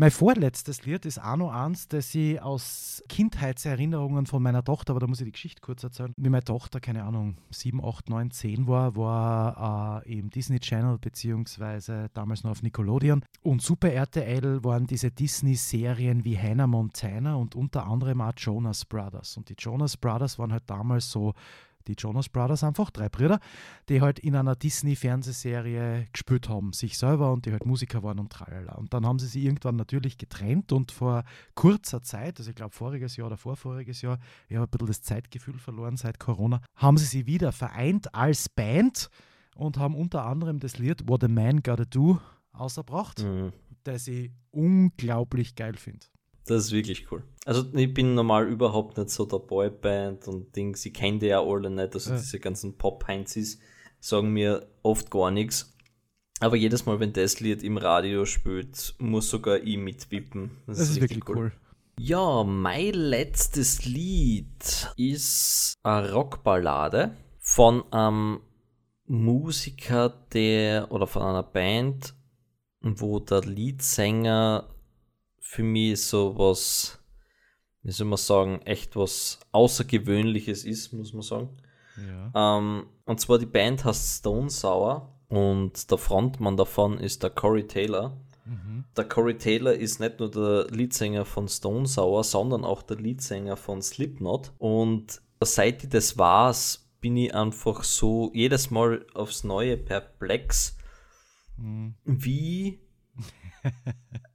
Mein 0.00 0.10
vorletztes 0.10 0.86
Lied 0.86 1.04
ist 1.04 1.22
auch 1.22 1.36
noch 1.36 1.52
eins, 1.52 1.86
das 1.86 2.14
ich 2.14 2.40
aus 2.40 3.04
Kindheitserinnerungen 3.10 4.24
von 4.24 4.42
meiner 4.42 4.64
Tochter, 4.64 4.92
aber 4.92 5.00
da 5.00 5.06
muss 5.06 5.20
ich 5.20 5.26
die 5.26 5.32
Geschichte 5.32 5.60
kurz 5.60 5.84
erzählen. 5.84 6.14
Wie 6.16 6.30
meine 6.30 6.42
Tochter, 6.42 6.80
keine 6.80 7.04
Ahnung, 7.04 7.36
7, 7.50 7.84
8, 7.84 8.08
9, 8.08 8.30
10 8.30 8.66
war, 8.66 8.96
war 8.96 10.02
äh, 10.06 10.18
im 10.18 10.30
Disney 10.30 10.58
Channel 10.58 10.96
beziehungsweise 10.96 12.08
damals 12.14 12.44
noch 12.44 12.52
auf 12.52 12.62
Nickelodeon. 12.62 13.22
Und 13.42 13.60
Super 13.60 13.92
RTL 13.92 14.64
waren 14.64 14.86
diese 14.86 15.10
Disney-Serien 15.10 16.24
wie 16.24 16.38
Hannah 16.38 16.66
Montana 16.66 17.34
und 17.34 17.54
unter 17.54 17.86
anderem 17.86 18.22
auch 18.22 18.32
Jonas 18.38 18.86
Brothers. 18.86 19.36
Und 19.36 19.50
die 19.50 19.56
Jonas 19.58 19.98
Brothers 19.98 20.38
waren 20.38 20.52
halt 20.52 20.64
damals 20.64 21.10
so 21.10 21.34
die 21.86 21.94
Jonas 21.98 22.28
Brothers 22.28 22.64
einfach, 22.64 22.90
drei 22.90 23.08
Brüder, 23.08 23.40
die 23.88 24.00
halt 24.00 24.18
in 24.18 24.36
einer 24.36 24.56
Disney-Fernsehserie 24.56 26.06
gespielt 26.12 26.48
haben, 26.48 26.72
sich 26.72 26.98
selber 26.98 27.32
und 27.32 27.46
die 27.46 27.52
halt 27.52 27.66
Musiker 27.66 28.02
waren 28.02 28.18
und 28.18 28.32
tralala. 28.32 28.74
Und 28.74 28.92
dann 28.94 29.06
haben 29.06 29.18
sie 29.18 29.26
sich 29.26 29.44
irgendwann 29.44 29.76
natürlich 29.76 30.18
getrennt 30.18 30.72
und 30.72 30.92
vor 30.92 31.24
kurzer 31.54 32.02
Zeit, 32.02 32.38
also 32.38 32.50
ich 32.50 32.56
glaube 32.56 32.74
voriges 32.74 33.16
Jahr 33.16 33.28
oder 33.28 33.36
vorvoriges 33.36 34.02
Jahr, 34.02 34.18
ich 34.48 34.56
habe 34.56 34.66
ein 34.66 34.70
bisschen 34.70 34.86
das 34.86 35.02
Zeitgefühl 35.02 35.58
verloren 35.58 35.96
seit 35.96 36.18
Corona, 36.18 36.60
haben 36.74 36.98
sie 36.98 37.06
sich 37.06 37.26
wieder 37.26 37.52
vereint 37.52 38.14
als 38.14 38.48
Band 38.48 39.10
und 39.54 39.78
haben 39.78 39.94
unter 39.94 40.24
anderem 40.26 40.60
das 40.60 40.78
Lied 40.78 41.08
What 41.08 41.24
a 41.24 41.28
Man 41.28 41.62
Gotta 41.62 41.84
Do 41.84 42.20
ausgebracht, 42.52 43.22
mhm. 43.22 43.52
das 43.84 44.08
ich 44.08 44.30
unglaublich 44.50 45.54
geil 45.54 45.76
finde. 45.76 46.06
Das 46.46 46.64
ist 46.64 46.72
wirklich 46.72 47.10
cool. 47.10 47.22
Also 47.44 47.64
ich 47.74 47.92
bin 47.92 48.14
normal 48.14 48.48
überhaupt 48.48 48.98
nicht 48.98 49.10
so 49.10 49.24
der 49.24 49.38
Boyband 49.38 50.28
und 50.28 50.54
Dings, 50.54 50.84
ich 50.84 50.94
kenne 50.94 51.18
die 51.18 51.26
ja 51.26 51.42
alle 51.42 51.70
nicht, 51.70 51.94
also 51.94 52.10
ja. 52.10 52.16
diese 52.16 52.40
ganzen 52.40 52.76
Pop-Heinzis 52.76 53.58
sagen 54.00 54.32
mir 54.32 54.66
oft 54.82 55.10
gar 55.10 55.30
nichts. 55.30 55.76
Aber 56.40 56.56
jedes 56.56 56.86
Mal, 56.86 56.98
wenn 57.00 57.12
das 57.12 57.40
Lied 57.40 57.62
im 57.62 57.76
Radio 57.76 58.24
spielt, 58.24 58.94
muss 58.98 59.28
sogar 59.28 59.58
ich 59.58 59.76
mitwippen. 59.76 60.50
Das, 60.66 60.78
das 60.78 60.88
ist, 60.88 60.96
ist 60.96 61.00
wirklich 61.02 61.28
cool. 61.28 61.36
cool. 61.36 61.52
Ja, 61.98 62.44
mein 62.44 62.94
letztes 62.94 63.84
Lied 63.84 64.90
ist 64.96 65.74
eine 65.82 66.12
Rockballade 66.12 67.14
von 67.38 67.84
einem 67.92 68.40
Musiker, 69.06 70.08
der 70.32 70.90
oder 70.92 71.06
von 71.06 71.22
einer 71.22 71.42
Band, 71.42 72.14
wo 72.80 73.18
der 73.18 73.42
Leadsänger 73.42 74.68
für 75.50 75.64
mich 75.64 76.04
so 76.04 76.38
was, 76.38 77.00
wie 77.82 77.90
soll 77.90 78.06
man 78.06 78.18
sagen, 78.18 78.62
echt 78.62 78.94
was 78.94 79.40
Außergewöhnliches 79.50 80.64
ist, 80.64 80.92
muss 80.92 81.12
man 81.12 81.22
sagen. 81.22 81.56
Ja. 81.96 82.58
Ähm, 82.58 82.86
und 83.04 83.18
zwar 83.18 83.40
die 83.40 83.46
Band 83.46 83.84
heißt 83.84 84.20
Stone 84.20 84.48
Sour 84.48 85.12
und 85.28 85.90
der 85.90 85.98
Frontmann 85.98 86.56
davon 86.56 86.98
ist 86.98 87.24
der 87.24 87.30
Corey 87.30 87.66
Taylor. 87.66 88.16
Mhm. 88.44 88.84
Der 88.96 89.08
Corey 89.08 89.36
Taylor 89.36 89.72
ist 89.72 89.98
nicht 89.98 90.20
nur 90.20 90.30
der 90.30 90.68
Leadsänger 90.70 91.24
von 91.24 91.48
Stone 91.48 91.88
Sour, 91.88 92.22
sondern 92.22 92.64
auch 92.64 92.82
der 92.82 92.98
Leadsänger 92.98 93.56
von 93.56 93.82
Slipknot. 93.82 94.52
Und 94.58 95.20
seit 95.42 95.82
ich 95.82 95.90
das 95.90 96.16
war, 96.16 96.54
bin 97.00 97.16
ich 97.16 97.34
einfach 97.34 97.82
so 97.82 98.30
jedes 98.34 98.70
Mal 98.70 99.04
aufs 99.14 99.42
Neue 99.42 99.76
perplex, 99.76 100.76
mhm. 101.56 101.96
wie 102.04 102.78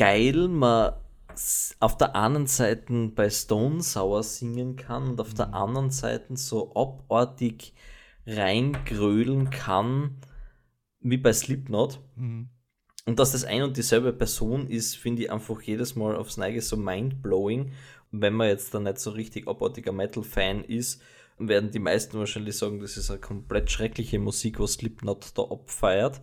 geil 0.00 0.48
man 0.48 0.94
auf 1.78 1.98
der 1.98 2.16
einen 2.16 2.46
Seite 2.46 3.12
bei 3.14 3.28
Stone 3.28 3.82
Sour 3.82 4.22
singen 4.22 4.76
kann 4.76 5.10
und 5.10 5.20
auf 5.20 5.32
mhm. 5.32 5.36
der 5.36 5.54
anderen 5.54 5.90
Seite 5.90 6.38
so 6.38 6.74
abartig 6.74 7.74
reingrölen 8.26 9.50
kann, 9.50 10.16
wie 11.00 11.18
bei 11.18 11.34
Slipknot. 11.34 12.00
Mhm. 12.16 12.48
Und 13.04 13.18
dass 13.18 13.32
das 13.32 13.44
ein 13.44 13.62
und 13.62 13.76
dieselbe 13.76 14.14
Person 14.14 14.68
ist, 14.68 14.96
finde 14.96 15.24
ich 15.24 15.30
einfach 15.30 15.60
jedes 15.60 15.96
Mal 15.96 16.16
aufs 16.16 16.38
Neige 16.38 16.62
so 16.62 16.78
mindblowing. 16.78 17.72
Und 18.10 18.22
wenn 18.22 18.32
man 18.32 18.48
jetzt 18.48 18.72
dann 18.72 18.84
nicht 18.84 18.98
so 18.98 19.10
richtig 19.10 19.48
abartiger 19.48 19.92
Metal-Fan 19.92 20.64
ist, 20.64 21.02
werden 21.38 21.72
die 21.72 21.78
meisten 21.78 22.18
wahrscheinlich 22.18 22.56
sagen, 22.56 22.80
das 22.80 22.96
ist 22.96 23.10
eine 23.10 23.20
komplett 23.20 23.70
schreckliche 23.70 24.18
Musik, 24.18 24.60
was 24.60 24.74
Slipknot 24.74 25.36
da 25.36 25.42
abfeiert. 25.42 26.22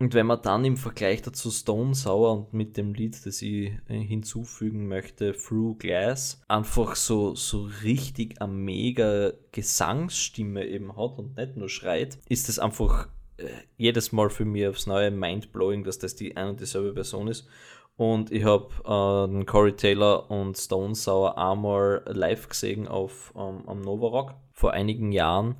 Und 0.00 0.14
wenn 0.14 0.26
man 0.26 0.40
dann 0.42 0.64
im 0.64 0.76
Vergleich 0.76 1.22
dazu 1.22 1.50
Stone 1.50 1.94
Sour 1.94 2.32
und 2.32 2.52
mit 2.52 2.76
dem 2.76 2.94
Lied, 2.94 3.26
das 3.26 3.42
ich 3.42 3.72
äh, 3.88 3.98
hinzufügen 3.98 4.86
möchte, 4.86 5.32
Through 5.32 5.78
Glass, 5.78 6.40
einfach 6.46 6.94
so, 6.94 7.34
so 7.34 7.68
richtig 7.82 8.40
eine 8.40 8.52
mega 8.52 9.32
Gesangsstimme 9.50 10.64
eben 10.66 10.96
hat 10.96 11.18
und 11.18 11.36
nicht 11.36 11.56
nur 11.56 11.68
schreit, 11.68 12.18
ist 12.28 12.48
das 12.48 12.60
einfach 12.60 13.08
äh, 13.38 13.48
jedes 13.76 14.12
Mal 14.12 14.30
für 14.30 14.44
mich 14.44 14.68
aufs 14.68 14.86
neue 14.86 15.10
mindblowing, 15.10 15.82
dass 15.82 15.98
das 15.98 16.14
die 16.14 16.36
ein 16.36 16.50
und 16.50 16.60
dieselbe 16.60 16.92
Person 16.92 17.26
ist. 17.26 17.48
Und 17.96 18.30
ich 18.30 18.44
habe 18.44 18.68
äh, 18.84 19.44
Corey 19.46 19.72
Taylor 19.72 20.30
und 20.30 20.56
Stone 20.56 20.94
Sour 20.94 21.36
einmal 21.36 22.04
live 22.06 22.48
gesehen 22.48 22.86
auf, 22.86 23.32
ähm, 23.36 23.64
am 23.66 23.80
Nova 23.80 24.06
Rock 24.06 24.34
vor 24.52 24.72
einigen 24.72 25.10
Jahren. 25.10 25.56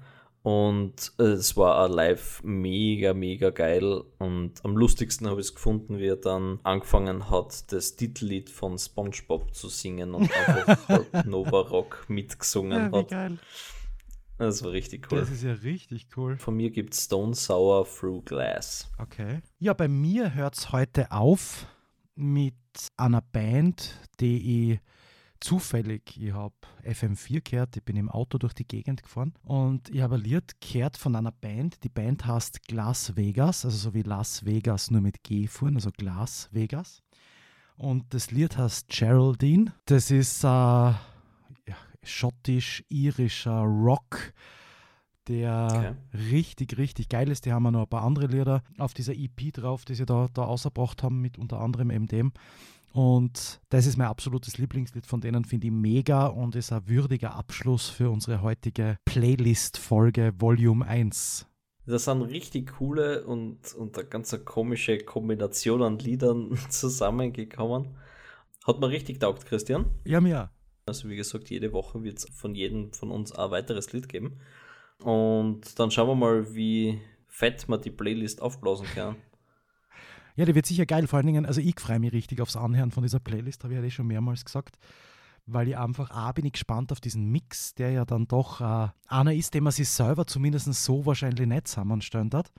Und 0.49 1.13
äh, 1.19 1.25
es 1.25 1.59
war 1.59 1.85
auch 1.85 1.95
live 1.95 2.43
mega, 2.43 3.13
mega 3.13 3.51
geil. 3.51 4.03
Und 4.19 4.65
am 4.65 4.79
lustigsten 4.79 5.27
habe 5.27 5.43
ich 5.43 5.49
es 5.49 5.55
gefunden, 5.55 5.99
wie 5.99 6.07
er 6.07 6.17
dann 6.17 6.59
angefangen 6.63 7.29
hat, 7.29 7.71
das 7.71 7.97
Titellied 7.97 8.49
von 8.49 8.79
SpongeBob 8.79 9.55
zu 9.55 9.69
singen 9.69 10.15
und 10.15 10.31
einfach 10.49 11.25
Nova 11.27 11.61
Rock 11.61 12.07
mitgesungen 12.09 12.91
ja, 12.91 12.99
hat. 12.99 13.11
Geil. 13.11 13.39
Das 14.39 14.65
war 14.65 14.73
richtig 14.73 15.13
cool. 15.13 15.21
Das 15.21 15.31
ist 15.31 15.43
ja 15.43 15.53
richtig 15.53 16.07
cool. 16.17 16.39
Von 16.39 16.57
mir 16.57 16.71
gibt 16.71 16.95
es 16.95 17.05
Stone 17.05 17.35
Sour 17.35 17.87
Through 17.87 18.23
Glass. 18.25 18.91
Okay. 18.97 19.43
Ja, 19.59 19.75
bei 19.75 19.89
mir 19.89 20.33
hört 20.33 20.57
es 20.57 20.73
heute 20.73 21.13
auf 21.13 21.67
mit 22.15 22.55
einer 22.97 23.21
Band, 23.21 24.01
die 24.19 24.71
ich 24.71 24.81
zufällig, 25.41 26.21
ich 26.21 26.33
habe 26.33 26.55
FM4 26.85 27.49
gehört, 27.49 27.77
ich 27.77 27.83
bin 27.83 27.97
im 27.97 28.11
Auto 28.11 28.39
durch 28.39 28.55
die 28.55 28.67
Gegend 28.67 29.03
gefahren 29.03 29.35
und 29.43 29.89
ich 29.91 30.01
habe 30.01 30.17
ein 30.17 30.23
Lied 30.23 30.61
gehört 30.61 30.97
von 30.97 31.15
einer 31.17 31.33
Band. 31.33 31.83
Die 31.85 31.89
Band 31.89 32.27
heißt 32.27 32.67
Glas 32.67 33.17
Vegas, 33.17 33.65
also 33.65 33.77
so 33.77 33.95
wie 33.95 34.03
Las 34.03 34.45
Vegas, 34.45 34.91
nur 34.91 35.01
mit 35.01 35.23
G 35.23 35.47
fuhren, 35.47 35.77
also 35.77 35.91
Glas 35.91 36.49
Vegas. 36.53 37.03
Und 37.77 38.13
das 38.13 38.31
Lied 38.33 38.59
heißt 38.59 38.89
Geraldine. 38.89 39.73
Das 39.87 40.11
ist 40.11 40.43
äh, 40.43 40.49
ja, 40.49 40.97
schottisch-irischer 42.03 43.61
Rock, 43.61 44.33
der 45.29 45.69
okay. 45.71 46.21
richtig, 46.31 46.77
richtig 46.77 47.09
geil 47.09 47.31
ist. 47.31 47.47
Die 47.47 47.53
haben 47.53 47.65
ja 47.65 47.71
noch 47.71 47.83
ein 47.83 47.89
paar 47.89 48.03
andere 48.03 48.27
Lieder 48.27 48.63
auf 48.79 48.95
dieser 48.95 49.15
EP 49.15 49.53
drauf, 49.53 49.85
die 49.85 49.95
sie 49.95 50.07
da, 50.07 50.27
da 50.35 50.43
ausgebracht 50.43 51.05
haben, 51.05 51.21
mit 51.21 51.39
unter 51.39 51.61
anderem 51.61 51.91
eben 51.91 52.09
dem. 52.09 52.33
Und 52.93 53.61
das 53.69 53.87
ist 53.87 53.97
mein 53.97 54.09
absolutes 54.09 54.59
Lieblingslied 54.59 55.07
von 55.07 55.21
denen, 55.21 55.45
finde 55.45 55.67
ich 55.67 55.73
mega 55.73 56.27
und 56.27 56.57
ist 56.57 56.73
ein 56.73 56.89
würdiger 56.89 57.35
Abschluss 57.35 57.89
für 57.89 58.11
unsere 58.11 58.43
heutige 58.43 58.97
Playlist-Folge 59.05 60.33
Volume 60.39 60.87
1. 60.87 61.47
Das 61.87 62.05
sind 62.05 62.23
richtig 62.23 62.77
coole 62.79 63.25
und, 63.25 63.75
und 63.75 63.97
eine 63.97 64.07
ganz 64.07 64.37
komische 64.45 64.99
Kombination 64.99 65.83
an 65.83 65.99
Liedern 65.99 66.59
zusammengekommen. 66.69 67.97
Hat 68.67 68.81
man 68.81 68.91
richtig 68.91 69.21
taugt, 69.21 69.47
Christian? 69.47 69.87
Ja, 70.05 70.21
mir. 70.21 70.51
Also 70.85 71.09
wie 71.09 71.17
gesagt, 71.17 71.51
jede 71.51 71.73
Woche 71.73 72.03
wird 72.03 72.19
es 72.19 72.27
von 72.31 72.55
jedem 72.55 72.93
von 72.93 73.11
uns 73.11 73.33
ein 73.33 73.51
weiteres 73.51 73.93
Lied 73.93 74.09
geben. 74.09 74.41
Und 75.03 75.79
dann 75.79 75.91
schauen 75.91 76.09
wir 76.09 76.15
mal, 76.15 76.55
wie 76.55 77.01
fett 77.27 77.69
man 77.69 77.81
die 77.81 77.91
Playlist 77.91 78.43
aufblasen 78.43 78.87
kann. 78.95 79.17
Ja, 80.39 80.45
die 80.45 80.55
wird 80.55 80.67
sicher 80.67 80.87
geil. 80.87 81.09
Vor 81.09 81.17
allen 81.17 81.27
Dingen, 81.27 81.47
also 81.47 81.61
ich 81.61 81.81
freue 81.81 81.99
mich 81.99 82.13
richtig 82.13 82.41
aufs 82.41 82.55
Anhören 82.55 82.93
von 82.93 83.03
dieser 83.03 83.19
Playlist, 83.19 83.65
habe 83.65 83.75
ich 83.75 83.81
ja 83.81 83.85
eh 83.85 83.91
schon 83.91 84.07
mehrmals 84.07 84.45
gesagt. 84.45 84.79
Weil 85.47 85.67
ich 85.67 85.77
einfach, 85.77 86.13
A, 86.13 86.31
bin 86.31 86.47
ich 86.47 86.53
gespannt 86.53 86.93
auf 86.93 87.01
diesen 87.01 87.33
Mix, 87.33 87.75
der 87.75 87.91
ja 87.91 88.05
dann 88.05 88.29
doch 88.29 88.61
äh, 88.61 88.89
einer 89.09 89.35
ist, 89.35 89.55
den 89.55 89.65
man 89.65 89.73
sich 89.73 89.89
selber 89.89 90.29
zumindest 90.29 90.73
so 90.73 91.05
wahrscheinlich 91.05 91.45
nicht 91.49 91.67
zusammenstellen 91.67 92.31
hat. 92.33 92.53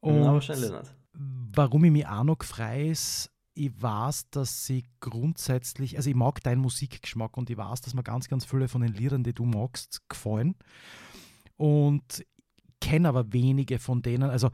Und 0.00 0.20
Na, 0.20 0.32
wahrscheinlich 0.32 0.70
nicht. 0.70 0.94
Warum 1.12 1.84
ich 1.84 1.90
mich 1.90 2.06
auch 2.06 2.24
noch 2.24 2.42
frei 2.42 2.88
ist, 2.88 3.30
ich 3.52 3.70
weiß, 3.82 4.30
dass 4.30 4.64
sie 4.64 4.84
grundsätzlich, 5.00 5.98
also 5.98 6.08
ich 6.08 6.16
mag 6.16 6.42
deinen 6.42 6.62
Musikgeschmack 6.62 7.36
und 7.36 7.50
ich 7.50 7.58
weiß, 7.58 7.82
dass 7.82 7.92
mir 7.92 8.04
ganz, 8.04 8.28
ganz 8.28 8.46
viele 8.46 8.68
von 8.68 8.80
den 8.80 8.94
Liedern, 8.94 9.22
die 9.22 9.34
du 9.34 9.44
magst, 9.44 10.00
gefallen. 10.08 10.54
Und 11.58 12.24
kenne 12.80 13.10
aber 13.10 13.34
wenige 13.34 13.78
von 13.78 14.00
denen, 14.00 14.30
also 14.30 14.48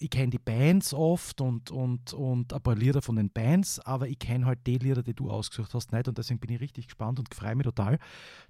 ich 0.00 0.10
kenne 0.10 0.30
die 0.30 0.38
Bands 0.38 0.94
oft 0.94 1.40
und, 1.40 1.70
und, 1.70 2.12
und 2.12 2.52
ein 2.52 2.60
paar 2.60 2.76
Lieder 2.76 3.02
von 3.02 3.16
den 3.16 3.30
Bands, 3.30 3.80
aber 3.80 4.08
ich 4.08 4.18
kenne 4.18 4.46
halt 4.46 4.60
die 4.66 4.78
Lieder, 4.78 5.02
die 5.02 5.14
du 5.14 5.30
ausgesucht 5.30 5.74
hast, 5.74 5.92
nicht. 5.92 6.06
Und 6.06 6.18
deswegen 6.18 6.38
bin 6.38 6.52
ich 6.52 6.60
richtig 6.60 6.86
gespannt 6.86 7.18
und 7.18 7.34
freue 7.34 7.56
mich 7.56 7.64
total, 7.64 7.98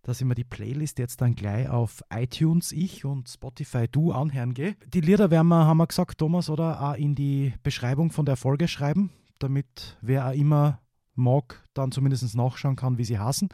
dass 0.02 0.20
ich 0.20 0.26
mir 0.26 0.34
die 0.34 0.44
Playlist 0.44 0.98
jetzt 0.98 1.20
dann 1.20 1.34
gleich 1.34 1.68
auf 1.68 2.02
iTunes, 2.10 2.72
ich 2.72 3.04
und 3.04 3.28
Spotify, 3.28 3.88
du 3.88 4.12
anhören 4.12 4.52
gehe. 4.52 4.76
Die 4.92 5.00
Lieder 5.00 5.30
werden 5.30 5.48
wir, 5.48 5.64
haben 5.64 5.78
wir 5.78 5.86
gesagt, 5.86 6.18
Thomas, 6.18 6.50
oder 6.50 6.82
auch 6.82 6.94
in 6.94 7.14
die 7.14 7.54
Beschreibung 7.62 8.10
von 8.10 8.26
der 8.26 8.36
Folge 8.36 8.68
schreiben, 8.68 9.10
damit 9.38 9.96
wer 10.02 10.28
auch 10.28 10.34
immer 10.34 10.80
mag, 11.14 11.64
dann 11.72 11.92
zumindest 11.92 12.36
nachschauen 12.36 12.76
kann, 12.76 12.98
wie 12.98 13.04
sie 13.04 13.18
heißen. 13.18 13.48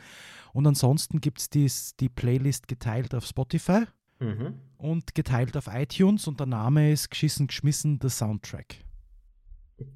Und 0.52 0.66
ansonsten 0.66 1.20
gibt 1.20 1.40
es 1.56 1.96
die 1.96 2.08
Playlist 2.08 2.66
geteilt 2.68 3.14
auf 3.14 3.24
Spotify 3.24 3.84
Mhm. 4.20 4.60
und 4.78 5.14
geteilt 5.14 5.56
auf 5.56 5.68
iTunes 5.68 6.26
und 6.26 6.40
der 6.40 6.46
Name 6.46 6.92
ist 6.92 7.10
Geschissen 7.10 7.46
geschmissen, 7.46 7.98
der 7.98 8.10
Soundtrack. 8.10 8.76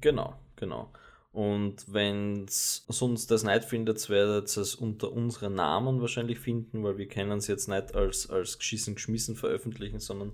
Genau, 0.01 0.35
genau. 0.55 0.91
Und 1.31 1.93
wenn 1.93 2.45
sonst 2.47 3.29
das 3.29 3.43
nicht 3.43 3.63
findet, 3.63 4.09
werdet 4.09 4.57
ihr 4.57 4.61
es 4.61 4.75
unter 4.75 5.11
unseren 5.11 5.55
Namen 5.55 6.01
wahrscheinlich 6.01 6.39
finden, 6.39 6.83
weil 6.83 6.97
wir 6.97 7.07
können 7.07 7.37
es 7.37 7.47
jetzt 7.47 7.67
nicht 7.67 7.93
als, 7.93 8.29
als 8.29 8.57
geschissen 8.57 8.95
geschmissen 8.95 9.35
veröffentlichen, 9.35 9.99
sondern 9.99 10.33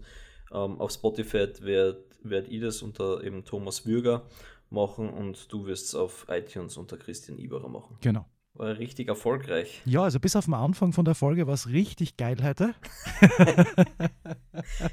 ähm, 0.51 0.79
auf 0.79 0.91
Spotify 0.91 1.47
werd, 1.61 2.01
werd 2.23 2.47
ich 2.47 2.61
das 2.61 2.81
unter 2.81 3.23
eben 3.23 3.43
Thomas 3.43 3.85
Würger 3.85 4.25
machen 4.69 5.09
und 5.09 5.51
du 5.51 5.65
wirst 5.65 5.87
es 5.87 5.95
auf 5.95 6.25
iTunes 6.29 6.77
unter 6.77 6.97
Christian 6.97 7.37
Iberer 7.37 7.67
machen. 7.67 7.97
Genau. 8.01 8.25
War 8.55 8.77
richtig 8.77 9.09
erfolgreich. 9.09 9.81
Ja, 9.85 10.03
also 10.03 10.19
bis 10.19 10.35
auf 10.35 10.45
den 10.45 10.53
Anfang 10.53 10.93
von 10.93 11.03
der 11.03 11.13
Folge 11.13 11.45
war 11.45 11.53
es 11.53 11.67
richtig 11.69 12.17
geil 12.17 12.37
heute. 12.41 12.73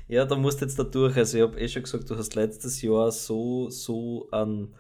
Ja, 0.09 0.25
da 0.25 0.37
musst 0.37 0.61
du 0.61 0.65
jetzt 0.65 0.79
da 0.79 0.85
durch. 0.85 1.17
Also 1.17 1.39
ich 1.39 1.43
habe 1.43 1.59
eh 1.59 1.69
schon 1.69 1.83
gesagt, 1.83 2.11
du 2.11 2.17
hast 2.17 2.35
letztes 2.35 2.83
Jahr 2.83 3.11
so, 3.11 3.71
so 3.71 4.29
ein 4.33 4.75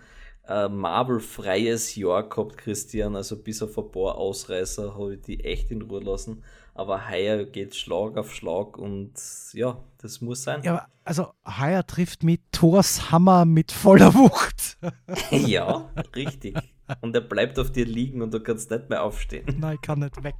äh, 0.48 0.68
Marvel-freies 0.68 1.96
Jahr 1.96 2.28
gehabt, 2.28 2.58
Christian. 2.58 3.16
Also 3.16 3.36
bis 3.36 3.62
auf 3.62 3.78
ein 3.78 3.90
paar 3.90 4.16
Ausreißer 4.16 4.94
habe 4.94 5.14
ich 5.14 5.22
die 5.22 5.44
echt 5.44 5.70
in 5.70 5.82
Ruhe 5.82 6.02
lassen. 6.02 6.42
Aber 6.74 7.08
heuer 7.10 7.44
geht 7.44 7.74
Schlag 7.74 8.16
auf 8.16 8.34
Schlag 8.34 8.78
und 8.78 9.12
ja, 9.52 9.78
das 9.98 10.20
muss 10.22 10.42
sein. 10.42 10.62
Ja, 10.62 10.86
also 11.04 11.28
heuer 11.46 11.86
trifft 11.86 12.22
mich 12.22 12.40
Thors 12.50 13.10
Hammer 13.10 13.44
mit 13.44 13.72
voller 13.72 14.14
Wucht. 14.14 14.78
ja, 15.30 15.90
richtig. 16.16 16.56
Und 17.00 17.14
er 17.14 17.20
bleibt 17.20 17.58
auf 17.58 17.70
dir 17.70 17.86
liegen 17.86 18.22
und 18.22 18.34
du 18.34 18.40
kannst 18.40 18.70
nicht 18.70 18.90
mehr 18.90 19.02
aufstehen. 19.02 19.46
Nein, 19.58 19.76
ich 19.76 19.80
kann 19.80 20.00
nicht 20.00 20.22
weg. 20.22 20.34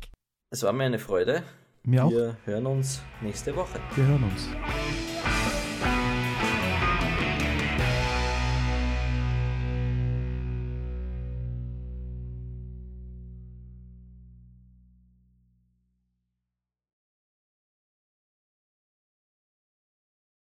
Es 0.51 0.62
war 0.62 0.72
mir 0.72 0.84
eine 0.84 0.99
Freude. 0.99 1.43
Mir 1.84 2.05
auch. 2.05 2.11
Wir 2.11 2.36
hören 2.45 2.66
uns 2.66 3.03
nächste 3.20 3.55
Woche. 3.57 3.80
Wir 3.95 4.07
hören 4.07 4.24
uns. 4.24 4.49